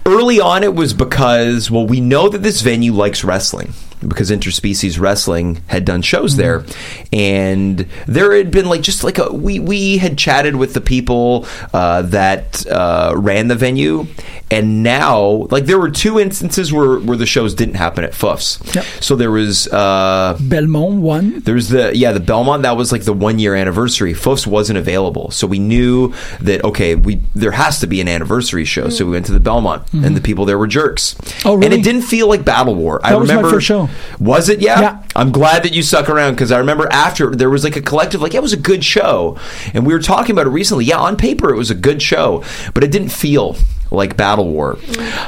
Early 0.07 0.41
on, 0.41 0.65
it 0.65 0.75
was 0.75 0.95
because, 0.95 1.71
well, 1.71 1.87
we 1.87 2.01
know 2.01 2.29
that 2.29 2.43
this 2.43 2.63
venue 2.63 2.93
likes 2.95 3.23
wrestling 3.23 3.75
because 4.07 4.31
Interspecies 4.31 4.99
Wrestling 5.01 5.63
had 5.67 5.85
done 5.85 6.03
shows 6.03 6.37
there, 6.37 6.65
and 7.13 7.87
there 8.07 8.35
had 8.37 8.51
been 8.51 8.67
like 8.69 8.83
just 8.83 9.05
like 9.05 9.19
a 9.19 9.33
we 9.33 9.59
we 9.59 9.99
had 9.99 10.17
chatted 10.19 10.57
with 10.57 10.75
the 10.75 10.81
people 10.81 11.47
uh, 11.73 12.03
that 12.03 12.67
uh, 12.67 13.13
ran 13.17 13.49
the 13.49 13.55
venue, 13.55 14.07
and 14.51 14.83
now 14.83 15.47
like 15.51 15.67
there 15.67 15.79
were 15.79 15.91
two 15.91 16.19
instances 16.19 16.73
where 16.73 16.99
where 16.99 17.17
the 17.17 17.27
shows 17.27 17.55
didn't 17.55 17.75
happen 17.75 18.05
at 18.05 18.13
Foofs. 18.13 18.75
Yep. 18.75 18.85
So 19.01 19.17
there 19.17 19.31
was 19.31 19.69
uh, 19.69 20.37
Belmont 20.41 21.01
one. 21.01 21.41
there's 21.41 21.69
the 21.69 21.95
yeah 21.97 22.13
the 22.13 22.21
Belmont 22.21 22.63
that 22.63 22.77
was 22.77 22.93
like 22.93 23.03
the 23.05 23.13
one 23.13 23.39
year 23.39 23.55
anniversary. 23.55 24.15
Foofs 24.15 24.47
wasn't 24.47 24.79
available, 24.79 25.31
so 25.31 25.47
we 25.47 25.59
knew 25.59 26.13
that 26.41 26.65
okay 26.65 26.95
we 26.95 27.21
there 27.35 27.53
has 27.53 27.81
to 27.81 27.87
be 27.87 28.01
an 28.01 28.09
anniversary 28.09 28.65
show. 28.65 28.89
So 28.89 29.05
we 29.05 29.13
went 29.13 29.27
to 29.27 29.33
the 29.33 29.41
Belmont, 29.41 29.83
and 29.93 30.17
the 30.17 30.21
people 30.21 30.45
there 30.45 30.59
were 30.59 30.67
jerks. 30.67 31.17
Oh, 31.45 31.55
really? 31.55 31.67
And 31.67 31.75
it 31.75 31.83
didn't 31.85 32.03
feel 32.03 32.29
like 32.29 32.45
Battle 32.45 32.75
War. 32.75 33.01
I 33.05 33.11
That 33.11 33.17
my 33.17 33.21
remember 33.23 33.51
first 33.51 33.67
show. 33.89 34.25
Was 34.25 34.49
it? 34.49 34.61
Yeah. 34.61 34.81
Yeah. 34.81 35.03
I'm 35.17 35.33
glad 35.33 35.63
that 35.65 35.73
you 35.75 35.83
stuck 35.83 36.09
around 36.09 36.35
because 36.35 36.53
I 36.53 36.59
remember 36.59 36.89
after 36.91 37.35
there 37.35 37.51
was 37.51 37.65
like 37.65 37.77
a 37.77 37.83
collective 37.83 38.21
like 38.23 38.35
it 38.35 38.43
was 38.43 38.53
a 38.53 38.57
good 38.59 38.85
show, 38.85 39.39
and 39.75 39.87
we 39.87 39.93
were 39.93 40.01
talking 40.03 40.33
about 40.33 40.47
it 40.47 40.51
recently. 40.51 40.85
Yeah, 40.85 40.99
on 40.99 41.17
paper 41.17 41.53
it 41.53 41.57
was 41.57 41.71
a 41.71 41.75
good 41.75 42.01
show, 42.03 42.45
but 42.75 42.85
it 42.85 42.91
didn't 42.93 43.09
feel 43.11 43.57
like 43.91 44.17
Battle 44.19 44.47
War. 44.47 44.79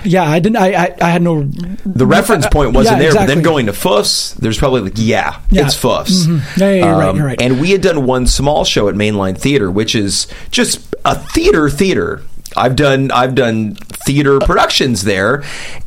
Yeah, 0.04 0.24
I 0.24 0.38
didn't. 0.38 0.56
I 0.58 0.74
I, 0.74 0.96
I 1.00 1.08
had 1.10 1.22
no. 1.22 1.44
The 1.86 2.06
reference 2.06 2.46
point 2.46 2.74
wasn't 2.74 2.98
Yeah, 2.98 3.02
there, 3.10 3.14
but 3.14 3.26
then 3.26 3.42
going 3.42 3.66
to 3.66 3.72
Foofs, 3.72 4.34
there's 4.34 4.58
probably 4.58 4.82
like, 4.82 4.92
yeah, 4.96 5.40
Yeah. 5.50 5.64
it's 5.66 5.76
Foofs. 5.76 6.26
Mhm. 6.26 6.56
Yeah, 6.58 6.70
yeah, 6.70 6.86
you're 6.86 6.98
right, 6.98 7.14
you're 7.14 7.26
right. 7.26 7.40
And 7.42 7.60
we 7.60 7.70
had 7.70 7.80
done 7.80 8.04
one 8.06 8.26
small 8.26 8.64
show 8.64 8.88
at 8.88 8.94
Mainline 8.94 9.36
Theater, 9.38 9.70
which 9.70 9.94
is 9.94 10.26
just 10.50 10.94
a 11.06 11.14
theater 11.14 11.70
theater. 11.70 12.22
I've 12.56 12.76
done 12.76 13.10
I've 13.12 13.34
done 13.34 13.76
theater 13.76 14.38
productions 14.40 15.04
there, 15.04 15.42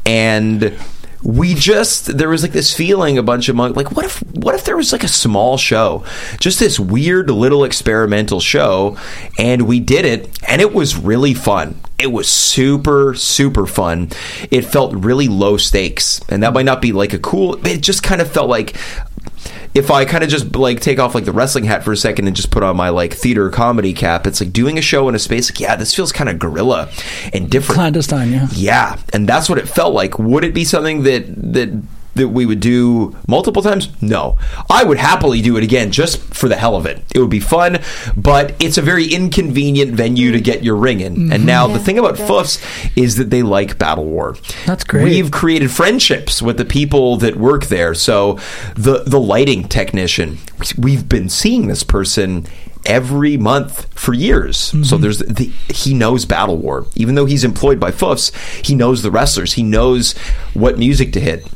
and 0.06 0.74
we 1.24 1.54
just 1.54 2.18
there 2.18 2.30
was 2.30 2.44
like 2.44 2.52
this 2.52 2.74
feeling 2.74 3.18
a 3.18 3.24
bunch 3.24 3.48
of 3.48 3.56
like 3.56 3.92
what 3.92 4.06
if 4.06 4.20
what 4.34 4.56
if 4.56 4.66
there 4.66 4.76
was 4.76 4.92
like 4.92 5.04
a 5.04 5.08
small 5.08 5.58
show 5.58 6.04
just 6.40 6.60
this 6.60 6.80
weird 6.80 7.30
little 7.30 7.64
experimental 7.64 8.42
show 8.42 8.98
and 9.38 9.62
we 9.62 9.80
did 9.80 10.04
it 10.06 10.30
and 10.48 10.62
it 10.62 10.74
was 10.74 10.98
really 10.98 11.34
fun. 11.34 11.80
It 11.98 12.12
was 12.12 12.28
super 12.28 13.14
super 13.16 13.66
fun. 13.66 14.10
It 14.52 14.64
felt 14.64 14.94
really 14.94 15.30
low 15.30 15.58
stakes 15.58 16.20
and 16.28 16.44
that 16.44 16.54
might 16.54 16.66
not 16.66 16.82
be 16.82 16.92
like 16.92 17.14
a 17.14 17.20
cool 17.20 17.66
it 17.66 17.82
just 17.82 18.04
kind 18.04 18.20
of 18.22 18.30
felt 18.30 18.50
like 18.50 18.76
if 19.74 19.90
I 19.90 20.06
kind 20.06 20.24
of 20.24 20.30
just 20.30 20.56
like 20.56 20.80
take 20.80 21.00
off 21.00 21.16
like 21.16 21.26
the 21.26 21.32
wrestling 21.32 21.64
hat 21.64 21.84
for 21.84 21.92
a 21.92 21.98
second 21.98 22.28
and 22.28 22.36
just 22.36 22.52
put 22.52 22.64
on 22.64 22.78
my 22.78 22.90
like 22.90 23.14
theater 23.14 23.50
comedy 23.50 23.94
cap, 23.94 24.28
it's 24.28 24.40
like 24.40 24.54
doing 24.54 24.78
a 24.78 24.82
show 24.82 25.10
in 25.10 25.16
a 25.16 25.20
space 25.20 25.52
like, 25.52 25.60
yeah, 25.60 25.76
this 25.76 25.94
feels 25.94 26.12
kind 26.12 26.30
of 26.30 26.38
guerrilla 26.40 26.90
and 27.34 27.50
different. 27.50 27.78
Clandestine, 27.78 28.32
yeah. 28.32 28.48
Yeah, 28.52 29.00
and 29.14 29.28
that's 29.28 29.50
what 29.50 29.58
it 29.58 29.68
felt 29.68 29.94
like. 29.94 30.20
Would 30.20 30.44
it 30.44 30.54
be 30.54 30.64
something 30.64 31.04
that 31.04 31.26
that 31.54 31.82
that 32.16 32.30
we 32.30 32.46
would 32.46 32.60
do 32.60 33.16
multiple 33.28 33.62
times? 33.62 33.90
No. 34.02 34.38
I 34.70 34.84
would 34.84 34.98
happily 34.98 35.42
do 35.42 35.58
it 35.58 35.64
again 35.64 35.92
just 35.92 36.20
for 36.34 36.48
the 36.48 36.56
hell 36.56 36.76
of 36.76 36.86
it. 36.86 37.04
It 37.14 37.20
would 37.20 37.30
be 37.30 37.40
fun, 37.40 37.80
but 38.16 38.56
it's 38.60 38.78
a 38.78 38.82
very 38.82 39.08
inconvenient 39.14 39.92
venue 39.94 40.32
to 40.32 40.42
get 40.42 40.64
your 40.64 40.76
ring 40.76 41.00
in. 41.00 41.14
And 41.14 41.32
mm-hmm. 41.32 41.46
now 41.46 41.68
the 41.68 41.80
thing 41.80 41.98
about 41.98 42.16
Foofs 42.16 42.64
is 42.96 43.16
that 43.18 43.30
they 43.30 43.44
like 43.44 43.78
Battle 43.78 44.06
War. 44.06 44.36
That's 44.66 44.84
great. 44.84 45.04
We've 45.06 45.32
created 45.32 45.72
friendships 45.72 46.42
with 46.42 46.58
the 46.58 46.66
people 46.66 47.18
that 47.18 47.36
work 47.36 47.66
there. 47.66 47.94
So 47.94 48.40
the 48.76 49.04
the 49.06 49.20
lighting 49.20 49.68
technician, 49.68 50.38
we've 50.78 51.08
been 51.08 51.30
seeing 51.30 51.68
this 51.68 51.84
person 51.84 52.46
every 52.86 53.38
month 53.38 53.88
for 53.98 54.14
years. 54.14 54.58
So 54.58 54.78
mm-hmm. 54.78 55.02
there's 55.02 55.20
the, 55.20 55.52
he 55.70 55.94
knows 55.94 56.26
Battle 56.26 56.58
War. 56.58 56.86
Even 56.96 57.16
though 57.16 57.26
he's 57.26 57.44
employed 57.44 57.80
by 57.80 57.92
Foofs, 57.92 58.34
he 58.66 58.76
knows 58.76 59.02
the 59.02 59.12
wrestlers. 59.12 59.54
He 59.54 59.64
knows 59.64 60.18
what 60.54 60.78
music 60.78 61.14
to 61.14 61.20
hit. 61.20 61.48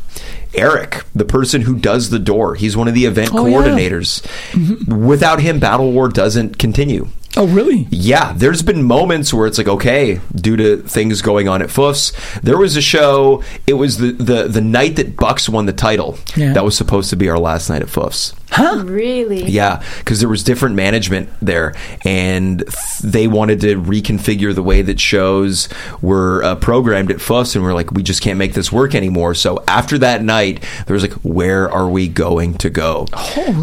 Eric, 0.53 1.03
the 1.15 1.25
person 1.25 1.61
who 1.61 1.75
does 1.77 2.09
the 2.09 2.19
door, 2.19 2.55
he's 2.55 2.75
one 2.77 2.87
of 2.87 2.93
the 2.93 3.05
event 3.05 3.31
Oh, 3.33 3.45
yeah. 3.45 3.57
coordinators. 3.57 4.21
Mm-hmm. 4.51 5.05
Without 5.07 5.41
him, 5.41 5.59
Battle 5.59 5.91
War 5.91 6.09
doesn't 6.09 6.57
continue. 6.57 7.07
Oh, 7.35 7.45
really? 7.45 7.87
Yeah, 7.91 8.33
there's 8.35 8.63
been 8.63 8.81
moments 8.81 9.31
where 9.31 9.45
it's 9.45 9.59
like, 9.59 9.67
okay, 9.67 10.19
due 10.33 10.57
to 10.57 10.77
things 10.77 11.21
going 11.21 11.47
on 11.47 11.61
at 11.61 11.69
Foofs, 11.69 12.11
there 12.41 12.57
was 12.57 12.75
a 12.75 12.81
show. 12.81 13.43
It 13.67 13.73
was 13.73 13.97
the 13.99 14.11
the, 14.13 14.47
the 14.47 14.61
night 14.61 14.95
that 14.95 15.15
Bucks 15.15 15.47
won 15.47 15.67
the 15.67 15.73
title. 15.73 16.17
Yeah. 16.35 16.53
That 16.53 16.65
was 16.65 16.75
supposed 16.75 17.11
to 17.11 17.15
be 17.15 17.29
our 17.29 17.37
last 17.37 17.69
night 17.69 17.83
at 17.83 17.89
Foofs. 17.89 18.33
Huh? 18.58 18.84
Really? 18.86 19.43
Yeah, 19.45 19.84
because 19.99 20.20
there 20.20 20.28
was 20.28 20.43
different 20.43 20.74
management 20.74 21.30
there, 21.43 21.76
and 22.03 22.60
th- 22.60 22.97
they 23.03 23.28
wanted 23.28 23.62
to 23.62 23.80
reconfigure 23.80 24.55
the 24.55 24.64
way 24.64 24.82
that 24.82 24.99
shows 24.99 25.70
were 26.01 26.43
uh, 26.43 26.55
programmed 26.55 27.12
at 27.12 27.18
Foofs, 27.18 27.55
and 27.55 27.64
we're 27.64 27.76
like, 27.76 27.91
we 27.91 28.01
just 28.01 28.24
can't 28.24 28.39
make 28.39 28.53
this 28.53 28.72
work 28.72 28.95
anymore. 28.95 29.36
So 29.36 29.64
after 29.68 29.99
that 29.99 30.24
night, 30.24 30.64
there 30.88 30.95
was 30.95 31.03
like, 31.03 31.14
where 31.22 31.70
are 31.70 31.88
we 31.88 32.08
going 32.08 32.55
to 32.55 32.72
go? 32.72 33.05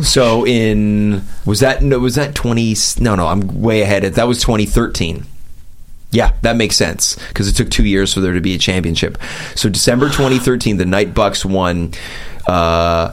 so 0.04 0.46
in 0.46 1.22
was 1.44 1.58
that 1.58 1.82
no 1.82 1.98
was 1.98 2.14
that 2.14 2.36
twenty? 2.36 2.76
No, 3.00 3.16
no, 3.16 3.26
I'm 3.26 3.60
way 3.62 3.82
ahead. 3.82 4.04
That 4.04 4.28
was 4.28 4.40
2013. 4.42 5.24
Yeah, 6.12 6.34
that 6.42 6.54
makes 6.54 6.76
sense 6.76 7.16
because 7.30 7.48
it 7.48 7.56
took 7.56 7.68
two 7.68 7.84
years 7.84 8.14
for 8.14 8.20
there 8.20 8.34
to 8.34 8.40
be 8.40 8.54
a 8.54 8.58
championship. 8.58 9.18
So 9.56 9.68
December 9.68 10.06
2013, 10.06 10.76
the 10.76 10.84
night 10.84 11.14
Bucks 11.14 11.44
won. 11.44 11.92
Uh, 12.46 13.12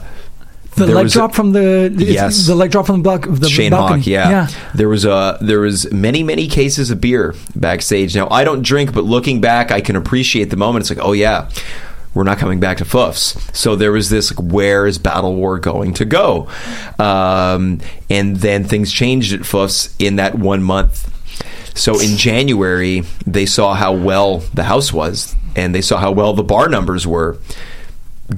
The 0.81 0.87
there 0.87 0.95
leg 0.95 1.03
was 1.05 1.15
a- 1.15 1.19
drop 1.19 1.33
from 1.35 1.51
the 1.51 1.93
Yes. 1.97 2.45
the 2.47 2.55
leg 2.55 2.71
drop 2.71 2.85
from 2.85 2.97
the 2.97 3.03
block 3.03 3.25
the 3.29 3.49
Shane 3.49 3.71
balcony. 3.71 3.99
Hawk, 4.01 4.07
yeah. 4.07 4.29
yeah. 4.29 4.47
There 4.75 4.89
was 4.89 5.05
a 5.05 5.37
there 5.41 5.59
was 5.59 5.91
many 5.91 6.23
many 6.23 6.47
cases 6.47 6.91
of 6.91 6.99
beer 7.01 7.33
backstage. 7.55 8.15
Now 8.15 8.27
I 8.29 8.43
don't 8.43 8.61
drink, 8.63 8.93
but 8.93 9.03
looking 9.03 9.41
back, 9.41 9.71
I 9.71 9.81
can 9.81 9.95
appreciate 9.95 10.49
the 10.49 10.57
moment. 10.57 10.83
It's 10.83 10.89
like, 10.97 11.05
oh 11.05 11.13
yeah, 11.13 11.49
we're 12.13 12.23
not 12.23 12.37
coming 12.39 12.59
back 12.59 12.77
to 12.79 12.85
Foofs. 12.85 13.39
So 13.55 13.75
there 13.75 13.91
was 13.91 14.09
this 14.09 14.35
like, 14.35 14.51
where 14.51 14.85
is 14.85 14.97
Battle 14.97 15.35
War 15.35 15.59
going 15.59 15.93
to 15.95 16.05
go? 16.05 16.49
Um, 16.99 17.79
and 18.09 18.35
then 18.37 18.63
things 18.65 18.91
changed 18.91 19.33
at 19.33 19.41
Foofs 19.41 19.93
in 19.99 20.17
that 20.17 20.35
one 20.37 20.61
month. 20.63 21.07
So 21.77 21.99
in 22.01 22.17
January, 22.17 23.03
they 23.25 23.45
saw 23.45 23.73
how 23.73 23.93
well 23.93 24.39
the 24.53 24.63
house 24.63 24.91
was, 24.91 25.35
and 25.55 25.73
they 25.73 25.81
saw 25.81 25.97
how 25.99 26.11
well 26.11 26.33
the 26.33 26.43
bar 26.43 26.67
numbers 26.67 27.07
were. 27.07 27.37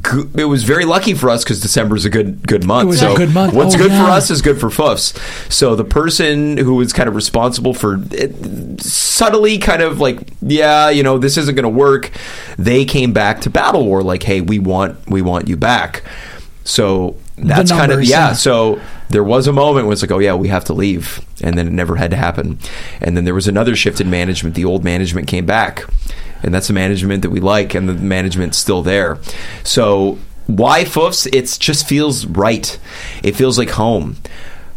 Go- 0.02 0.28
It 0.36 0.46
was 0.46 0.64
very 0.64 0.86
lucky 0.86 1.14
for 1.14 1.30
us 1.30 1.44
because 1.44 1.62
December 1.62 1.96
is 1.96 2.06
a 2.06 2.10
good 2.10 2.48
good 2.48 2.66
month. 2.66 2.84
It 2.84 2.88
was 2.88 3.02
a 3.02 3.06
so 3.06 3.16
good 3.18 3.34
month. 3.34 3.54
What's 3.54 3.76
Oh, 3.76 3.78
good 3.78 3.91
for 3.91 4.04
us 4.10 4.30
is 4.32 4.41
good 4.41 4.60
for 4.60 4.70
Foofs. 4.70 5.16
So 5.52 5.76
the 5.76 5.84
person 5.84 6.58
who 6.58 6.76
was 6.76 6.94
kind 6.94 7.08
of 7.10 7.16
responsible 7.16 7.74
for 7.74 8.00
it, 8.12 8.82
subtly 8.82 9.58
kind 9.58 9.82
of 9.82 10.00
like, 10.00 10.20
yeah, 10.41 10.89
you 10.89 11.04
know, 11.04 11.18
this 11.18 11.38
isn't 11.38 11.54
going 11.56 11.64
to 11.64 11.70
work. 11.70 12.12
They 12.58 12.86
came 12.86 13.14
back 13.14 13.41
to 13.41 13.50
Battle 13.50 13.86
War 13.86 14.02
like, 14.04 14.24
hey, 14.24 14.41
we 14.41 14.58
want 14.60 14.98
we 15.10 15.22
want 15.22 15.48
you 15.48 15.58
back. 15.58 16.04
So 16.64 17.16
that's 17.38 17.71
kind 17.71 17.91
of 17.91 18.03
yeah. 18.03 18.29
yeah. 18.29 18.34
So 18.34 18.81
there 19.09 19.23
was 19.23 19.47
a 19.47 19.53
moment 19.53 19.88
when 19.88 19.93
it's 19.93 20.01
like, 20.01 20.11
oh 20.11 20.19
yeah, 20.19 20.36
we 20.36 20.47
have 20.49 20.65
to 20.65 20.73
leave, 20.73 21.25
and 21.41 21.57
then 21.57 21.67
it 21.67 21.73
never 21.73 21.95
had 21.95 22.11
to 22.11 22.17
happen. 22.17 22.59
And 23.01 23.17
then 23.17 23.25
there 23.25 23.34
was 23.34 23.47
another 23.47 23.75
shift 23.75 23.99
in 24.01 24.09
management. 24.09 24.55
The 24.55 24.65
old 24.65 24.84
management 24.84 25.27
came 25.27 25.45
back, 25.45 25.86
and 26.43 26.53
that's 26.53 26.67
the 26.67 26.73
management 26.73 27.21
that 27.23 27.29
we 27.29 27.39
like, 27.39 27.73
and 27.73 27.89
the 27.89 27.93
management's 27.93 28.57
still 28.57 28.81
there. 28.81 29.17
So 29.63 30.19
why 30.47 30.84
Foofs? 30.84 31.27
It 31.34 31.57
just 31.59 31.88
feels 31.88 32.25
right. 32.25 32.77
It 33.23 33.36
feels 33.36 33.57
like 33.57 33.71
home. 33.71 34.17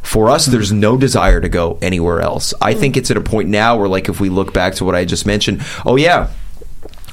For 0.03 0.31
us, 0.31 0.47
there's 0.47 0.71
no 0.71 0.97
desire 0.97 1.41
to 1.41 1.49
go 1.49 1.79
anywhere 1.83 2.21
else. 2.21 2.55
I 2.63 2.75
think 2.75 2.97
it's 2.97 3.11
at 3.11 3.17
a 3.17 3.21
point 3.21 3.49
now 3.49 3.77
where, 3.77 3.89
like, 3.89 4.09
if 4.09 4.21
we 4.21 4.29
look 4.29 4.55
back 4.55 4.75
to 4.77 4.85
what 4.85 4.95
I 4.95 5.05
just 5.05 5.27
mentioned, 5.27 5.63
oh 5.85 5.97
yeah, 5.97 6.31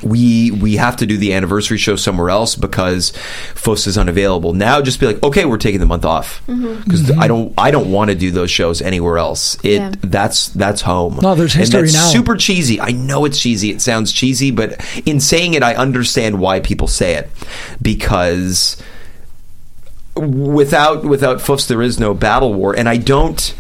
we 0.04 0.52
we 0.52 0.76
have 0.76 0.98
to 0.98 1.06
do 1.06 1.18
the 1.18 1.34
anniversary 1.34 1.78
show 1.78 1.96
somewhere 1.96 2.30
else 2.30 2.56
because 2.56 3.12
Foofs 3.56 3.88
is 3.88 3.98
unavailable. 3.98 4.54
Now 4.54 4.82
just 4.82 5.00
be 5.00 5.08
like, 5.08 5.24
okay, 5.24 5.46
we're 5.46 5.58
taking 5.58 5.80
the 5.80 5.86
month 5.86 6.06
off 6.06 6.46
mm-hmm. 6.48 6.84
because 6.84 7.04
mm-hmm. 7.04 7.20
I 7.20 7.28
don't 7.28 7.54
I 7.58 7.72
don't 7.72 7.92
want 7.92 8.10
to 8.10 8.16
do 8.16 8.32
those 8.32 8.52
shows 8.52 8.82
anywhere 8.82 9.18
else. 9.18 9.58
It 9.64 9.76
Yeah. 9.76 9.94
that's 10.02 10.50
that's 10.50 10.82
home. 10.82 11.20
No, 11.22 11.36
there's 11.36 11.54
And 11.54 11.62
history 11.62 11.82
that's 11.82 11.94
now. 11.94 12.08
Super 12.08 12.36
cheesy. 12.36 12.80
I 12.80 12.92
know 12.92 13.26
it's 13.26 13.40
cheesy. 13.40 13.70
It 13.70 13.82
sounds 13.82 14.12
cheesy, 14.12 14.52
but 14.52 14.80
in 15.06 15.20
saying 15.20 15.54
it, 15.54 15.64
I 15.64 15.76
understand 15.76 16.40
why 16.40 16.60
people 16.60 16.88
say 16.88 17.16
it 17.16 17.30
because 17.82 18.82
without 20.16 21.04
without 21.04 21.40
Foofs, 21.40 21.68
there 21.68 21.82
is 21.82 22.00
no 22.00 22.14
Battle 22.14 22.54
War, 22.54 22.76
and 22.76 22.88
I 22.88 22.98
don't. 22.98 23.56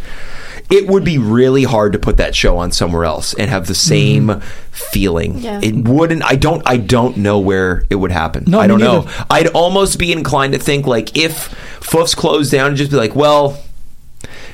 It 0.73 0.87
would 0.87 1.03
be 1.05 1.17
really 1.19 1.63
hard 1.63 1.93
to 1.93 1.99
put 1.99 2.17
that 2.17 2.35
show 2.35 2.57
on 2.57 2.71
somewhere 2.71 3.05
else 3.05 3.33
and 3.35 3.49
have 3.49 3.67
the 3.67 3.75
same 3.75 4.27
Mm-hmm. 4.27 4.41
feeling. 4.71 5.37
Yeah. 5.37 5.59
It 5.61 5.75
wouldn't. 5.87 6.23
I 6.23 6.35
don't. 6.35 6.63
I 6.65 6.77
don't 6.77 7.17
know 7.17 7.39
where 7.39 7.83
it 7.91 7.95
would 7.95 8.11
happen. 8.11 8.45
No, 8.47 8.59
I 8.59 8.65
don't 8.67 8.79
know. 8.79 9.07
I'd 9.29 9.47
almost 9.47 9.99
be 9.99 10.11
inclined 10.11 10.53
to 10.53 10.59
think 10.59 10.87
like 10.87 11.15
if 11.15 11.49
Foofs 11.79 12.15
closed 12.15 12.51
down 12.51 12.69
and 12.69 12.77
just 12.77 12.89
be 12.91 12.97
like, 12.97 13.15
well, 13.15 13.61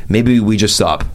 maybe 0.10 0.40
we 0.42 0.58
just 0.58 0.76
stop 0.76 1.06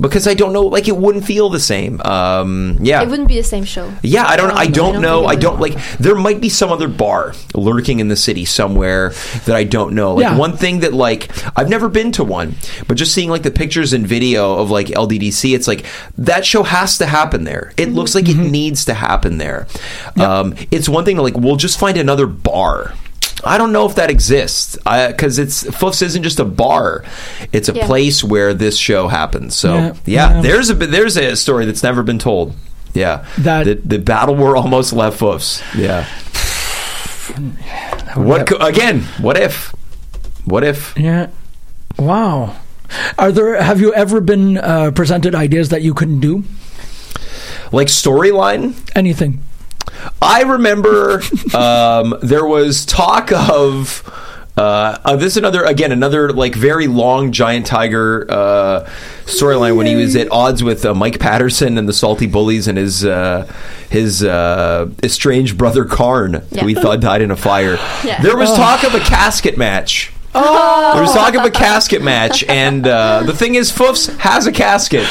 because 0.00 0.26
I 0.28 0.34
don't 0.34 0.52
know. 0.52 0.62
Like 0.62 0.88
it 0.88 0.96
wouldn't 0.96 1.24
feel 1.24 1.48
the 1.50 1.60
same. 1.60 2.00
Um, 2.02 2.78
yeah, 2.80 3.02
It 3.02 3.08
wouldn't 3.08 3.28
be 3.28 3.36
the 3.36 3.42
same 3.42 3.64
show. 3.64 3.92
yeah, 4.02 4.24
I 4.26 4.36
don't. 4.36 4.50
I 4.52 4.66
don't 4.66 4.94
don't 4.94 5.02
know. 5.02 5.24
I 5.26 5.36
don't 5.36 5.58
like. 5.60 5.74
There 5.98 6.14
might 6.14 6.40
be 6.40 6.48
some 6.48 6.70
other 6.70 6.88
bar 6.88 7.32
lurking 7.54 8.00
in 8.00 8.08
the 8.08 8.16
city 8.16 8.44
somewhere 8.44 9.10
that 9.46 9.56
I 9.56 9.64
don't 9.64 9.94
know. 9.94 10.14
Like 10.14 10.22
Yeah. 10.22 10.36
one 10.36 10.56
thing 10.56 10.80
that 10.80 10.92
like 10.92 11.30
I've 11.58 11.68
never 11.68 11.88
been 11.88 12.12
to 12.12 12.24
one, 12.24 12.54
but 12.88 12.96
just 12.96 13.12
seeing 13.14 13.30
like 13.30 13.42
the 13.42 13.50
pictures 13.50 13.92
and 13.92 14.06
video 14.06 14.54
of 14.56 14.70
like 14.70 14.88
LDDC, 14.88 15.54
it's 15.54 15.66
like 15.68 15.86
that 16.18 16.44
show 16.44 16.62
has 16.62 16.98
to 16.98 17.06
happen 17.06 17.44
there. 17.44 17.72
It 17.76 17.90
looks 17.90 18.14
like 18.14 18.26
Mm-hmm. 18.26 18.42
it 18.46 18.50
needs 18.50 18.84
to 18.86 18.94
happen 18.94 19.38
there. 19.38 19.66
Um, 20.16 20.54
it's 20.70 20.88
one 20.88 21.04
thing 21.04 21.16
to 21.16 21.22
like 21.22 21.36
we'll 21.36 21.56
just 21.56 21.78
find 21.78 21.96
another 21.96 22.26
bar. 22.26 22.94
I 23.46 23.58
don't 23.58 23.72
know 23.72 23.86
if 23.88 23.94
that 23.94 24.10
exists 24.10 24.76
because 24.76 25.38
it's 25.38 25.64
Foofs 25.64 26.02
isn't 26.02 26.22
just 26.22 26.40
a 26.40 26.44
bar; 26.44 27.04
it's 27.52 27.68
a 27.68 27.72
Yeah. 27.74 27.86
place 27.86 28.22
where 28.24 28.52
this 28.54 28.76
show 28.76 29.08
happens. 29.08 29.54
So 29.54 29.74
Yeah. 29.74 29.92
yeah, 30.04 30.34
Yeah. 30.36 30.40
there's 30.42 30.70
a 30.70 30.74
there's 30.74 31.16
a 31.16 31.36
story 31.36 31.64
that's 31.66 31.82
never 31.82 32.02
been 32.02 32.18
told. 32.18 32.54
Yeah, 32.94 33.24
That- 33.38 33.64
the, 33.66 33.74
the 33.84 33.98
battle 33.98 34.34
war 34.34 34.56
almost 34.56 34.92
left 34.92 35.20
Foofs. 35.20 35.62
Yeah. 35.76 36.06
What 38.14 38.46
co- 38.46 38.56
again? 38.56 39.00
What 39.20 39.36
if? 39.38 39.74
What 40.44 40.64
if? 40.64 40.94
Yeah. 40.96 41.28
Wow. 41.98 42.56
Are 43.18 43.32
there? 43.32 43.60
Have 43.60 43.80
you 43.80 43.92
ever 43.94 44.20
been 44.20 44.58
uh, 44.58 44.90
presented 44.92 45.34
ideas 45.34 45.68
that 45.70 45.82
you 45.82 45.92
couldn't 45.92 46.20
do? 46.20 46.44
Like 47.72 47.88
storyline? 47.88 48.74
Anything? 48.94 49.42
I 50.20 50.42
remember 50.42 51.22
um, 51.54 52.14
there 52.22 52.46
was 52.46 52.84
talk 52.86 53.32
of. 53.32 54.02
Uh, 54.56 54.96
uh, 55.04 55.16
this 55.16 55.34
is 55.34 55.36
another 55.36 55.62
again 55.64 55.92
another 55.92 56.32
like 56.32 56.54
very 56.54 56.86
long 56.86 57.30
giant 57.30 57.66
tiger 57.66 58.26
uh, 58.30 58.88
storyline 59.26 59.76
when 59.76 59.84
he 59.84 59.94
was 59.94 60.16
at 60.16 60.32
odds 60.32 60.62
with 60.64 60.82
uh, 60.86 60.94
Mike 60.94 61.20
Patterson 61.20 61.76
and 61.76 61.86
the 61.86 61.92
Salty 61.92 62.26
Bullies 62.26 62.66
and 62.66 62.78
his 62.78 63.04
uh, 63.04 63.52
his 63.90 64.22
uh, 64.24 64.88
estranged 65.02 65.58
brother 65.58 65.84
Karn, 65.84 66.42
who 66.58 66.66
he 66.68 66.74
thought 66.74 67.00
died 67.00 67.20
in 67.20 67.30
a 67.30 67.36
fire. 67.36 67.76
Yeah. 68.02 68.22
There 68.22 68.34
was 68.36 68.48
talk 68.54 68.82
of 68.82 68.94
a 68.94 69.00
casket 69.00 69.58
match. 69.58 70.10
There 70.36 71.02
was 71.02 71.12
talk 71.12 71.34
of 71.34 71.44
a 71.44 71.50
casket 71.50 72.02
match, 72.02 72.44
and 72.44 72.86
uh, 72.86 73.22
the 73.24 73.32
thing 73.32 73.54
is, 73.54 73.72
Foofs 73.72 74.14
has 74.18 74.46
a 74.46 74.52
casket. 74.52 75.06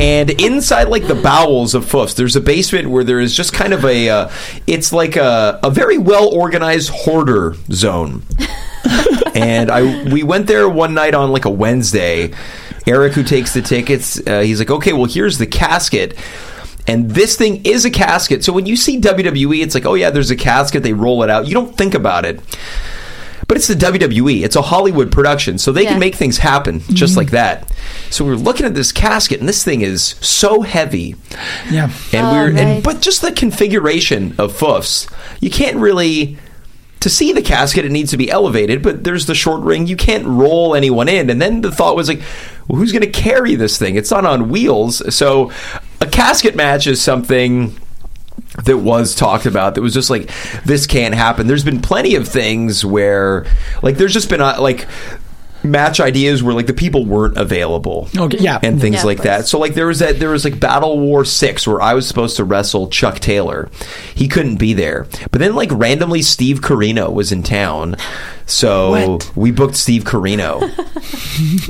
and 0.00 0.30
inside, 0.30 0.88
like 0.88 1.06
the 1.06 1.14
bowels 1.14 1.74
of 1.74 1.84
Foofs, 1.84 2.14
there's 2.14 2.36
a 2.36 2.40
basement 2.40 2.88
where 2.88 3.04
there 3.04 3.20
is 3.20 3.34
just 3.34 3.52
kind 3.52 3.72
of 3.72 3.84
a, 3.84 4.08
uh, 4.08 4.30
it's 4.66 4.92
like 4.92 5.16
a, 5.16 5.58
a 5.62 5.70
very 5.70 5.98
well 5.98 6.28
organized 6.28 6.90
hoarder 6.90 7.54
zone. 7.72 8.22
and 9.34 9.70
I, 9.70 10.04
we 10.12 10.22
went 10.22 10.46
there 10.46 10.68
one 10.68 10.94
night 10.94 11.14
on 11.14 11.32
like 11.32 11.44
a 11.44 11.50
Wednesday. 11.50 12.32
Eric, 12.86 13.12
who 13.12 13.22
takes 13.22 13.52
the 13.52 13.60
tickets, 13.60 14.18
uh, 14.26 14.40
he's 14.40 14.58
like, 14.58 14.70
okay, 14.70 14.94
well, 14.94 15.04
here's 15.04 15.36
the 15.36 15.46
casket. 15.46 16.16
And 16.86 17.10
this 17.10 17.36
thing 17.36 17.66
is 17.66 17.84
a 17.84 17.90
casket. 17.90 18.42
So 18.44 18.52
when 18.52 18.64
you 18.64 18.76
see 18.76 18.98
WWE, 18.98 19.62
it's 19.62 19.74
like, 19.74 19.84
oh 19.84 19.92
yeah, 19.92 20.08
there's 20.10 20.30
a 20.30 20.36
casket. 20.36 20.82
They 20.82 20.94
roll 20.94 21.22
it 21.22 21.28
out. 21.28 21.46
You 21.46 21.52
don't 21.52 21.76
think 21.76 21.92
about 21.92 22.24
it. 22.24 22.40
But 23.48 23.56
it's 23.56 23.66
the 23.66 23.74
WWE. 23.74 24.44
It's 24.44 24.56
a 24.56 24.62
Hollywood 24.62 25.10
production, 25.10 25.56
so 25.56 25.72
they 25.72 25.84
Yeah. 25.84 25.90
can 25.92 25.98
make 25.98 26.14
things 26.14 26.38
happen 26.38 26.80
just 26.90 27.12
mm-hmm. 27.12 27.18
like 27.18 27.30
that. 27.30 27.72
So 28.10 28.24
we 28.24 28.32
are 28.32 28.36
looking 28.36 28.66
at 28.66 28.74
this 28.74 28.92
casket, 28.92 29.40
and 29.40 29.48
this 29.48 29.64
thing 29.64 29.80
is 29.80 30.14
so 30.20 30.60
heavy. 30.60 31.16
Yeah. 31.70 31.90
And 32.12 32.26
Oh, 32.26 32.32
we 32.32 32.52
were, 32.52 32.58
and, 32.58 32.82
but 32.82 33.00
just 33.00 33.22
the 33.22 33.32
configuration 33.32 34.34
of 34.38 34.52
Foofs, 34.56 35.10
you 35.40 35.50
can't 35.50 35.76
really. 35.78 36.36
To 37.02 37.08
see 37.08 37.32
the 37.32 37.42
casket, 37.42 37.84
it 37.84 37.92
needs 37.92 38.10
to 38.10 38.16
be 38.16 38.28
elevated, 38.28 38.82
but 38.82 39.04
there's 39.04 39.26
the 39.26 39.34
short 39.34 39.62
ring. 39.62 39.86
You 39.86 39.94
can't 39.96 40.26
roll 40.26 40.74
anyone 40.74 41.08
in. 41.08 41.30
And 41.30 41.40
then 41.40 41.60
the 41.60 41.70
thought 41.70 41.94
was 41.94 42.08
like, 42.08 42.20
well, 42.66 42.76
who's 42.80 42.90
going 42.90 43.02
to 43.02 43.10
carry 43.10 43.54
this 43.54 43.78
thing? 43.78 43.94
It's 43.94 44.10
not 44.10 44.24
on 44.26 44.48
wheels. 44.48 45.14
So 45.14 45.52
a 46.00 46.06
casket 46.06 46.56
match 46.56 46.88
is 46.88 47.00
something 47.00 47.76
that 48.64 48.78
was 48.78 49.14
talked 49.14 49.46
about 49.46 49.74
that 49.74 49.82
was 49.82 49.94
just 49.94 50.10
like 50.10 50.30
this 50.64 50.86
can't 50.86 51.14
happen. 51.14 51.46
There's 51.46 51.64
been 51.64 51.80
plenty 51.80 52.14
of 52.14 52.26
things 52.26 52.84
where 52.84 53.46
like 53.82 53.96
there's 53.96 54.12
just 54.12 54.28
been 54.28 54.40
uh, 54.40 54.60
like 54.60 54.86
match 55.70 56.00
ideas 56.00 56.42
where 56.42 56.54
like 56.54 56.66
the 56.66 56.72
people 56.74 57.04
weren't 57.04 57.36
available 57.36 58.08
Okay, 58.16 58.38
yeah. 58.38 58.58
and 58.62 58.80
things 58.80 58.96
Yeah, 58.96 59.02
like 59.04 59.22
that. 59.22 59.46
so 59.46 59.58
like 59.58 59.74
there 59.74 59.86
was 59.86 59.98
that 60.00 60.18
there 60.18 60.30
was 60.30 60.44
like 60.44 60.58
battle 60.58 60.98
war 60.98 61.24
6 61.24 61.66
where 61.66 61.80
i 61.80 61.94
was 61.94 62.06
supposed 62.08 62.36
to 62.36 62.44
wrestle 62.44 62.88
chuck 62.88 63.18
taylor. 63.20 63.68
He 64.14 64.26
couldn't 64.28 64.56
be 64.56 64.74
there. 64.74 65.06
But 65.30 65.40
then 65.40 65.54
like 65.54 65.70
randomly 65.72 66.22
steve 66.22 66.60
corino 66.60 67.12
was 67.12 67.30
in 67.32 67.42
town. 67.42 67.96
So 68.46 68.90
What? 69.14 69.32
we 69.36 69.50
booked 69.50 69.76
steve 69.76 70.04
corino. 70.04 70.62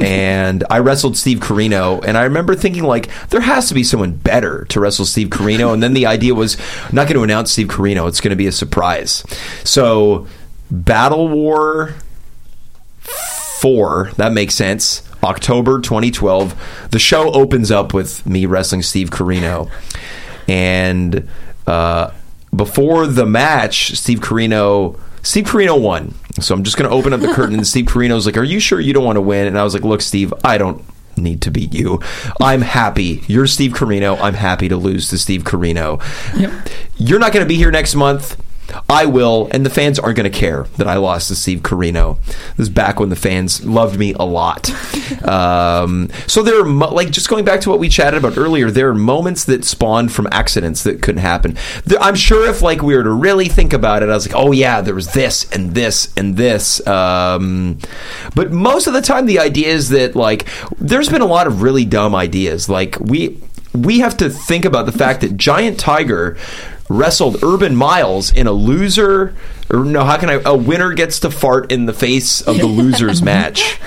And 0.03 0.64
I 0.70 0.78
wrestled 0.78 1.16
Steve 1.16 1.38
Corino, 1.40 2.03
and 2.05 2.16
I 2.16 2.22
remember 2.24 2.55
thinking 2.55 2.84
like 2.84 3.09
there 3.30 3.40
has 3.40 3.68
to 3.68 3.74
be 3.74 3.84
someone 3.84 4.12
better 4.12 4.64
to 4.66 4.80
wrestle 4.80 5.05
Steve 5.05 5.28
Corino, 5.28 5.72
and 5.74 5.82
then 5.82 5.92
the 5.92 6.07
idea 6.07 6.34
was 6.34 6.57
I'm 6.88 6.94
not 6.94 7.07
going 7.07 7.16
to 7.16 7.22
announce 7.22 7.53
Steve 7.53 7.68
Corino; 7.68 8.09
it's 8.09 8.20
going 8.20 8.30
to 8.30 8.36
be 8.36 8.46
a 8.46 8.53
surprise. 8.53 9.24
So 9.64 10.26
Battle 10.70 11.28
War 11.28 11.94
four, 13.61 14.11
that 14.17 14.33
makes 14.33 14.55
sense. 14.55 15.03
October 15.23 15.81
2012, 15.81 16.89
the 16.91 16.99
show 16.99 17.33
opens 17.33 17.71
up 17.71 17.93
with 17.93 18.25
me 18.25 18.47
wrestling 18.47 18.83
Steve 18.83 19.11
Corino, 19.11 19.71
and 20.47 21.29
uh, 21.67 22.13
before 22.55 23.07
the 23.07 23.27
match, 23.27 23.97
Steve 23.97 24.21
Corino. 24.21 24.99
Steve 25.23 25.45
Corino 25.45 25.79
won. 25.79 26.15
So 26.41 26.55
I'm 26.55 26.63
just 26.63 26.77
going 26.77 26.89
to 26.89 26.95
open 26.95 27.13
up 27.13 27.21
the 27.21 27.35
curtain 27.35 27.57
and 27.57 27.67
Steve 27.67 27.87
Corino's 27.87 28.25
like, 28.25 28.37
Are 28.37 28.45
you 28.45 28.61
sure 28.61 28.79
you 28.79 28.93
don't 28.93 29.05
want 29.05 29.17
to 29.17 29.21
win? 29.21 29.49
And 29.49 29.59
I 29.59 29.65
was 29.65 29.75
like, 29.75 29.83
Look, 29.83 30.01
Steve, 30.01 30.33
I 30.45 30.57
don't 30.57 30.83
need 31.17 31.43
to 31.43 31.51
beat 31.51 31.75
you. 31.75 32.01
I'm 32.41 32.63
happy. 32.63 33.25
You're 33.27 33.49
Steve 33.49 33.73
Corino. 33.73 34.19
I'm 34.21 34.35
happy 34.35 34.69
to 34.69 34.77
lose 34.77 35.09
to 35.09 35.19
Steve 35.19 35.43
Corino. 35.43 36.01
You're 36.97 37.19
not 37.19 37.33
going 37.33 37.45
to 37.45 37.49
be 37.49 37.57
here 37.57 37.73
next 37.73 37.95
month. 37.95 38.41
I 38.89 39.07
will, 39.07 39.49
and 39.51 39.64
the 39.64 39.71
fans 39.71 39.99
aren't 39.99 40.16
going 40.16 40.31
to 40.31 40.39
care 40.39 40.64
that 40.77 40.87
I 40.87 40.97
lost 40.97 41.29
to 41.29 41.35
Steve 41.35 41.61
Corino. 41.61 42.23
This 42.57 42.64
is 42.64 42.69
back 42.69 43.01
when 43.01 43.09
the 43.09 43.16
fans 43.16 43.64
loved 43.64 43.99
me 43.99 44.14
a 44.14 44.25
lot. 44.25 44.71
um, 45.29 46.11
so 46.27 46.43
there 46.43 46.61
are 46.61 46.64
mo- 46.64 46.93
like 46.93 47.11
just 47.11 47.29
going 47.29 47.45
back 47.45 47.61
to 47.62 47.71
what 47.71 47.79
we 47.79 47.89
chatted 47.89 48.19
about 48.19 48.37
earlier. 48.37 48.71
There 48.71 48.89
are 48.89 48.95
moments 48.95 49.45
that 49.47 49.64
spawned 49.64 50.12
from 50.12 50.29
accidents 50.33 50.83
that 50.85 51.03
couldn't 51.03 51.23
happen. 51.23 51.57
There, 51.85 51.99
I'm 52.01 52.14
sure 52.14 52.49
if 52.49 52.62
like 52.62 52.83
we 52.83 52.97
were 52.97 53.05
to 53.05 53.12
really 53.12 53.49
think 53.49 53.73
about 53.73 54.03
it, 54.03 54.09
I 54.09 54.14
was 54.14 54.27
like, 54.27 54.37
oh 54.37 54.53
yeah, 54.53 54.81
there 54.81 54.95
was 54.95 55.12
this 55.12 55.51
and 55.53 55.75
this 55.75 56.12
and 56.16 56.37
this. 56.37 56.87
Um, 56.87 57.79
but 58.35 58.53
most 58.53 58.87
of 58.87 58.93
the 58.93 59.03
time, 59.03 59.27
the 59.27 59.39
idea 59.39 59.69
is 59.69 59.89
that 59.91 60.14
like 60.14 60.49
there's 60.79 61.09
been 61.09 61.23
a 61.23 61.27
lot 61.27 61.47
of 61.47 61.62
really 61.62 61.85
dumb 61.85 62.14
ideas. 62.14 62.69
Like 62.69 62.99
we 63.01 63.41
we 63.75 64.01
have 64.01 64.16
to 64.19 64.31
think 64.31 64.64
about 64.64 64.87
the 64.87 64.93
fact 64.93 65.21
that 65.21 65.37
Giant 65.37 65.79
Tiger 65.79 66.37
wrestled 66.89 67.43
Urban 67.43 67.76
Miles 67.76 68.32
in 68.32 68.47
a 68.47 68.53
loser 68.53 69.34
or 69.70 69.84
no, 69.84 70.05
how 70.05 70.16
can 70.16 70.30
I 70.30 70.41
a 70.47 70.57
winner 70.57 70.95
gets 70.95 71.20
to 71.20 71.30
fart 71.30 71.70
in 71.70 71.84
the 71.86 71.93
face 71.93 72.41
of 72.41 72.57
the 72.59 72.66
losers 72.66 73.22
match. 73.32 73.78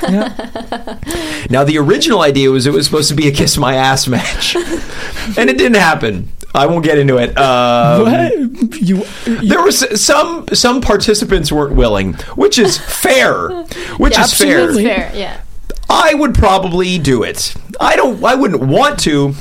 Now 1.49 1.64
the 1.64 1.78
original 1.80 2.22
idea 2.22 2.49
was 2.52 2.66
it 2.68 2.74
was 2.74 2.86
supposed 2.86 3.10
to 3.10 3.16
be 3.16 3.28
a 3.28 3.32
kiss 3.32 3.58
my 3.58 3.76
ass 3.76 4.08
match. 4.08 4.56
and 4.56 5.49
it 5.49 5.58
didn't 5.58 5.76
happen. 5.76 6.30
I 6.54 6.66
won't 6.68 6.84
get 6.84 6.97
into 6.97 7.18
it. 7.18 7.38
Um, 7.38 8.02
What? 8.04 8.82
You, 8.82 9.04
there 9.26 9.64
was 9.64 10.02
some 10.02 10.47
some 10.54 10.82
participants 10.82 11.52
weren't 11.52 11.76
willing, 11.76 12.14
which 12.36 12.60
is 12.60 12.78
fair. 12.78 13.49
Which 13.97 14.14
Yeah, 14.18 14.24
is 14.26 14.34
fair. 14.34 14.60
absolutely. 14.60 14.84
Fair, 14.86 15.12
yeah. 15.16 15.41
I 15.89 16.14
would 16.14 16.36
probably 16.36 16.97
do 16.99 17.24
it. 17.24 17.54
I 17.80 17.95
don't. 17.95 18.24
I 18.24 18.36
wouldn't 18.36 18.62
want 18.62 18.99
to, 19.02 19.34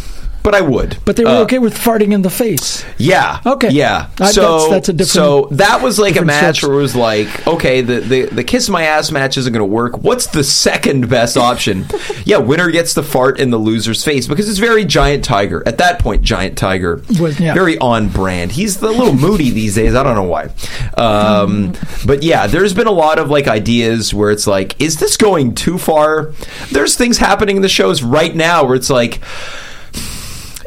but 0.43 0.55
I 0.55 0.61
would. 0.61 0.97
but 1.05 1.17
they 1.17 1.25
were 1.25 1.31
Uh, 1.31 1.41
okay 1.43 1.59
with 1.59 1.75
farting 1.75 2.13
in 2.13 2.23
the 2.23 2.31
face. 2.31 2.85
Yeah. 2.99 3.41
Okay. 3.45 3.71
Yeah. 3.71 4.07
I- 4.21 4.31
so 4.33 4.41
that's- 4.43 4.71
that's 4.71 4.89
a 4.89 4.93
different- 4.93 5.11
So 5.11 5.49
that 5.53 5.83
was 5.83 5.99
like 5.99 6.17
a 6.17 6.25
match 6.25 6.63
where 6.63 6.73
it 6.73 6.83
was 6.83 6.97
like, 6.97 7.47
okay, 7.47 7.81
the, 7.83 8.01
the 8.01 8.21
the 8.27 8.45
kiss 8.45 8.69
my 8.69 8.85
ass 8.85 9.11
match 9.11 9.37
isn't 9.37 9.53
going 9.53 9.61
to 9.61 9.65
work. 9.65 9.99
What's 10.03 10.27
the 10.29 10.43
second 10.45 11.09
best 11.09 11.37
option? 11.37 11.87
yeah, 12.25 12.39
winner 12.39 12.71
gets 12.71 12.95
the 12.95 13.03
fart 13.03 13.39
in 13.41 13.51
the 13.51 13.59
loser's 13.59 14.05
face 14.05 14.27
because 14.27 14.49
it's 14.49 14.59
very 14.59 14.85
giant 14.85 15.25
tiger. 15.25 15.63
At 15.67 15.79
that 15.79 15.99
point, 15.99 16.23
giant 16.23 16.57
tiger, 16.57 17.03
Was- 17.19 17.39
yeah. 17.41 17.55
very 17.55 17.77
on 17.79 18.09
brand. 18.09 18.53
He's 18.53 18.81
a 18.83 18.89
little 18.89 19.13
moody 19.15 19.51
these 19.51 19.75
days. 19.75 19.95
I 19.95 20.03
don't 20.03 20.15
know 20.15 20.23
why. 20.25 20.49
Um, 20.97 21.73
but 22.07 22.23
yeah, 22.23 22.47
there's 22.47 22.73
been 22.75 22.87
a 22.87 22.93
lot 22.93 23.19
of 23.19 23.31
like 23.31 23.47
ideas 23.49 24.13
where 24.15 24.31
it's 24.31 24.47
like, 24.47 24.75
is 24.81 24.97
this 24.99 25.17
going 25.17 25.55
too 25.55 25.79
far? 25.79 26.33
There's 26.73 26.97
things 26.97 27.19
happening 27.19 27.57
in 27.57 27.63
the 27.63 27.69
shows 27.69 28.03
right 28.03 28.35
now 28.35 28.65
where 28.65 28.75
it's 28.75 28.91
like 28.91 29.21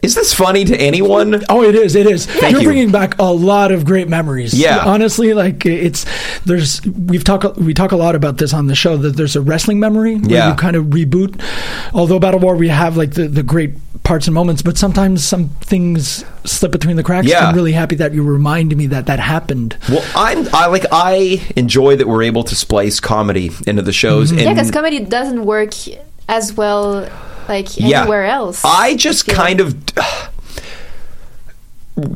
Is 0.03 0.15
this 0.15 0.33
funny 0.33 0.65
to 0.65 0.75
anyone? 0.77 1.43
Oh, 1.49 1.63
it 1.63 1.75
is. 1.75 1.95
It 1.95 2.05
is. 2.07 2.25
Thank 2.25 2.51
You're 2.51 2.61
you. 2.61 2.67
bringing 2.67 2.91
back 2.91 3.17
a 3.19 3.31
lot 3.31 3.71
of 3.71 3.85
great 3.85 4.09
memories. 4.09 4.53
Yeah. 4.53 4.79
honestly, 4.85 5.33
like 5.33 5.65
it's 5.65 6.05
there's 6.45 6.81
we've 6.85 7.23
talked 7.23 7.57
we 7.57 7.73
talk 7.73 7.93
a 7.93 7.95
lot 7.95 8.13
about 8.13 8.37
this 8.37 8.53
on 8.53 8.67
the 8.67 8.75
show 8.75 8.97
that 8.97 9.11
there's 9.15 9.35
a 9.37 9.41
wrestling 9.41 9.79
memory 9.79 10.15
where 10.15 10.29
Yeah. 10.29 10.49
you 10.49 10.55
kind 10.55 10.75
of 10.75 10.85
reboot. 10.87 11.41
Although 11.93 12.19
Battle 12.19 12.39
War, 12.41 12.55
we 12.55 12.67
have 12.67 12.97
like 12.97 13.11
the, 13.13 13.27
the 13.27 13.43
great 13.43 13.71
parts 14.03 14.27
and 14.27 14.33
moments, 14.33 14.61
but 14.61 14.77
sometimes 14.77 15.23
some 15.23 15.47
things 15.61 16.25
slip 16.43 16.73
between 16.73 16.97
the 16.97 17.03
cracks. 17.03 17.25
Yeah. 17.27 17.47
I'm 17.47 17.55
really 17.55 17.71
happy 17.71 17.95
that 17.95 18.13
you 18.13 18.23
remind 18.23 18.75
me 18.75 18.87
that 18.87 19.05
that 19.05 19.19
happened. 19.19 19.77
Well, 19.87 20.03
I'm 20.15 20.47
I 20.53 20.65
like 20.67 20.85
I 20.91 21.41
enjoy 21.55 21.95
that 21.95 22.07
we're 22.07 22.23
able 22.23 22.43
to 22.43 22.55
splice 22.55 22.99
comedy 22.99 23.51
into 23.65 23.81
the 23.81 23.93
shows. 23.93 24.29
Mm-hmm. 24.31 24.39
And 24.39 24.47
Yeah, 24.47 24.53
because 24.53 24.71
comedy 24.71 24.99
doesn't 24.99 25.45
work 25.45 25.73
as 26.27 26.51
well 26.53 27.09
like 27.47 27.77
Yeah. 27.77 28.01
anywhere 28.01 28.25
else. 28.25 28.61
I 28.65 28.95
just 28.95 29.25
feel. 29.25 29.35
kind 29.35 29.59
of 29.59 29.75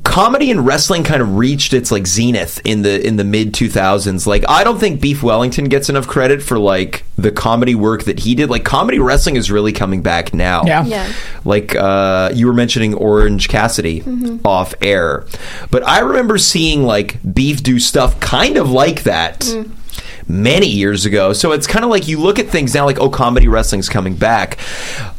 comedy 0.03 0.49
and 0.49 0.65
wrestling 0.65 1.03
kind 1.03 1.21
of 1.21 1.37
reached 1.37 1.71
its 1.71 1.91
like 1.91 2.07
zenith 2.07 2.59
in 2.65 2.81
the 2.81 3.05
in 3.05 3.15
the 3.17 3.23
mid 3.23 3.53
2000s 3.53 4.25
like 4.25 4.43
i 4.49 4.63
don't 4.63 4.79
think 4.79 4.99
beef 4.99 5.21
wellington 5.21 5.65
gets 5.65 5.87
enough 5.87 6.07
credit 6.07 6.41
for 6.41 6.57
like 6.57 7.03
the 7.15 7.29
comedy 7.29 7.75
work 7.75 8.05
that 8.05 8.17
he 8.21 8.33
did 8.33 8.49
like 8.49 8.63
comedy 8.65 8.97
wrestling 8.97 9.35
is 9.35 9.51
really 9.51 9.71
coming 9.71 10.01
back 10.01 10.33
now 10.33 10.63
Yeah. 10.65 10.83
Yeah. 10.83 11.13
like 11.45 11.75
uh, 11.75 12.31
you 12.33 12.47
were 12.47 12.53
mentioning 12.53 12.95
Orange 12.95 13.49
Cassidy 13.49 14.03
off 14.43 14.73
air, 14.81 15.25
but 15.69 15.87
I 15.87 15.99
remember 15.99 16.39
seeing 16.39 16.81
like 16.83 17.19
Beef 17.33 17.61
do 17.61 17.79
stuff 17.79 18.19
kind 18.19 18.57
of 18.57 18.71
like 18.71 19.03
that 19.03 19.45
many 20.27 20.67
years 20.67 21.05
ago. 21.05 21.33
So 21.33 21.51
it's 21.51 21.67
kind 21.67 21.85
of 21.85 21.91
like 21.91 22.07
you 22.07 22.19
look 22.19 22.39
at 22.39 22.47
things 22.47 22.73
now, 22.73 22.85
like 22.85 22.99
oh, 22.99 23.09
comedy 23.09 23.47
wrestling's 23.47 23.89
coming 23.89 24.15
back. 24.15 24.57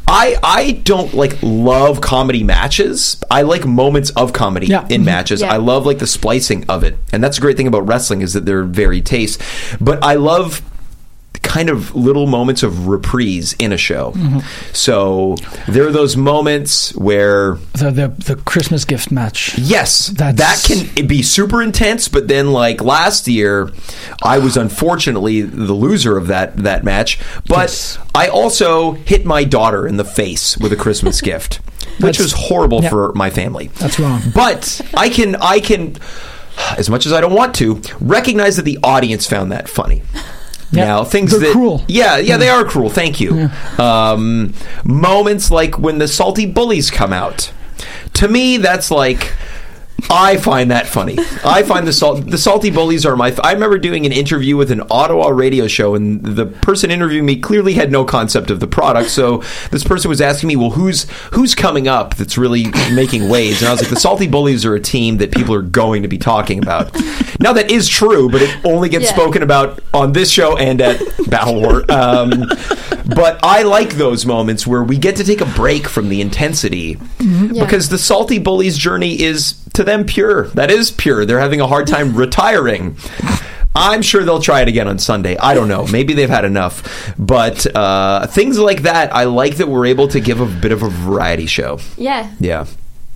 I 0.07 0.37
I 0.43 0.71
don't 0.83 1.13
like 1.13 1.37
love 1.41 2.01
comedy 2.01 2.43
matches. 2.43 3.21
I 3.29 3.43
like 3.43 3.65
moments 3.65 4.09
of 4.11 4.33
comedy 4.33 4.67
Yeah. 4.67 4.87
in 4.89 5.05
matches. 5.05 5.41
Yeah. 5.41 5.53
I 5.53 5.57
love 5.57 5.85
like 5.85 5.99
the 5.99 6.07
splicing 6.07 6.65
of 6.69 6.83
it, 6.83 6.97
and 7.11 7.23
that's 7.23 7.37
a 7.37 7.41
great 7.41 7.57
thing 7.57 7.67
about 7.67 7.87
wrestling 7.87 8.21
is 8.21 8.33
that 8.33 8.45
they're 8.45 8.63
very 8.63 9.01
taste. 9.01 9.41
But 9.79 10.03
I 10.03 10.15
love 10.15 10.61
kind 11.41 11.69
of 11.69 11.95
little 11.95 12.27
moments 12.27 12.61
of 12.63 12.87
reprise 12.87 13.53
in 13.59 13.71
a 13.71 13.77
show. 13.77 14.13
So 14.73 15.35
there 15.67 15.87
are 15.87 15.91
those 15.91 16.15
moments 16.17 16.95
where 16.95 17.53
The 17.73 17.91
the, 17.91 18.07
the 18.35 18.35
Christmas 18.45 18.85
gift 18.85 19.11
match. 19.11 19.57
yes, 19.57 20.07
That's- 20.07 20.67
that 20.67 20.93
can 20.95 21.07
be 21.07 21.21
super 21.23 21.61
intense, 21.61 22.07
but 22.07 22.27
then 22.27 22.51
like 22.51 22.81
last 22.83 23.27
year 23.27 23.71
I 24.21 24.37
was 24.39 24.57
unfortunately 24.57 25.41
the 25.41 25.73
loser 25.73 26.17
of 26.17 26.27
that 26.27 26.57
that 26.57 26.83
match, 26.83 27.19
but 27.47 27.69
Yes. 27.69 27.97
I 28.13 28.27
also 28.27 28.91
hit 28.93 29.25
my 29.25 29.43
daughter 29.43 29.87
in 29.87 29.97
the 29.97 30.05
face 30.05 30.57
with 30.57 30.71
a 30.73 30.75
Christmas 30.75 31.21
gift, 31.29 31.55
which 31.99 32.17
That's- 32.17 32.19
was 32.19 32.33
horrible 32.33 32.83
yeah. 32.83 32.89
for 32.89 33.13
my 33.13 33.29
family. 33.29 33.67
That's 33.79 33.99
wrong. 33.99 34.21
But 34.35 34.81
I 34.93 35.09
can 35.09 35.35
I 35.37 35.59
can 35.61 35.95
as 36.77 36.89
much 36.89 37.05
as 37.05 37.13
I 37.13 37.21
don't 37.21 37.33
want 37.33 37.55
to 37.55 37.81
recognize 38.01 38.57
that 38.57 38.63
the 38.65 38.77
audience 38.83 39.25
found 39.25 39.51
that 39.51 39.69
funny. 39.69 40.01
Yeah. 40.71 40.85
Now 40.85 41.03
things 41.03 41.31
They're 41.31 41.39
that 41.39 41.51
cruel. 41.51 41.83
yeah 41.87 42.17
yeah 42.17 42.37
they 42.37 42.49
are 42.49 42.63
cruel. 42.63 42.89
Thank 42.89 43.19
you. 43.19 43.49
Um, 43.77 44.53
moments 44.83 45.49
like 45.51 45.79
when 45.79 45.97
the 45.97 46.07
salty 46.07 46.45
bullies 46.45 46.91
come 46.91 47.11
out. 47.13 47.51
To 48.13 48.27
me, 48.27 48.57
that's 48.57 48.91
like. 48.91 49.33
I 50.09 50.37
find 50.37 50.71
that 50.71 50.87
funny. 50.87 51.17
I 51.43 51.63
find 51.63 51.87
the 51.87 51.93
salt 51.93 52.25
the 52.29 52.37
salty 52.37 52.69
bullies 52.69 53.05
are 53.05 53.15
my. 53.15 53.35
I 53.43 53.53
remember 53.53 53.77
doing 53.77 54.05
an 54.05 54.11
interview 54.11 54.55
with 54.57 54.71
an 54.71 54.81
Ottawa 54.91 55.29
radio 55.29 55.67
show, 55.67 55.95
and 55.95 56.23
the 56.23 56.45
person 56.45 56.91
interviewing 56.91 57.25
me 57.25 57.37
clearly 57.39 57.73
had 57.73 57.91
no 57.91 58.05
concept 58.05 58.49
of 58.49 58.59
the 58.59 58.67
product. 58.67 59.09
So 59.09 59.43
this 59.71 59.83
person 59.83 60.09
was 60.09 60.21
asking 60.21 60.47
me, 60.47 60.55
"Well, 60.55 60.71
who's 60.71 61.07
who's 61.33 61.55
coming 61.55 61.87
up 61.87 62.15
that's 62.15 62.37
really 62.37 62.67
making 62.91 63.29
waves?" 63.29 63.61
And 63.61 63.69
I 63.69 63.71
was 63.71 63.81
like, 63.81 63.89
"The 63.89 63.99
salty 63.99 64.27
bullies 64.27 64.65
are 64.65 64.75
a 64.75 64.79
team 64.79 65.17
that 65.17 65.31
people 65.31 65.53
are 65.55 65.61
going 65.61 66.01
to 66.03 66.07
be 66.07 66.17
talking 66.17 66.59
about." 66.59 66.93
Now 67.39 67.53
that 67.53 67.71
is 67.71 67.87
true, 67.87 68.29
but 68.29 68.41
it 68.41 68.55
only 68.65 68.89
gets 68.89 69.05
Yeah. 69.05 69.13
spoken 69.15 69.43
about 69.43 69.79
on 69.93 70.11
this 70.13 70.29
show 70.29 70.57
and 70.57 70.81
at 70.81 71.01
Battle 71.29 71.55
War. 71.61 71.83
Um, 71.89 72.45
but 73.15 73.39
I 73.43 73.63
like 73.63 73.95
those 73.95 74.25
moments 74.25 74.67
where 74.67 74.83
we 74.83 74.97
get 74.97 75.15
to 75.17 75.23
take 75.23 75.41
a 75.41 75.45
break 75.45 75.87
from 75.87 76.09
the 76.09 76.19
intensity 76.21 76.97
Yeah. 77.19 77.63
because 77.63 77.89
the 77.89 77.97
salty 77.97 78.39
bullies 78.39 78.77
journey 78.77 79.21
is 79.21 79.55
to 79.73 79.83
them 79.83 80.05
pure. 80.05 80.47
That 80.49 80.71
is 80.71 80.91
pure. 80.91 81.25
They're 81.25 81.39
having 81.39 81.61
a 81.61 81.67
hard 81.67 81.87
time 81.87 82.15
retiring. 82.15 82.97
I'm 83.75 84.01
sure 84.01 84.23
they'll 84.23 84.41
try 84.41 84.61
it 84.61 84.67
again 84.67 84.87
on 84.87 84.97
Sunday. 84.99 85.37
I 85.37 85.53
don't 85.53 85.67
know. 85.67 85.85
Maybe 85.87 86.13
they've 86.13 86.29
had 86.29 86.43
enough. 86.43 87.13
But 87.17 87.65
uh, 87.75 88.27
things 88.27 88.57
like 88.57 88.81
that, 88.81 89.13
I 89.15 89.25
like 89.25 89.57
that 89.57 89.67
we're 89.67 89.85
able 89.85 90.07
to 90.09 90.19
give 90.19 90.41
a 90.41 90.45
bit 90.45 90.71
of 90.71 90.81
a 90.81 90.89
variety 90.89 91.45
show. 91.45 91.79
Yeah. 91.95 92.31
Yeah. 92.39 92.65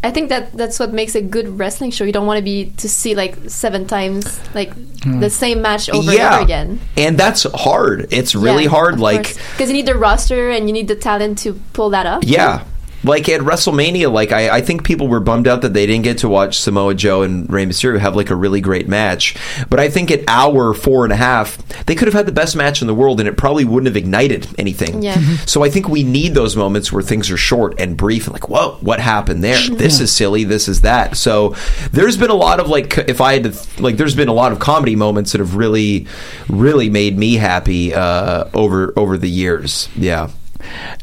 I 0.03 0.11
think 0.11 0.29
that 0.29 0.51
that's 0.51 0.79
what 0.79 0.91
makes 0.93 1.15
a 1.15 1.21
good 1.21 1.57
wrestling 1.57 1.89
show. 1.89 2.03
You 2.03 2.11
don't 2.11 2.27
want 2.27 2.37
to 2.37 2.43
be 2.43 2.71
to 2.77 2.89
see 2.89 3.15
like 3.15 3.37
seven 3.49 3.87
times 3.87 4.39
like 4.53 4.73
the 5.05 5.29
same 5.29 5.61
match 5.61 5.89
over 5.89 6.11
and 6.11 6.19
over 6.19 6.43
again. 6.43 6.81
And 6.97 7.17
that's 7.17 7.43
hard. 7.43 8.07
It's 8.11 8.35
really 8.35 8.65
hard. 8.65 8.99
Like, 8.99 9.35
because 9.53 9.69
you 9.69 9.73
need 9.73 9.85
the 9.85 9.95
roster 9.95 10.49
and 10.49 10.67
you 10.67 10.73
need 10.73 10.89
the 10.89 10.97
talent 10.97 11.37
to 11.39 11.53
pull 11.71 11.89
that 11.91 12.05
up. 12.05 12.23
Yeah. 12.25 12.65
Like 13.03 13.27
at 13.29 13.41
WrestleMania, 13.41 14.11
like 14.11 14.31
I, 14.31 14.57
I 14.57 14.61
think 14.61 14.83
people 14.83 15.07
were 15.07 15.19
bummed 15.19 15.47
out 15.47 15.61
that 15.61 15.73
they 15.73 15.85
didn't 15.85 16.03
get 16.03 16.19
to 16.19 16.29
watch 16.29 16.59
Samoa 16.59 16.95
Joe 16.95 17.21
and 17.21 17.51
Rey 17.51 17.65
Mysterio 17.65 17.99
have 17.99 18.15
like 18.15 18.29
a 18.29 18.35
really 18.35 18.61
great 18.61 18.87
match. 18.87 19.35
But 19.69 19.79
I 19.79 19.89
think 19.89 20.09
at 20.11 20.21
hour 20.27 20.73
four 20.73 21.03
and 21.03 21.11
a 21.13 21.17
half, 21.17 21.57
they 21.85 21.95
could 21.95 22.07
have 22.07 22.13
had 22.15 22.25
the 22.25 22.31
best 22.31 22.55
match 22.55 22.81
in 22.81 22.87
the 22.87 22.95
world 22.95 23.19
and 23.19 23.27
it 23.27 23.35
probably 23.37 23.65
wouldn't 23.65 23.87
have 23.87 23.97
ignited 23.97 24.47
anything. 24.57 25.01
Yeah. 25.03 25.15
Mhm. 25.15 25.47
So 25.49 25.63
I 25.63 25.69
think 25.69 25.89
we 25.89 26.03
need 26.03 26.33
those 26.33 26.55
moments 26.55 26.91
where 26.93 27.03
things 27.03 27.29
are 27.29 27.37
short 27.37 27.79
and 27.79 27.97
brief 27.97 28.25
and 28.25 28.33
like, 28.33 28.47
whoa, 28.49 28.77
what 28.81 28.99
happened 28.99 29.43
there? 29.43 29.57
This 29.77 29.99
is 29.99 30.11
silly. 30.11 30.43
This 30.45 30.67
is 30.67 30.81
that. 30.81 31.17
So 31.17 31.55
there's 31.91 32.17
been 32.17 32.29
a 32.29 32.35
lot 32.35 32.59
of 32.59 32.67
like, 32.69 32.97
if 32.97 33.19
I 33.21 33.33
had 33.33 33.43
to, 33.51 33.81
like, 33.81 33.97
there's 33.97 34.15
been 34.15 34.27
a 34.29 34.33
lot 34.33 34.51
of 34.51 34.59
comedy 34.59 34.95
moments 34.95 35.33
that 35.33 35.39
have 35.39 35.55
really, 35.55 36.07
really 36.49 36.89
made 36.89 37.17
me 37.17 37.35
happy 37.35 37.93
uh, 37.93 38.45
over 38.53 38.93
over 38.95 39.17
the 39.17 39.29
years. 39.29 39.89
Yeah. 39.95 40.29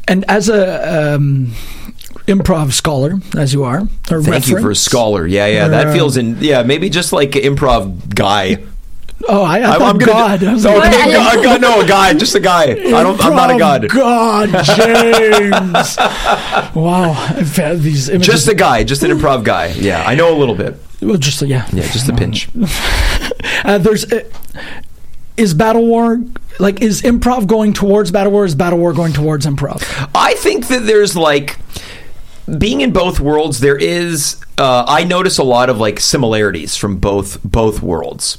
And 0.07 0.25
as 0.29 0.49
a 0.49 1.13
um, 1.15 1.53
improv 2.27 2.71
scholar, 2.73 3.19
as 3.37 3.53
you 3.53 3.63
are, 3.63 3.85
Thank 4.05 4.47
you 4.47 4.59
for 4.59 4.71
a 4.71 4.75
scholar. 4.75 5.25
Yeah, 5.27 5.47
yeah, 5.47 5.65
Or, 5.65 5.69
that 5.69 5.87
uh, 5.87 5.93
feels 5.93 6.17
in. 6.17 6.37
Yeah, 6.39 6.63
maybe 6.63 6.89
just 6.89 7.13
like 7.13 7.31
improv 7.31 8.13
guy. 8.13 8.57
Oh, 9.27 9.43
I, 9.43 9.59
I 9.59 9.61
I'm- 9.61 9.79
thought 9.79 9.89
I'm 9.89 9.97
God. 9.99 10.43
I 10.43 10.53
like, 10.53 11.43
god, 11.43 11.61
no, 11.61 11.81
a 11.81 11.87
guy, 11.87 12.13
just 12.13 12.33
a 12.35 12.39
guy. 12.39 12.63
I 12.71 13.03
don't. 13.03 13.23
I'm 13.23 13.35
not 13.35 13.51
a 13.51 13.57
god. 13.59 13.87
God, 13.89 14.49
James. 14.65 15.97
wow, 16.75 17.13
these 17.75 18.09
images. 18.09 18.25
Just 18.27 18.47
a 18.47 18.55
guy, 18.55 18.83
just 18.83 19.03
an 19.03 19.11
improv 19.11 19.43
guy. 19.43 19.67
Yeah, 19.67 20.03
I 20.05 20.15
know 20.15 20.35
a 20.35 20.37
little 20.37 20.55
bit. 20.55 20.75
well, 21.01 21.17
just 21.17 21.41
yeah, 21.43 21.67
Yeah, 21.71 21.83
just 21.91 22.09
a 22.09 22.13
pinch. 22.13 22.49
Uh, 23.63 23.77
there's 23.77 24.11
uh, 24.11 24.23
is 25.41 25.53
Battle 25.55 25.85
War 25.85 26.21
like 26.59 26.81
is 26.81 27.01
improv 27.01 27.47
going 27.47 27.73
towards 27.73 28.11
Battle 28.11 28.31
War? 28.31 28.45
Is 28.45 28.55
Battle 28.55 28.79
War 28.79 28.93
going 28.93 29.11
towards 29.11 29.45
improv? 29.45 29.81
I 30.13 30.35
think 30.35 30.67
that 30.67 30.85
there's 30.85 31.17
like 31.17 31.57
being 32.57 32.81
in 32.81 32.91
both 32.91 33.19
worlds. 33.19 33.59
There 33.59 33.77
is. 33.77 34.37
Uh, 34.57 34.85
I 34.87 35.03
notice 35.03 35.39
a 35.39 35.43
lot 35.43 35.69
of 35.69 35.79
like 35.79 35.99
similarities 35.99 36.75
from 36.75 36.97
both 36.97 37.41
both 37.43 37.81
worlds. 37.81 38.37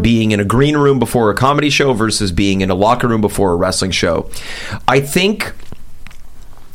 Being 0.00 0.32
in 0.32 0.40
a 0.40 0.44
green 0.44 0.76
room 0.76 0.98
before 0.98 1.30
a 1.30 1.34
comedy 1.34 1.70
show 1.70 1.92
versus 1.92 2.32
being 2.32 2.60
in 2.60 2.70
a 2.70 2.74
locker 2.74 3.06
room 3.06 3.20
before 3.20 3.52
a 3.52 3.56
wrestling 3.56 3.92
show. 3.92 4.28
I 4.88 5.00
think 5.00 5.54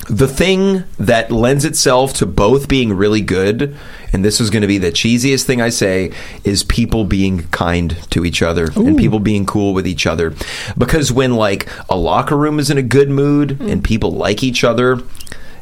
the 0.09 0.27
thing 0.27 0.83
that 0.97 1.31
lends 1.31 1.65
itself 1.65 2.13
to 2.13 2.25
both 2.25 2.67
being 2.67 2.93
really 2.93 3.21
good, 3.21 3.75
and 4.13 4.23
this 4.23 4.39
is 4.39 4.49
going 4.49 4.61
to 4.61 4.67
be 4.67 4.77
the 4.77 4.91
cheesiest 4.91 5.43
thing 5.43 5.61
I 5.61 5.69
say, 5.69 6.13
is 6.43 6.63
people 6.63 7.03
being 7.03 7.43
kind 7.49 7.97
to 8.11 8.23
each 8.23 8.41
other 8.41 8.69
and 8.75 8.97
people 8.97 9.19
being 9.19 9.45
cool 9.45 9.73
with 9.73 9.85
each 9.85 10.07
other. 10.07 10.33
Because 10.77 11.11
when 11.11 11.35
like 11.35 11.69
a 11.89 11.97
locker 11.97 12.37
room 12.37 12.59
is 12.59 12.69
in 12.69 12.77
a 12.77 12.83
good 12.83 13.09
mood 13.09 13.51
hmm. 13.51 13.67
and 13.67 13.83
people 13.83 14.11
like 14.11 14.43
each 14.43 14.63
other, 14.63 14.99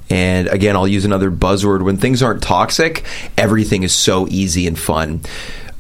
and 0.10 0.48
again, 0.50 0.76
I'll 0.76 0.88
use 0.88 1.06
another 1.06 1.32
buzzword 1.32 1.84
when 1.84 1.98
things 1.98 2.22
aren't 2.22 2.43
toxic, 2.43 3.04
everything 3.38 3.82
is 3.84 3.93
so 3.93 4.28
easy 4.28 4.68
and 4.68 4.78
fun. 4.78 5.22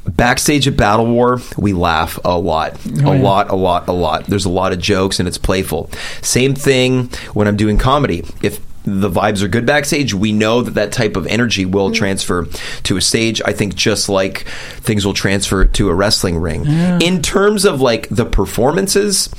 Backstage 0.07 0.67
at 0.67 0.77
Battle 0.77 1.07
War, 1.07 1.39
we 1.57 1.73
laugh 1.73 2.19
a 2.23 2.37
lot. 2.37 2.79
Oh, 3.03 3.11
a 3.11 3.15
yeah. 3.15 3.21
lot, 3.21 3.49
a 3.49 3.55
lot, 3.55 3.87
a 3.87 3.91
lot. 3.91 4.25
There's 4.25 4.45
a 4.45 4.49
lot 4.49 4.71
of 4.71 4.79
jokes 4.79 5.19
and 5.19 5.27
it's 5.27 5.37
playful. 5.37 5.89
Same 6.21 6.55
thing 6.55 7.09
when 7.33 7.47
I'm 7.47 7.57
doing 7.57 7.77
comedy. 7.77 8.23
If 8.41 8.59
the 8.83 9.09
vibes 9.09 9.41
are 9.41 9.47
good 9.47 9.65
backstage, 9.65 10.13
we 10.13 10.31
know 10.31 10.61
that 10.61 10.75
that 10.75 10.91
type 10.91 11.15
of 11.15 11.25
energy 11.27 11.65
will 11.65 11.87
mm-hmm. 11.87 11.95
transfer 11.95 12.45
to 12.83 12.97
a 12.97 13.01
stage. 13.01 13.41
I 13.43 13.51
think 13.51 13.75
just 13.75 14.07
like 14.07 14.45
things 14.77 15.05
will 15.05 15.13
transfer 15.13 15.65
to 15.65 15.89
a 15.89 15.93
wrestling 15.93 16.37
ring. 16.37 16.65
In 17.01 17.21
terms 17.21 17.65
of 17.65 17.81
like 17.81 18.07
the 18.09 18.25
performances, 18.25 19.29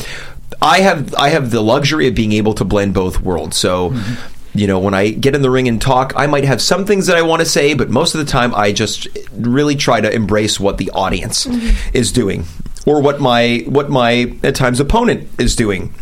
I 0.60 0.80
have 0.80 1.14
I 1.14 1.28
have 1.28 1.50
the 1.50 1.62
luxury 1.62 2.08
of 2.08 2.14
being 2.14 2.32
able 2.32 2.54
to 2.54 2.64
blend 2.64 2.94
both 2.94 3.20
worlds. 3.20 3.56
So 3.56 3.90
mm-hmm. 3.90 4.35
You 4.58 4.66
know, 4.66 4.78
when 4.78 4.94
I 4.94 5.10
get 5.10 5.34
in 5.34 5.42
the 5.42 5.50
ring 5.50 5.68
and 5.68 5.80
talk, 5.80 6.12
I 6.16 6.26
might 6.26 6.44
have 6.44 6.60
some 6.60 6.84
things 6.84 7.06
that 7.06 7.16
I 7.16 7.22
want 7.22 7.40
to 7.40 7.46
say, 7.46 7.74
but 7.74 7.90
most 7.90 8.14
of 8.14 8.24
the 8.24 8.30
time 8.30 8.54
I 8.54 8.72
just 8.72 9.08
really 9.32 9.76
try 9.76 10.00
to 10.00 10.12
embrace 10.12 10.58
what 10.58 10.78
the 10.78 10.90
audience 10.90 11.46
mm-hmm. 11.46 11.96
is 11.96 12.12
doing 12.12 12.44
or 12.86 13.00
what 13.00 13.20
my 13.20 13.64
what 13.66 13.90
my 13.90 14.34
at 14.42 14.54
times 14.54 14.80
opponent 14.80 15.28
is 15.38 15.56
doing. 15.56 15.94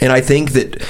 And 0.00 0.12
I 0.12 0.20
think 0.20 0.52
that 0.52 0.86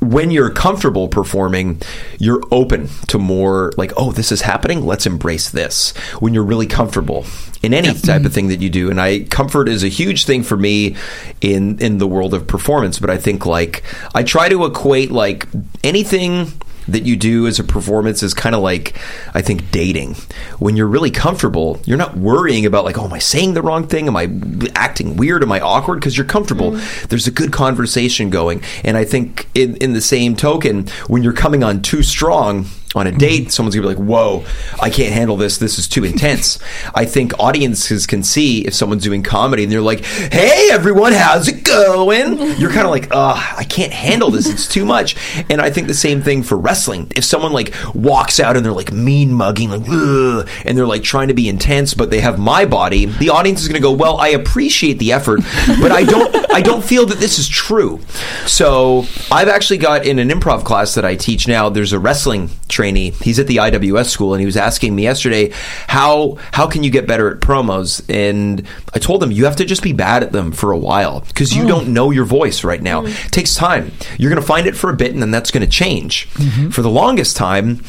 when 0.00 0.30
you're 0.30 0.50
comfortable 0.50 1.08
performing, 1.08 1.80
you're 2.18 2.42
open 2.50 2.88
to 3.08 3.18
more 3.18 3.72
like, 3.76 3.92
oh, 3.96 4.12
this 4.12 4.30
is 4.30 4.42
happening. 4.42 4.86
Let's 4.86 5.06
embrace 5.06 5.50
this. 5.50 5.96
When 6.20 6.34
you're 6.34 6.44
really 6.44 6.66
comfortable 6.66 7.26
in 7.62 7.74
any 7.74 7.88
type 7.88 7.96
of 7.96 8.06
mm-hmm. 8.06 8.28
thing 8.28 8.48
that 8.48 8.60
you 8.60 8.70
do, 8.70 8.90
and 8.90 9.00
I 9.00 9.20
comfort 9.24 9.68
is 9.68 9.82
a 9.82 9.88
huge 9.88 10.24
thing 10.24 10.42
for 10.42 10.56
me 10.56 10.96
in 11.40 11.78
in 11.80 11.98
the 11.98 12.06
world 12.06 12.34
of 12.34 12.46
performance. 12.46 12.98
But 12.98 13.10
I 13.10 13.18
think 13.18 13.44
like 13.46 13.82
I 14.14 14.22
try 14.22 14.48
to 14.48 14.64
equate 14.64 15.10
like 15.10 15.46
anything 15.82 16.52
that 16.88 17.04
you 17.04 17.16
do 17.16 17.46
as 17.46 17.58
a 17.58 17.64
performance 17.64 18.22
is 18.22 18.34
kind 18.34 18.54
of 18.54 18.62
like 18.62 18.98
I 19.34 19.42
think 19.42 19.70
dating. 19.70 20.14
When 20.58 20.76
you're 20.76 20.86
really 20.86 21.10
comfortable, 21.10 21.80
you're 21.84 21.98
not 21.98 22.16
worrying 22.16 22.66
about 22.66 22.84
like, 22.84 22.98
oh, 22.98 23.04
am 23.04 23.12
I 23.12 23.18
saying 23.18 23.54
the 23.54 23.62
wrong 23.62 23.86
thing? 23.86 24.08
Am 24.08 24.16
I 24.16 24.30
acting 24.74 25.16
weird? 25.16 25.42
Am 25.42 25.52
I 25.52 25.60
awkward? 25.60 26.00
Because 26.00 26.16
you're 26.16 26.26
comfortable. 26.26 26.72
Mm-hmm. 26.72 27.06
There's 27.08 27.26
a 27.26 27.32
good 27.32 27.52
conversation 27.52 28.30
going, 28.30 28.62
and 28.84 28.96
I 28.96 29.04
think 29.04 29.48
in 29.54 29.76
in 29.76 29.92
the 29.92 30.00
same 30.00 30.36
token, 30.36 30.88
when 31.06 31.22
you're 31.22 31.32
coming 31.32 31.62
on 31.62 31.82
too 31.82 32.02
strong 32.02 32.66
on 32.94 33.06
a 33.06 33.12
date, 33.12 33.52
someone's 33.52 33.74
gonna 33.74 33.86
be 33.86 33.94
like, 33.94 34.02
"Whoa, 34.02 34.44
I 34.80 34.88
can't 34.88 35.12
handle 35.12 35.36
this. 35.36 35.58
This 35.58 35.78
is 35.78 35.86
too 35.86 36.04
intense." 36.04 36.58
I 36.94 37.04
think 37.04 37.38
audiences 37.38 38.06
can 38.06 38.22
see 38.22 38.60
if 38.62 38.74
someone's 38.74 39.02
doing 39.02 39.22
comedy 39.22 39.62
and 39.64 39.70
they're 39.70 39.82
like, 39.82 40.04
"Hey, 40.04 40.68
everyone, 40.70 41.12
how's 41.12 41.48
it 41.48 41.64
going?" 41.64 42.38
You're 42.58 42.70
kind 42.70 42.86
of 42.86 42.90
like, 42.90 43.08
"Ugh, 43.10 43.54
I 43.56 43.64
can't 43.64 43.92
handle 43.92 44.30
this. 44.30 44.48
It's 44.48 44.66
too 44.66 44.86
much." 44.86 45.16
And 45.50 45.60
I 45.60 45.70
think 45.70 45.86
the 45.86 45.94
same 45.94 46.22
thing 46.22 46.42
for 46.42 46.56
wrestling. 46.56 47.12
If 47.14 47.24
someone 47.24 47.52
like 47.52 47.74
walks 47.94 48.40
out 48.40 48.56
and 48.56 48.64
they're 48.64 48.72
like 48.72 48.92
mean 48.92 49.32
mugging, 49.32 49.70
like, 49.70 49.88
Ugh, 49.88 50.48
and 50.64 50.76
they're 50.76 50.86
like 50.86 51.02
trying 51.02 51.28
to 51.28 51.34
be 51.34 51.48
intense, 51.48 51.92
but 51.92 52.10
they 52.10 52.20
have 52.20 52.38
my 52.38 52.64
body, 52.64 53.04
the 53.04 53.28
audience 53.28 53.60
is 53.60 53.68
gonna 53.68 53.80
go, 53.80 53.92
"Well, 53.92 54.16
I 54.16 54.28
appreciate 54.28 54.98
the 54.98 55.12
effort, 55.12 55.40
but 55.80 55.92
I 55.92 56.04
don't, 56.04 56.34
I 56.52 56.62
don't 56.62 56.82
feel 56.82 57.04
that 57.06 57.20
this 57.20 57.38
is 57.38 57.48
true." 57.48 58.00
So 58.46 59.06
I've 59.30 59.48
actually 59.48 59.78
got 59.78 60.06
in 60.06 60.18
an 60.18 60.30
improv 60.30 60.64
class 60.64 60.94
that 60.94 61.04
I 61.04 61.16
teach 61.16 61.46
now. 61.46 61.68
There's 61.68 61.92
a 61.92 61.98
wrestling 61.98 62.50
trainee. 62.78 63.10
He's 63.10 63.40
at 63.40 63.48
the 63.48 63.56
IWS 63.56 64.06
school, 64.06 64.34
and 64.34 64.40
he 64.40 64.46
was 64.46 64.56
asking 64.56 64.94
me 64.94 65.02
yesterday 65.02 65.50
how 65.88 66.38
how 66.52 66.68
can 66.68 66.84
you 66.84 66.90
get 66.92 67.08
better 67.08 67.28
at 67.28 67.40
promos? 67.40 68.04
And 68.08 68.64
I 68.94 69.00
told 69.00 69.20
him 69.20 69.32
you 69.32 69.46
have 69.46 69.56
to 69.56 69.64
just 69.64 69.82
be 69.82 69.92
bad 69.92 70.22
at 70.22 70.30
them 70.30 70.52
for 70.52 70.70
a 70.70 70.78
while 70.78 71.22
because 71.22 71.56
you 71.56 71.66
don't 71.66 71.88
know 71.88 72.12
your 72.12 72.24
voice 72.24 72.62
right 72.62 72.80
now. 72.80 73.04
It 73.04 73.32
takes 73.32 73.56
time. 73.56 73.90
You're 74.16 74.30
going 74.30 74.40
to 74.40 74.46
find 74.46 74.68
it 74.68 74.76
for 74.76 74.90
a 74.90 74.96
bit, 74.96 75.12
and 75.12 75.20
then 75.20 75.32
that's 75.32 75.50
going 75.50 75.64
to 75.64 75.70
change. 75.70 76.28
For 76.70 76.82
the 76.82 76.90
longest 76.90 77.36
time, 77.36 77.82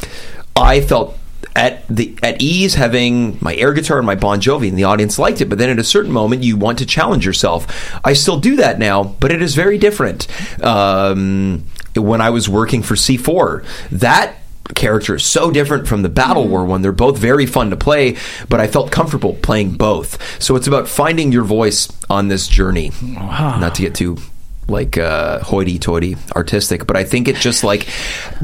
I 0.55 0.81
felt 0.81 1.15
at 1.55 1.87
the 1.87 2.17
at 2.23 2.41
ease 2.41 2.73
having 2.73 3.37
my 3.41 3.55
air 3.55 3.73
guitar 3.73 3.97
and 3.97 4.07
my 4.07 4.15
Bon 4.15 4.41
Jovi, 4.41 4.69
and 4.69 4.77
the 4.77 4.85
audience 4.85 5.19
liked 5.19 5.39
it. 5.39 5.49
But 5.49 5.59
then 5.59 5.69
at 5.69 5.77
a 5.77 5.83
certain 5.83 6.11
moment, 6.11 6.41
you 6.41 6.57
want 6.57 6.79
to 6.79 6.85
challenge 6.87 7.27
yourself. 7.27 7.67
I 8.03 8.13
still 8.13 8.39
do 8.39 8.55
that 8.55 8.79
now, 8.79 9.03
but 9.03 9.31
it 9.31 9.41
is 9.43 9.53
very 9.53 9.77
different. 9.77 10.27
Um, 10.63 11.65
when 11.95 12.21
I 12.21 12.29
was 12.31 12.47
working 12.47 12.81
for 12.81 12.95
C4, 12.95 13.63
that 13.91 14.35
character 14.75 15.15
is 15.15 15.25
so 15.25 15.51
different 15.51 15.87
from 15.87 16.01
the 16.03 16.09
Battle 16.09 16.47
War 16.47 16.65
one. 16.65 16.81
They're 16.81 16.91
both 16.91 17.17
very 17.17 17.45
fun 17.45 17.69
to 17.71 17.75
play, 17.75 18.17
but 18.49 18.59
I 18.59 18.67
felt 18.67 18.91
comfortable 18.91 19.33
playing 19.41 19.71
both. 19.77 20.41
So 20.41 20.55
it's 20.55 20.67
about 20.67 20.87
finding 20.87 21.31
your 21.31 21.43
voice 21.43 21.87
on 22.09 22.27
this 22.27 22.47
journey. 22.47 22.91
Not 23.59 23.75
to 23.75 23.81
get 23.81 23.95
too 23.95 24.17
like 24.67 24.99
uh, 24.99 25.39
hoity-toity 25.39 26.15
artistic, 26.35 26.85
but 26.85 26.95
I 26.95 27.03
think 27.03 27.27
it 27.27 27.37
just 27.37 27.63
like 27.63 27.87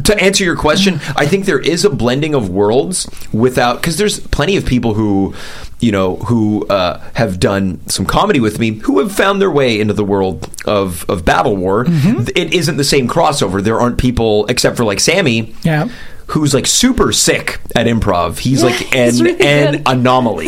to 0.05 0.19
answer 0.19 0.43
your 0.43 0.55
question. 0.55 0.95
I 1.15 1.27
think 1.27 1.45
there 1.45 1.59
is 1.59 1.85
a 1.85 1.89
blending 1.91 2.33
of 2.33 2.49
worlds 2.49 3.07
without 3.31 3.79
because 3.79 3.97
there's 3.97 4.19
plenty 4.19 4.57
of 4.57 4.65
people 4.65 4.95
who 4.95 5.35
you 5.81 5.91
know 5.91 6.15
who 6.15 6.65
uh, 6.67 6.99
have 7.13 7.39
done 7.39 7.79
some 7.87 8.07
comedy 8.07 8.39
with 8.39 8.57
me 8.57 8.71
who 8.71 8.97
have 8.99 9.11
found 9.11 9.39
their 9.39 9.51
way 9.51 9.79
into 9.79 9.93
the 9.93 10.03
world 10.03 10.49
of 10.65 11.07
of 11.09 11.25
Battle 11.25 11.55
War. 11.57 11.85
It 11.87 12.55
isn't 12.55 12.77
the 12.77 12.83
same 12.83 13.07
crossover. 13.07 13.61
There 13.63 13.79
aren't 13.79 13.99
people 13.99 14.47
except 14.47 14.77
for 14.77 14.83
like 14.83 14.99
Sammy 14.99 15.53
Yeah. 15.61 15.89
Who's 16.27 16.53
like 16.53 16.67
super 16.67 17.11
sick 17.11 17.59
at 17.75 17.87
improv. 17.87 18.39
He's 18.39 18.61
Yeah, 18.61 18.69
like 18.69 18.75
he's 18.93 19.19
an 19.19 19.25
really 19.25 19.41
an 19.47 19.83
anomaly. 19.85 20.47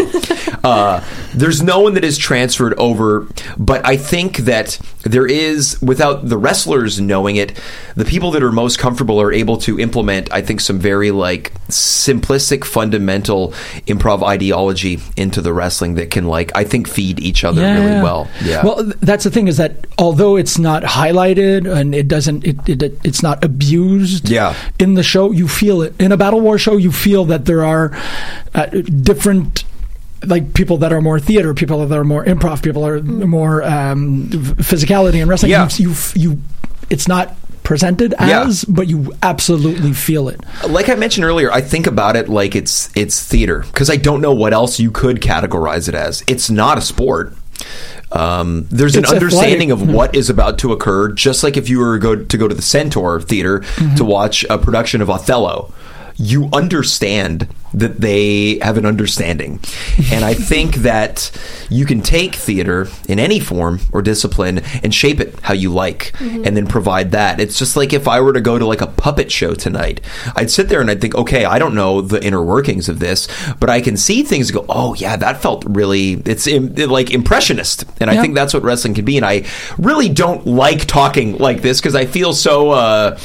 uh, 0.63 1.03
there's 1.33 1.61
no 1.61 1.79
one 1.79 1.93
that 1.95 2.03
is 2.03 2.17
transferred 2.17 2.73
over, 2.79 3.27
but 3.57 3.85
I 3.85 3.97
think 3.97 4.37
that 4.37 4.79
there 5.03 5.25
is, 5.25 5.81
without 5.81 6.27
the 6.27 6.37
wrestlers 6.37 6.99
knowing 6.99 7.35
it, 7.35 7.59
the 7.95 8.05
people 8.05 8.31
that 8.31 8.43
are 8.43 8.51
most 8.51 8.79
comfortable 8.79 9.21
are 9.21 9.31
able 9.31 9.57
to 9.59 9.79
implement. 9.79 10.31
I 10.33 10.41
think 10.41 10.59
some 10.61 10.79
very 10.79 11.11
like 11.11 11.53
simplistic, 11.69 12.63
fundamental 12.65 13.49
improv 13.87 14.23
ideology 14.23 14.99
into 15.15 15.41
the 15.41 15.53
wrestling 15.53 15.95
that 15.95 16.09
can 16.11 16.27
like 16.27 16.51
I 16.55 16.63
think 16.63 16.87
feed 16.87 17.19
each 17.19 17.43
other 17.43 17.61
really 17.61 18.01
well. 18.01 18.29
Yeah. 18.43 18.63
Well, 18.63 18.83
that's 19.01 19.23
the 19.23 19.31
thing 19.31 19.47
is 19.47 19.57
that 19.57 19.85
although 19.97 20.35
it's 20.37 20.57
not 20.57 20.83
highlighted 20.83 21.71
and 21.71 21.93
it 21.93 22.07
doesn't, 22.07 22.45
it, 22.45 22.57
it 22.67 22.99
it's 23.03 23.21
not 23.21 23.43
abused. 23.43 24.29
Yeah. 24.29 24.55
In 24.79 24.95
the 24.95 25.03
show, 25.03 25.31
you 25.31 25.47
feel 25.47 25.66
it. 25.81 25.99
In 25.99 26.11
a 26.11 26.17
battle 26.17 26.41
war 26.41 26.57
show, 26.57 26.77
you 26.77 26.91
feel 26.91 27.25
that 27.25 27.45
there 27.45 27.63
are 27.63 27.91
uh, 28.55 28.65
different. 28.67 29.63
Like 30.25 30.55
people 30.55 30.77
that 30.77 30.91
are 30.91 30.99
more 30.99 31.19
theater, 31.19 31.53
people 31.53 31.85
that 31.85 31.95
are 31.95 32.03
more 32.03 32.25
improv, 32.25 32.63
people 32.63 32.85
are 32.87 32.99
more 33.03 33.61
um, 33.63 34.27
physicality 34.29 35.21
and 35.21 35.29
wrestling. 35.29 35.51
Yeah. 35.51 35.69
You, 35.77 35.89
you, 35.89 35.95
you, 36.31 36.41
it's 36.89 37.07
not 37.07 37.35
presented 37.61 38.15
Yeah. 38.19 38.45
as, 38.47 38.63
but 38.65 38.87
you 38.87 39.13
absolutely 39.21 39.93
feel 39.93 40.27
it. 40.29 40.41
like 40.67 40.89
I 40.89 40.95
mentioned 40.95 41.23
earlier, 41.23 41.51
I 41.51 41.61
think 41.61 41.85
about 41.85 42.15
it 42.15 42.29
like 42.29 42.55
it's 42.55 42.89
it's 42.95 43.21
theater 43.23 43.59
because 43.67 43.91
I 43.91 43.97
don't 43.97 44.19
know 44.21 44.33
what 44.33 44.53
else 44.53 44.79
you 44.79 44.89
could 44.89 45.17
categorize 45.21 45.87
it 45.87 45.93
as. 45.93 46.23
It's 46.25 46.49
not 46.49 46.79
a 46.79 46.81
sport. 46.81 47.33
Um, 48.11 48.67
there's 48.71 48.95
It's 48.95 49.09
an 49.09 49.15
understanding 49.15 49.71
of 49.71 49.89
what 49.89 50.15
is 50.15 50.29
about 50.29 50.59
to 50.59 50.71
occur, 50.71 51.11
just 51.11 51.43
like 51.43 51.57
if 51.57 51.69
you 51.69 51.79
were 51.79 51.97
go 51.97 52.15
to 52.15 52.37
go 52.37 52.47
to 52.47 52.55
the 52.55 52.61
Centaur 52.61 53.19
Theater 53.21 53.63
to 53.97 54.05
watch 54.05 54.45
a 54.49 54.57
production 54.57 55.01
of 55.01 55.09
Othello. 55.09 55.73
You 56.15 56.49
understand 56.53 57.47
that 57.79 58.01
they 58.01 58.59
have 58.59 58.77
an 58.77 58.85
understanding. 58.85 59.59
And 60.11 60.23
I 60.25 60.33
think 60.33 60.75
that 60.89 61.31
you 61.69 61.85
can 61.85 62.01
take 62.01 62.35
theater 62.35 62.87
in 63.07 63.19
any 63.19 63.39
form 63.39 63.79
or 63.91 64.01
discipline 64.01 64.59
and 64.83 64.93
shape 64.93 65.19
it 65.19 65.39
how 65.41 65.53
you 65.53 65.71
like 65.71 66.13
and 66.19 66.55
then 66.57 66.65
provide 66.67 67.11
that. 67.11 67.39
It's 67.39 67.57
just 67.59 67.75
like 67.77 67.93
if 67.93 68.07
I 68.07 68.19
were 68.21 68.33
to 68.33 68.41
go 68.41 68.57
to 68.57 68.65
like 68.65 68.81
a 68.81 68.87
puppet 68.87 69.31
show 69.31 69.53
tonight, 69.53 70.01
I'd 70.35 70.49
sit 70.49 70.69
there 70.69 70.81
and 70.81 70.89
I'd 70.89 71.01
think, 71.01 71.15
okay, 71.15 71.45
I 71.45 71.59
don't 71.59 71.75
know 71.75 72.01
the 72.01 72.23
inner 72.23 72.43
workings 72.43 72.89
of 72.89 72.99
this, 72.99 73.27
but 73.59 73.69
I 73.69 73.81
can 73.81 73.97
see 73.97 74.23
things 74.23 74.49
go, 74.51 74.65
oh 74.69 74.93
yeah, 74.95 75.15
that 75.17 75.41
felt 75.41 75.63
really, 75.67 76.13
it's 76.25 76.47
im- 76.47 76.73
like 76.75 77.11
impressionist. 77.11 77.85
And 78.01 78.09
I 78.09 78.19
think 78.21 78.35
that's 78.35 78.53
what 78.53 78.63
wrestling 78.63 78.93
can 78.93 79.05
be. 79.05 79.17
And 79.17 79.25
I 79.25 79.45
really 79.77 80.09
don't 80.09 80.45
like 80.47 80.85
talking 80.85 81.37
like 81.37 81.61
this 81.61 81.79
because 81.79 81.95
I 81.95 82.05
feel 82.05 82.33
so, 82.33 82.71
uh, 82.71 83.19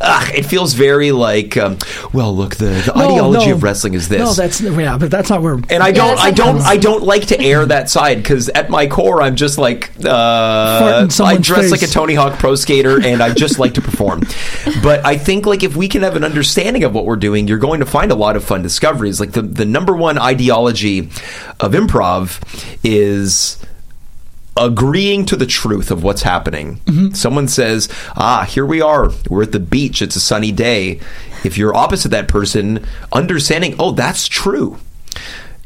ugh, 0.00 0.30
it 0.34 0.44
feels 0.46 0.74
very 0.74 1.12
like, 1.12 1.56
um, 1.56 1.78
well, 2.12 2.34
look, 2.34 2.56
the, 2.56 2.66
the 2.66 2.92
No, 2.96 3.10
ideology 3.10 3.46
no. 3.48 3.54
of 3.54 3.62
wrestling 3.62 3.89
is 3.94 4.08
this. 4.08 4.20
No, 4.20 4.32
that's 4.32 4.60
yeah, 4.60 4.98
but 4.98 5.10
that's 5.10 5.30
not 5.30 5.42
where. 5.42 5.54
And 5.54 5.82
I 5.82 5.92
don't, 5.92 6.16
that's 6.16 6.20
I 6.20 6.30
don't, 6.30 6.60
I 6.60 6.76
don't 6.76 7.02
like 7.02 7.26
to 7.26 7.40
air 7.40 7.66
that 7.66 7.90
side 7.90 8.16
because 8.16 8.48
at 8.48 8.70
my 8.70 8.86
core, 8.86 9.22
I'm 9.22 9.36
just 9.36 9.58
like, 9.58 9.92
uh, 10.04 11.08
I 11.20 11.36
dress 11.36 11.70
like 11.70 11.82
a. 11.82 11.86
Tony 11.86 12.14
Hawk 12.14 12.38
pro 12.38 12.54
skater, 12.54 13.00
and 13.02 13.22
I 13.22 13.32
just 13.34 13.58
like 13.58 13.74
to 13.74 13.80
perform. 13.80 14.22
But 14.82 15.04
I 15.04 15.16
think 15.16 15.46
like 15.46 15.62
if 15.62 15.76
we 15.76 15.88
can 15.88 16.02
have 16.02 16.16
an 16.16 16.24
understanding 16.24 16.84
of 16.84 16.94
what 16.94 17.04
we're 17.04 17.16
doing, 17.16 17.48
you're 17.48 17.58
going 17.58 17.80
to 17.80 17.86
find 17.86 18.10
a 18.10 18.14
lot 18.14 18.36
of 18.36 18.44
fun 18.44 18.62
discoveries. 18.62 19.20
Like 19.20 19.32
the 19.32 19.42
the 19.42 19.64
number 19.64 19.94
one 19.94 20.18
ideology 20.18 21.00
of 21.58 21.72
improv 21.72 22.40
is 22.82 23.58
agreeing 24.56 25.24
to 25.26 25.36
the 25.36 25.46
truth 25.46 25.90
of 25.90 26.02
what's 26.02 26.22
happening. 26.22 26.76
Mm-hmm. 26.84 27.14
Someone 27.14 27.48
says, 27.48 27.88
"Ah, 28.16 28.44
here 28.44 28.66
we 28.66 28.80
are. 28.80 29.10
We're 29.28 29.42
at 29.42 29.52
the 29.52 29.60
beach. 29.60 30.02
It's 30.02 30.16
a 30.16 30.20
sunny 30.20 30.52
day." 30.52 31.00
If 31.44 31.56
you're 31.58 31.74
opposite 31.74 32.10
that 32.10 32.28
person, 32.28 32.84
understanding, 33.12 33.74
"Oh, 33.78 33.92
that's 33.92 34.28
true." 34.28 34.78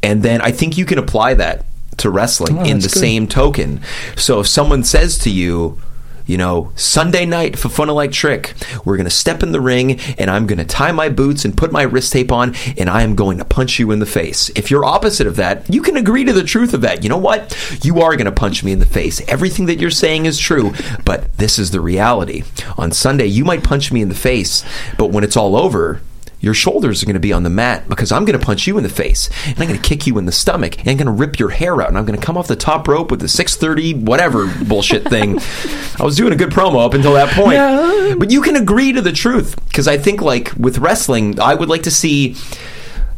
And 0.02 0.22
then 0.22 0.40
I 0.40 0.50
think 0.50 0.76
you 0.76 0.84
can 0.84 0.98
apply 0.98 1.34
that 1.34 1.64
to 1.98 2.10
wrestling 2.10 2.58
Oh, 2.58 2.64
in 2.64 2.78
the 2.80 2.88
good. 2.88 2.98
same 2.98 3.26
token. 3.26 3.80
So 4.16 4.40
if 4.40 4.46
someone 4.48 4.84
says 4.84 5.16
to 5.18 5.30
you, 5.30 5.78
you 6.26 6.36
know, 6.36 6.72
Sunday 6.74 7.26
night 7.26 7.58
for 7.58 7.68
fun 7.68 7.84
like 7.88 8.12
trick, 8.12 8.54
we're 8.84 8.96
going 8.96 9.04
to 9.04 9.10
step 9.10 9.42
in 9.42 9.52
the 9.52 9.60
ring 9.60 10.00
and 10.18 10.30
I'm 10.30 10.46
going 10.46 10.58
to 10.58 10.64
tie 10.64 10.92
my 10.92 11.08
boots 11.08 11.44
and 11.44 11.56
put 11.56 11.70
my 11.70 11.82
wrist 11.82 12.12
tape 12.12 12.32
on 12.32 12.54
and 12.78 12.88
I 12.88 13.02
am 13.02 13.14
going 13.14 13.38
to 13.38 13.44
punch 13.44 13.78
you 13.78 13.90
in 13.90 13.98
the 13.98 14.06
face. 14.06 14.50
If 14.56 14.70
you're 14.70 14.84
opposite 14.84 15.26
of 15.26 15.36
that, 15.36 15.68
you 15.72 15.82
can 15.82 15.96
agree 15.96 16.24
to 16.24 16.32
the 16.32 16.42
truth 16.42 16.72
of 16.72 16.80
that. 16.80 17.02
You 17.02 17.10
know 17.10 17.18
what? 17.18 17.56
You 17.82 18.00
are 18.00 18.16
going 18.16 18.24
to 18.24 18.32
punch 18.32 18.64
me 18.64 18.72
in 18.72 18.78
the 18.78 18.86
face. 18.86 19.20
Everything 19.28 19.66
that 19.66 19.78
you're 19.78 19.90
saying 19.90 20.26
is 20.26 20.38
true, 20.38 20.72
but 21.04 21.36
this 21.36 21.58
is 21.58 21.70
the 21.70 21.80
reality. 21.80 22.44
On 22.78 22.90
Sunday, 22.90 23.26
you 23.26 23.44
might 23.44 23.62
punch 23.62 23.92
me 23.92 24.00
in 24.00 24.08
the 24.08 24.14
face, 24.14 24.64
but 24.96 25.10
when 25.10 25.24
it's 25.24 25.36
all 25.36 25.56
over, 25.56 26.00
your 26.44 26.54
shoulders 26.54 27.02
are 27.02 27.06
going 27.06 27.14
to 27.14 27.20
be 27.20 27.32
on 27.32 27.42
the 27.42 27.50
mat 27.50 27.88
because 27.88 28.12
I'm 28.12 28.24
going 28.24 28.38
to 28.38 28.44
punch 28.44 28.66
you 28.66 28.76
in 28.76 28.82
the 28.82 28.90
face 28.90 29.30
and 29.46 29.58
I'm 29.58 29.66
going 29.66 29.80
to 29.80 29.88
kick 29.88 30.06
you 30.06 30.18
in 30.18 30.26
the 30.26 30.32
stomach 30.32 30.78
and 30.78 30.88
I'm 30.88 30.96
going 30.96 31.06
to 31.06 31.12
rip 31.12 31.38
your 31.38 31.50
hair 31.50 31.80
out 31.80 31.88
and 31.88 31.96
I'm 31.96 32.04
going 32.04 32.18
to 32.18 32.24
come 32.24 32.36
off 32.36 32.48
the 32.48 32.56
top 32.56 32.86
rope 32.86 33.10
with 33.10 33.20
the 33.20 33.28
630 33.28 34.04
whatever 34.04 34.46
bullshit 34.64 35.08
thing. 35.08 35.38
I 35.98 36.04
was 36.04 36.16
doing 36.16 36.32
a 36.32 36.36
good 36.36 36.50
promo 36.50 36.84
up 36.84 36.94
until 36.94 37.14
that 37.14 37.32
point. 37.34 37.54
Yeah. 37.54 38.14
But 38.18 38.30
you 38.30 38.42
can 38.42 38.56
agree 38.56 38.92
to 38.92 39.00
the 39.00 39.12
truth 39.12 39.56
because 39.68 39.88
I 39.88 39.96
think 39.96 40.20
like 40.22 40.52
with 40.58 40.78
wrestling, 40.78 41.40
I 41.40 41.54
would 41.54 41.68
like 41.68 41.84
to 41.84 41.90
see 41.90 42.36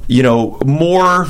you 0.09 0.23
know 0.23 0.59
more 0.65 1.27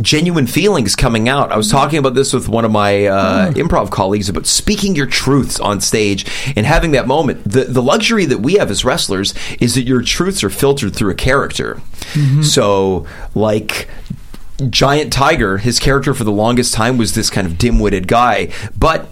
genuine 0.00 0.46
feelings 0.46 0.94
coming 0.96 1.28
out. 1.28 1.52
I 1.52 1.56
was 1.56 1.70
talking 1.70 1.98
about 1.98 2.14
this 2.14 2.32
with 2.32 2.48
one 2.48 2.64
of 2.64 2.70
my 2.70 3.06
uh, 3.06 3.52
improv 3.52 3.90
colleagues 3.90 4.28
about 4.28 4.46
speaking 4.46 4.94
your 4.94 5.06
truths 5.06 5.58
on 5.60 5.80
stage 5.80 6.26
and 6.56 6.66
having 6.66 6.92
that 6.92 7.06
moment. 7.06 7.44
The 7.44 7.64
the 7.64 7.82
luxury 7.82 8.24
that 8.26 8.38
we 8.38 8.54
have 8.54 8.70
as 8.70 8.84
wrestlers 8.84 9.34
is 9.60 9.74
that 9.74 9.82
your 9.82 10.02
truths 10.02 10.42
are 10.44 10.50
filtered 10.50 10.94
through 10.94 11.10
a 11.10 11.14
character. 11.14 11.80
So, 12.42 13.06
like 13.34 13.88
Giant 14.70 15.12
Tiger, 15.12 15.58
his 15.58 15.78
character 15.78 16.14
for 16.14 16.24
the 16.24 16.32
longest 16.32 16.72
time 16.72 16.96
was 16.96 17.14
this 17.14 17.28
kind 17.28 17.46
of 17.46 17.58
dim-witted 17.58 18.08
guy, 18.08 18.50
but 18.78 19.08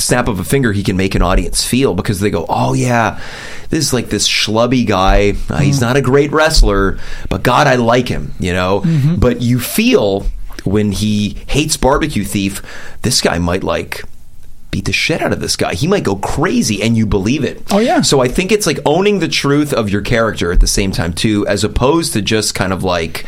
snap 0.00 0.28
of 0.28 0.38
a 0.38 0.44
finger 0.44 0.72
he 0.72 0.82
can 0.82 0.96
make 0.96 1.14
an 1.14 1.22
audience 1.22 1.64
feel 1.64 1.94
because 1.94 2.20
they 2.20 2.30
go 2.30 2.46
oh 2.48 2.74
yeah 2.74 3.20
this 3.70 3.84
is 3.84 3.92
like 3.92 4.08
this 4.08 4.26
schlubby 4.26 4.86
guy. 4.86 5.34
Uh, 5.50 5.58
he's 5.58 5.78
mm. 5.78 5.82
not 5.82 5.96
a 5.96 6.00
great 6.00 6.32
wrestler 6.32 6.98
but 7.28 7.42
god 7.42 7.66
i 7.66 7.74
like 7.76 8.08
him 8.08 8.32
you 8.38 8.52
know? 8.52 8.80
Mm-hmm. 8.80 9.16
But 9.16 9.42
you 9.42 9.58
feel 9.60 10.26
when 10.64 10.92
he 10.92 11.38
hates 11.48 11.76
barbecue 11.76 12.24
thief 12.24 12.62
this 13.02 13.20
guy 13.20 13.38
might 13.38 13.62
like 13.62 14.02
beat 14.70 14.84
the 14.84 14.92
shit 14.92 15.22
out 15.22 15.32
of 15.32 15.40
this 15.40 15.56
guy. 15.56 15.72
He 15.74 15.86
might 15.86 16.04
go 16.04 16.16
crazy 16.16 16.82
and 16.82 16.94
you 16.94 17.06
believe 17.06 17.42
it. 17.42 17.62
Oh, 17.70 17.78
yeah. 17.78 18.02
so 18.02 18.20
i 18.20 18.28
think 18.28 18.52
it's 18.52 18.66
like 18.66 18.78
owning 18.84 19.18
the 19.18 19.28
truth 19.28 19.72
of 19.72 19.88
your 19.88 20.02
character 20.02 20.52
at 20.52 20.60
the 20.60 20.66
same 20.66 20.92
time 20.92 21.12
too 21.12 21.46
as 21.46 21.64
opposed 21.64 22.12
to 22.14 22.22
just 22.22 22.54
kind 22.54 22.72
of 22.72 22.84
like 22.84 23.24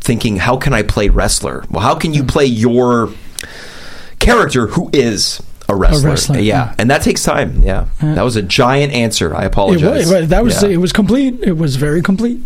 thinking 0.00 0.36
how 0.36 0.56
can 0.56 0.72
i 0.72 0.82
play 0.82 1.08
wrestler? 1.08 1.64
Well 1.70 1.82
how 1.82 1.94
can 1.94 2.14
you 2.14 2.22
mm. 2.22 2.28
play 2.28 2.46
your 2.46 3.10
character 4.18 4.68
who 4.68 4.88
is 4.92 5.42
a 5.72 5.76
wrestler. 5.76 6.10
wrestler, 6.10 6.36
yeah. 6.38 6.42
yeah. 6.68 6.74
and 6.78 6.90
that 6.90 7.02
takes 7.02 7.22
time. 7.22 7.62
Yeah, 7.62 7.86
that 8.00 8.22
was 8.22 8.36
a 8.36 8.42
giant 8.42 8.92
answer. 8.92 9.34
I 9.34 9.44
apologize. 9.44 10.10
it 10.10 10.20
was- 10.20 10.28
that 10.28 10.44
was 10.44 10.62
Yeah. 10.62 10.68
it 10.70 10.76
was 10.78 10.92
complete. 10.92 11.40
It 11.42 11.56
was 11.56 11.76
very 11.76 12.02
complete. 12.02 12.40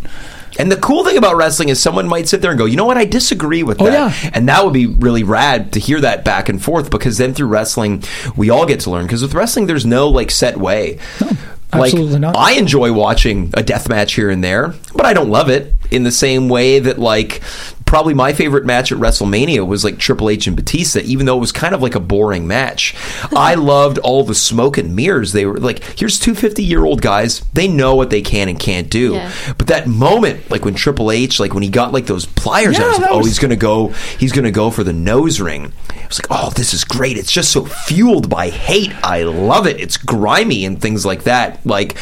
And 0.59 0.73
the 0.73 0.77
cool 0.77 1.05
thing 1.05 1.19
about 1.19 1.37
wrestling 1.37 1.69
is 1.69 1.79
someone 1.83 2.09
might 2.09 2.29
sit 2.29 2.41
there 2.41 2.51
and 2.51 2.57
go, 2.59 2.65
you 2.65 2.77
know 2.77 2.87
what, 2.87 2.97
I 2.97 3.05
disagree 3.05 3.63
with 3.63 3.79
Oh, 3.83 3.85
that. 3.85 3.93
yeah. 3.93 4.31
And 4.33 4.49
that 4.49 4.65
would 4.65 4.73
be 4.73 4.87
really 4.87 5.23
rad 5.23 5.73
to 5.73 5.81
hear 5.81 6.01
that 6.01 6.25
back 6.25 6.49
and 6.49 6.63
forth 6.63 6.89
because 6.91 7.19
then 7.19 7.35
through 7.35 7.49
wrestling, 7.49 8.03
we 8.37 8.49
all 8.49 8.65
get 8.65 8.81
to 8.81 8.91
learn. 8.91 9.05
Because 9.05 9.21
with 9.21 9.35
wrestling, 9.35 9.67
there's 9.67 9.85
no 9.85 10.09
like 10.09 10.31
set 10.31 10.57
way. 10.57 10.99
like, 11.21 11.93
absolutely 11.93 12.21
not. 12.21 12.37
I 12.39 12.53
enjoy 12.53 12.91
watching 12.95 13.51
a 13.53 13.63
death 13.63 13.87
match 13.91 14.15
here 14.15 14.31
and 14.31 14.43
there, 14.43 14.73
but 14.95 15.05
I 15.05 15.13
don't 15.13 15.29
love 15.29 15.51
it 15.51 15.75
in 15.91 16.05
the 16.05 16.11
same 16.13 16.49
way 16.49 16.79
that 16.79 16.99
like 16.99 17.43
probably 17.87 18.15
my 18.15 18.33
favorite 18.33 18.67
match 18.67 18.93
at 18.93 18.99
WrestleMania 18.99 19.67
was 19.67 19.85
like 19.85 19.99
Triple 19.99 20.29
H 20.29 20.47
and 20.47 20.57
Batista, 20.57 21.01
even 21.05 21.25
though 21.25 21.37
it 21.37 21.41
was 21.41 21.53
kind 21.53 21.75
of 21.75 21.81
like 21.81 21.95
a 21.95 22.01
boring 22.01 22.47
match. 22.47 22.95
I 23.35 23.55
loved 23.55 23.99
all 23.99 24.25
the 24.25 24.35
smoke 24.35 24.77
and 24.77 24.95
mirrors. 24.95 25.33
They 25.33 25.47
were 25.47 25.59
like, 25.59 25.83
here's 25.99 26.19
two 26.19 26.35
50 26.35 26.63
year 26.63 26.85
old 26.85 27.01
guys. 27.01 27.41
They 27.53 27.69
know 27.69 27.95
what 27.95 28.11
they 28.11 28.23
can 28.23 28.49
and 28.49 28.59
can't 28.59 28.91
do. 28.91 29.15
Yeah. 29.15 29.33
But 29.57 29.69
that 29.69 29.87
moment, 29.87 30.51
like 30.51 30.65
when 30.65 30.75
Triple 30.75 31.11
H, 31.11 31.41
like 31.41 31.55
when 31.55 31.63
he 31.63 31.69
got 31.69 31.93
like 31.93 32.07
those 32.07 32.27
pliers, 32.27 32.77
Yeah, 32.77 32.85
I 32.85 32.89
was 32.89 32.99
like, 32.99 33.07
that 33.09 33.13
oh, 33.13 33.25
he's 33.25 33.39
gonna 33.39 33.57
go, 33.57 33.89
he's 34.19 34.33
gonna 34.33 34.51
go 34.51 34.71
for 34.71 34.85
the 34.85 34.93
nose 34.93 35.41
ring. 35.41 35.73
I 35.91 36.07
was 36.07 36.21
like, 36.21 36.29
oh, 36.31 36.51
this 36.51 36.75
is 36.75 36.85
great. 36.85 37.17
It's 37.17 37.33
just 37.33 37.53
so 37.53 37.65
fueled 37.65 38.29
by 38.29 38.51
hate. 38.51 38.93
I 39.05 39.23
love 39.23 39.67
it. 39.67 39.81
It's 39.81 39.97
grimy 39.97 40.65
and 40.65 40.81
things 40.81 41.07
like 41.07 41.25
that. 41.25 41.65
Like, 41.65 41.97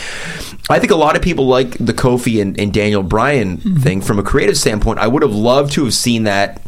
I 0.70 0.78
think 0.78 0.92
a 0.92 0.96
lot 0.96 1.14
of 1.14 1.22
people 1.22 1.46
like 1.46 1.72
the 1.78 1.92
Kofi 1.92 2.40
and, 2.40 2.58
and 2.58 2.72
Daniel 2.72 3.02
Bryan 3.02 3.58
mm-hmm. 3.58 3.76
thing 3.76 4.00
from 4.00 4.18
a 4.18 4.22
creative 4.22 4.56
standpoint. 4.56 4.98
I 4.98 5.06
would 5.06 5.22
have 5.22 5.34
loved 5.34 5.72
to 5.74 5.84
have 5.84 5.94
seen 5.94 6.24
that 6.24 6.62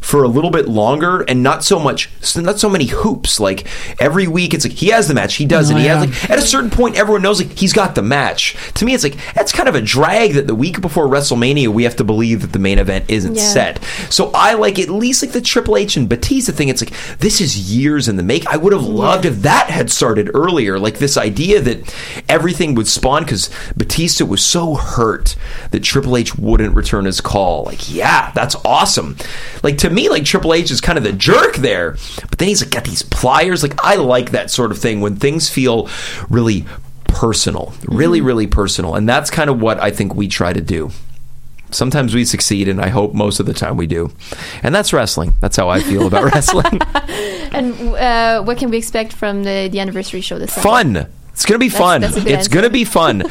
for 0.00 0.22
a 0.22 0.28
little 0.28 0.50
bit 0.50 0.66
longer 0.68 1.20
and 1.22 1.42
not 1.42 1.62
so 1.62 1.78
much 1.78 2.10
not 2.36 2.58
so 2.58 2.68
many 2.68 2.86
hoops. 2.86 3.38
Like 3.40 3.66
every 4.00 4.26
week 4.26 4.54
it's 4.54 4.64
like 4.64 4.74
he 4.74 4.88
has 4.88 5.08
the 5.08 5.14
match 5.14 5.34
he 5.36 5.46
does 5.46 5.70
Oh, 5.70 5.76
it 5.76 5.80
he 5.80 5.86
yeah. 5.86 5.96
has 6.04 6.08
like 6.10 6.30
at 6.30 6.38
a 6.38 6.42
certain 6.42 6.70
point 6.70 6.96
everyone 6.96 7.22
knows 7.22 7.40
like 7.40 7.58
he's 7.58 7.72
got 7.72 7.94
the 7.94 8.02
match. 8.02 8.56
To 8.74 8.84
me 8.84 8.94
it's 8.94 9.04
like 9.04 9.16
that's 9.34 9.52
kind 9.52 9.68
of 9.68 9.74
a 9.74 9.80
drag 9.82 10.32
that 10.34 10.46
the 10.46 10.54
week 10.54 10.80
before 10.80 11.06
WrestleMania 11.06 11.68
we 11.68 11.84
have 11.84 11.96
to 11.96 12.04
believe 12.04 12.40
that 12.42 12.52
the 12.52 12.58
main 12.58 12.78
event 12.78 13.04
isn't 13.08 13.34
Yeah. 13.36 13.42
set. 13.42 13.84
So 14.08 14.30
I 14.34 14.54
like 14.54 14.78
at 14.78 14.88
least 14.88 15.22
like 15.22 15.32
the 15.32 15.40
Triple 15.40 15.76
H 15.76 15.96
and 15.96 16.08
Batista 16.08 16.52
thing. 16.52 16.68
It's 16.68 16.82
like 16.82 16.92
this 17.18 17.40
is 17.40 17.70
years 17.74 18.08
in 18.08 18.16
the 18.16 18.22
make. 18.22 18.46
I 18.46 18.56
would 18.56 18.72
have 18.72 18.84
loved 18.84 19.24
if 19.26 19.42
that 19.42 19.68
had 19.70 19.90
started 19.90 20.30
earlier. 20.34 20.78
Like 20.78 20.98
this 20.98 21.16
idea 21.16 21.60
that 21.60 21.94
everything 22.28 22.74
would 22.74 22.88
spawn 22.88 23.24
because 23.24 23.50
Batista 23.76 24.24
was 24.24 24.44
so 24.44 24.74
hurt 24.74 25.36
that 25.72 25.82
Triple 25.82 26.16
H 26.16 26.36
wouldn't 26.36 26.74
return 26.74 27.04
his 27.04 27.20
call. 27.20 27.64
Like 27.64 27.92
yeah 27.92 28.32
that's 28.34 28.56
awesome. 28.64 29.16
Like 29.62 29.76
to 29.78 29.89
me 29.90 30.08
like 30.08 30.24
Triple 30.24 30.54
H 30.54 30.70
is 30.70 30.80
kind 30.80 30.98
of 30.98 31.04
the 31.04 31.12
jerk 31.12 31.56
there. 31.56 31.92
But 32.28 32.38
then 32.38 32.48
he's 32.48 32.62
like 32.62 32.70
got 32.72 32.84
these 32.84 33.02
pliers. 33.02 33.62
Like 33.62 33.74
I 33.82 33.96
like 33.96 34.30
that 34.30 34.50
sort 34.50 34.70
of 34.70 34.78
thing 34.78 35.00
when 35.00 35.16
things 35.16 35.48
feel 35.48 35.88
really 36.28 36.64
personal 37.04 37.74
really 37.86 38.20
really 38.20 38.46
personal. 38.46 38.94
And 38.94 39.08
that's 39.08 39.30
kind 39.30 39.50
of 39.50 39.60
what 39.60 39.78
I 39.80 39.90
think 39.90 40.14
we 40.14 40.28
try 40.28 40.52
to 40.52 40.60
do. 40.60 40.90
Sometimes 41.70 42.14
we 42.14 42.24
succeed 42.24 42.68
and 42.68 42.80
I 42.80 42.88
hope 42.88 43.14
most 43.14 43.40
of 43.40 43.46
the 43.46 43.54
time 43.54 43.76
we 43.76 43.86
do. 43.86 44.12
And 44.62 44.74
that's 44.74 44.92
wrestling. 44.92 45.34
That's 45.40 45.56
how 45.56 45.68
I 45.68 45.80
feel 45.80 46.06
about 46.06 46.24
wrestling. 46.32 46.80
And 47.52 47.74
uh, 47.94 48.42
what 48.42 48.58
can 48.58 48.70
we 48.70 48.78
expect 48.78 49.12
from 49.12 49.44
the, 49.44 49.68
the 49.70 49.80
anniversary 49.80 50.20
show 50.20 50.38
this 50.38 50.54
fun. 50.54 51.06
It's 51.40 51.46
gonna 51.46 51.58
be 51.58 51.68
That's- 51.68 51.80
fun. 51.82 52.00
that's 52.02 52.16
it's 52.18 52.26
answer. 52.26 52.50
gonna 52.50 52.68
be 52.68 52.84
fun. 52.84 53.22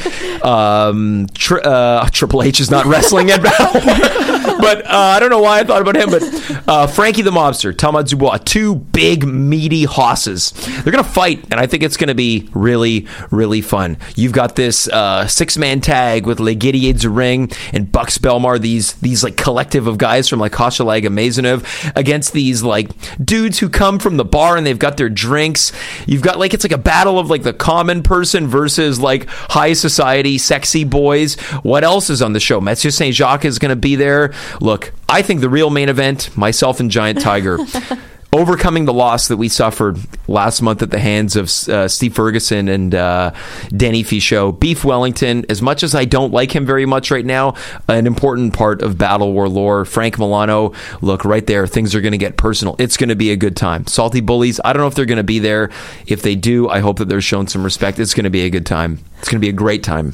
um, 0.43 1.27
tri- 1.35 1.59
uh, 1.61 2.09
Triple 2.09 2.41
H 2.41 2.59
is 2.59 2.71
not 2.71 2.87
wrestling 2.87 3.27
yet, 3.27 3.39
but 3.43 4.85
uh, 4.85 4.89
I 4.89 5.19
don't 5.19 5.29
know 5.29 5.41
why 5.41 5.59
I 5.59 5.63
thought 5.63 5.83
about 5.83 5.95
him. 5.95 6.09
But 6.09 6.67
uh, 6.67 6.87
Frankie 6.87 7.21
the 7.21 7.29
Mobster, 7.29 7.77
Thomas 7.77 8.09
Dubois, 8.09 8.37
two 8.39 8.75
big 8.75 9.25
meaty 9.27 9.83
hosses. 9.83 10.51
They're 10.83 10.91
gonna 10.91 11.03
fight, 11.03 11.43
and 11.51 11.59
I 11.59 11.67
think 11.67 11.83
it's 11.83 11.97
gonna 11.97 12.15
be 12.15 12.49
really, 12.53 13.05
really 13.29 13.61
fun. 13.61 13.97
You've 14.15 14.33
got 14.33 14.55
this 14.55 14.87
uh, 14.87 15.27
six 15.27 15.55
man 15.57 15.79
tag 15.81 16.25
with 16.25 16.39
Legidier 16.39 17.09
Ring 17.09 17.51
and 17.73 17.91
Bucks 17.91 18.17
Belmar. 18.17 18.59
These 18.59 18.93
these 18.93 19.23
like 19.23 19.37
collective 19.37 19.85
of 19.85 19.99
guys 19.99 20.27
from 20.27 20.39
like 20.39 20.53
Hochelaga-Maisonneuve 20.53 21.93
against 21.95 22.33
these 22.33 22.63
like 22.63 22.89
dudes 23.23 23.59
who 23.59 23.69
come 23.69 23.99
from 23.99 24.17
the 24.17 24.25
bar 24.25 24.57
and 24.57 24.65
they've 24.65 24.79
got 24.79 24.97
their 24.97 25.09
drinks. 25.09 25.71
You've 26.07 26.23
got 26.23 26.39
like 26.39 26.55
it's 26.55 26.63
like 26.63 26.71
a 26.71 26.77
battle 26.77 27.19
of 27.19 27.29
like 27.29 27.43
the 27.43 27.53
common 27.53 27.98
person 28.03 28.47
versus 28.47 28.99
like 28.99 29.27
high 29.27 29.73
society 29.73 30.37
sexy 30.37 30.83
boys. 30.83 31.35
What 31.63 31.83
else 31.83 32.09
is 32.09 32.21
on 32.21 32.33
the 32.33 32.39
show? 32.39 32.59
Mathieu 32.61 32.91
Saint 32.91 33.15
Jacques 33.15 33.45
is 33.45 33.59
going 33.59 33.69
to 33.69 33.75
be 33.75 33.95
there. 33.95 34.33
Look, 34.61 34.93
I 35.07 35.21
think 35.21 35.41
the 35.41 35.49
real 35.49 35.69
main 35.69 35.89
event, 35.89 36.35
myself 36.37 36.79
and 36.79 36.91
Giant 36.91 37.21
Tiger. 37.21 37.57
Overcoming 38.31 38.85
the 38.85 38.93
loss 38.93 39.27
that 39.29 39.37
we 39.37 39.49
suffered 39.49 39.97
last 40.27 40.61
month 40.61 40.83
at 40.83 40.91
the 40.91 40.99
hands 40.99 41.35
of 41.35 41.45
uh, 41.67 41.87
Steve 41.87 42.13
Ferguson 42.13 42.67
and 42.67 42.93
uh, 42.93 43.33
Danny 43.69 44.03
Fichot. 44.03 44.59
Beef 44.59 44.85
Wellington, 44.85 45.45
as 45.49 45.63
much 45.63 45.81
as 45.81 45.95
I 45.95 46.05
don't 46.05 46.31
like 46.31 46.55
him 46.55 46.65
very 46.65 46.85
much 46.85 47.09
right 47.09 47.25
now, 47.25 47.55
an 47.87 48.05
important 48.05 48.53
part 48.53 48.83
of 48.83 48.99
Battle 48.99 49.33
War 49.33 49.49
lore. 49.49 49.83
Frank 49.83 50.19
Milano, 50.19 50.73
look 51.01 51.25
right 51.25 51.45
there. 51.47 51.65
Things 51.65 51.95
are 51.95 52.01
going 52.01 52.11
to 52.11 52.19
get 52.19 52.37
personal. 52.37 52.75
It's 52.77 52.97
going 52.97 53.09
to 53.09 53.15
be 53.15 53.31
a 53.31 53.35
good 53.35 53.57
time. 53.57 53.87
Salty 53.87 54.21
Bullies, 54.21 54.59
I 54.63 54.73
don't 54.73 54.81
know 54.81 54.87
if 54.87 54.95
they're 54.95 55.05
going 55.05 55.17
to 55.17 55.23
be 55.23 55.39
there. 55.39 55.71
If 56.05 56.21
they 56.21 56.35
do, 56.35 56.69
I 56.69 56.79
hope 56.79 56.99
that 56.99 57.09
they're 57.09 57.21
shown 57.21 57.47
some 57.47 57.63
respect. 57.63 57.97
It's 57.97 58.13
going 58.13 58.25
to 58.25 58.29
be 58.29 58.41
a 58.41 58.49
good 58.51 58.65
time. 58.65 58.99
It's 59.17 59.27
going 59.27 59.41
to 59.41 59.45
be 59.45 59.49
a 59.49 59.53
great 59.53 59.83
time. 59.83 60.13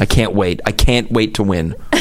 I 0.00 0.06
can't 0.06 0.34
wait. 0.34 0.60
I 0.64 0.70
can't 0.72 1.10
wait 1.10 1.34
to 1.34 1.42
win. 1.42 1.74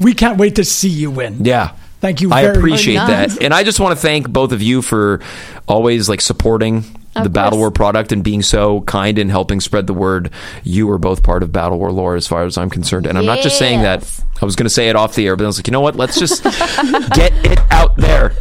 We 0.00 0.14
can't 0.14 0.38
wait 0.38 0.56
to 0.56 0.64
see 0.64 0.88
you 0.88 1.10
win. 1.10 1.44
Yeah. 1.44 1.72
Thank 2.00 2.20
you 2.22 2.32
I 2.32 2.42
appreciate 2.42 2.96
much. 2.96 3.08
that. 3.34 3.42
And 3.42 3.52
I 3.52 3.62
just 3.62 3.78
want 3.80 3.94
to 3.96 4.00
thank 4.00 4.28
both 4.30 4.52
of 4.52 4.62
you 4.62 4.80
for 4.82 5.20
always 5.68 6.08
like 6.08 6.20
supporting 6.20 6.82
the 7.14 7.22
Of 7.26 7.32
Battle. 7.32 7.58
War 7.58 7.70
product 7.70 8.10
and 8.12 8.24
being 8.24 8.40
so 8.42 8.80
kind 8.82 9.18
and 9.18 9.30
helping 9.30 9.60
spread 9.60 9.86
the 9.86 9.92
word. 9.94 10.30
You 10.64 10.88
are 10.90 10.98
both 10.98 11.22
part 11.22 11.42
of 11.42 11.52
Battle 11.52 11.78
War 11.78 11.92
lore 11.92 12.16
as 12.16 12.26
far 12.26 12.44
as 12.44 12.56
I'm 12.56 12.70
concerned. 12.70 13.06
And 13.06 13.18
I'm 13.18 13.26
not 13.26 13.40
just 13.40 13.58
saying 13.58 13.82
that. 13.82 14.08
I 14.40 14.44
was 14.46 14.56
going 14.56 14.64
to 14.64 14.70
say 14.70 14.88
it 14.88 14.96
off 14.96 15.14
the 15.14 15.26
air, 15.26 15.36
but 15.36 15.44
I 15.44 15.48
was 15.48 15.58
like, 15.58 15.66
you 15.66 15.72
know 15.72 15.82
what? 15.82 15.96
Let's 15.96 16.18
just 16.18 16.42
get 17.14 17.32
it 17.44 17.58
out 17.70 17.96
there. 17.96 18.32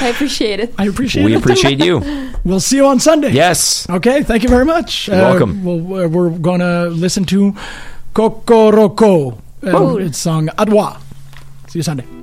I 0.00 0.08
appreciate 0.08 0.60
it. 0.60 0.74
I 0.78 0.86
appreciate 0.86 1.24
We 1.24 1.34
it. 1.34 1.38
appreciate 1.38 1.82
you. 1.82 2.02
We'll 2.44 2.58
see 2.58 2.74
you 2.76 2.86
on 2.86 2.98
Sunday. 2.98 3.30
Yes. 3.30 3.88
Okay, 3.88 4.24
thank 4.24 4.42
you 4.42 4.48
very 4.48 4.64
much. 4.64 5.06
You're 5.06 5.16
welcome. 5.16 5.62
We'll, 5.62 6.08
we're 6.08 6.28
going 6.30 6.58
to 6.58 6.88
listen 6.88 7.24
to 7.26 7.54
Kokoroko. 8.14 9.38
Uh, 9.64 9.70
Cool. 9.70 9.98
it's 9.98 10.18
song 10.18 10.48
Adwa. 10.58 11.00
See 11.72 11.78
you 11.78 11.82
Sunday. 11.82 12.21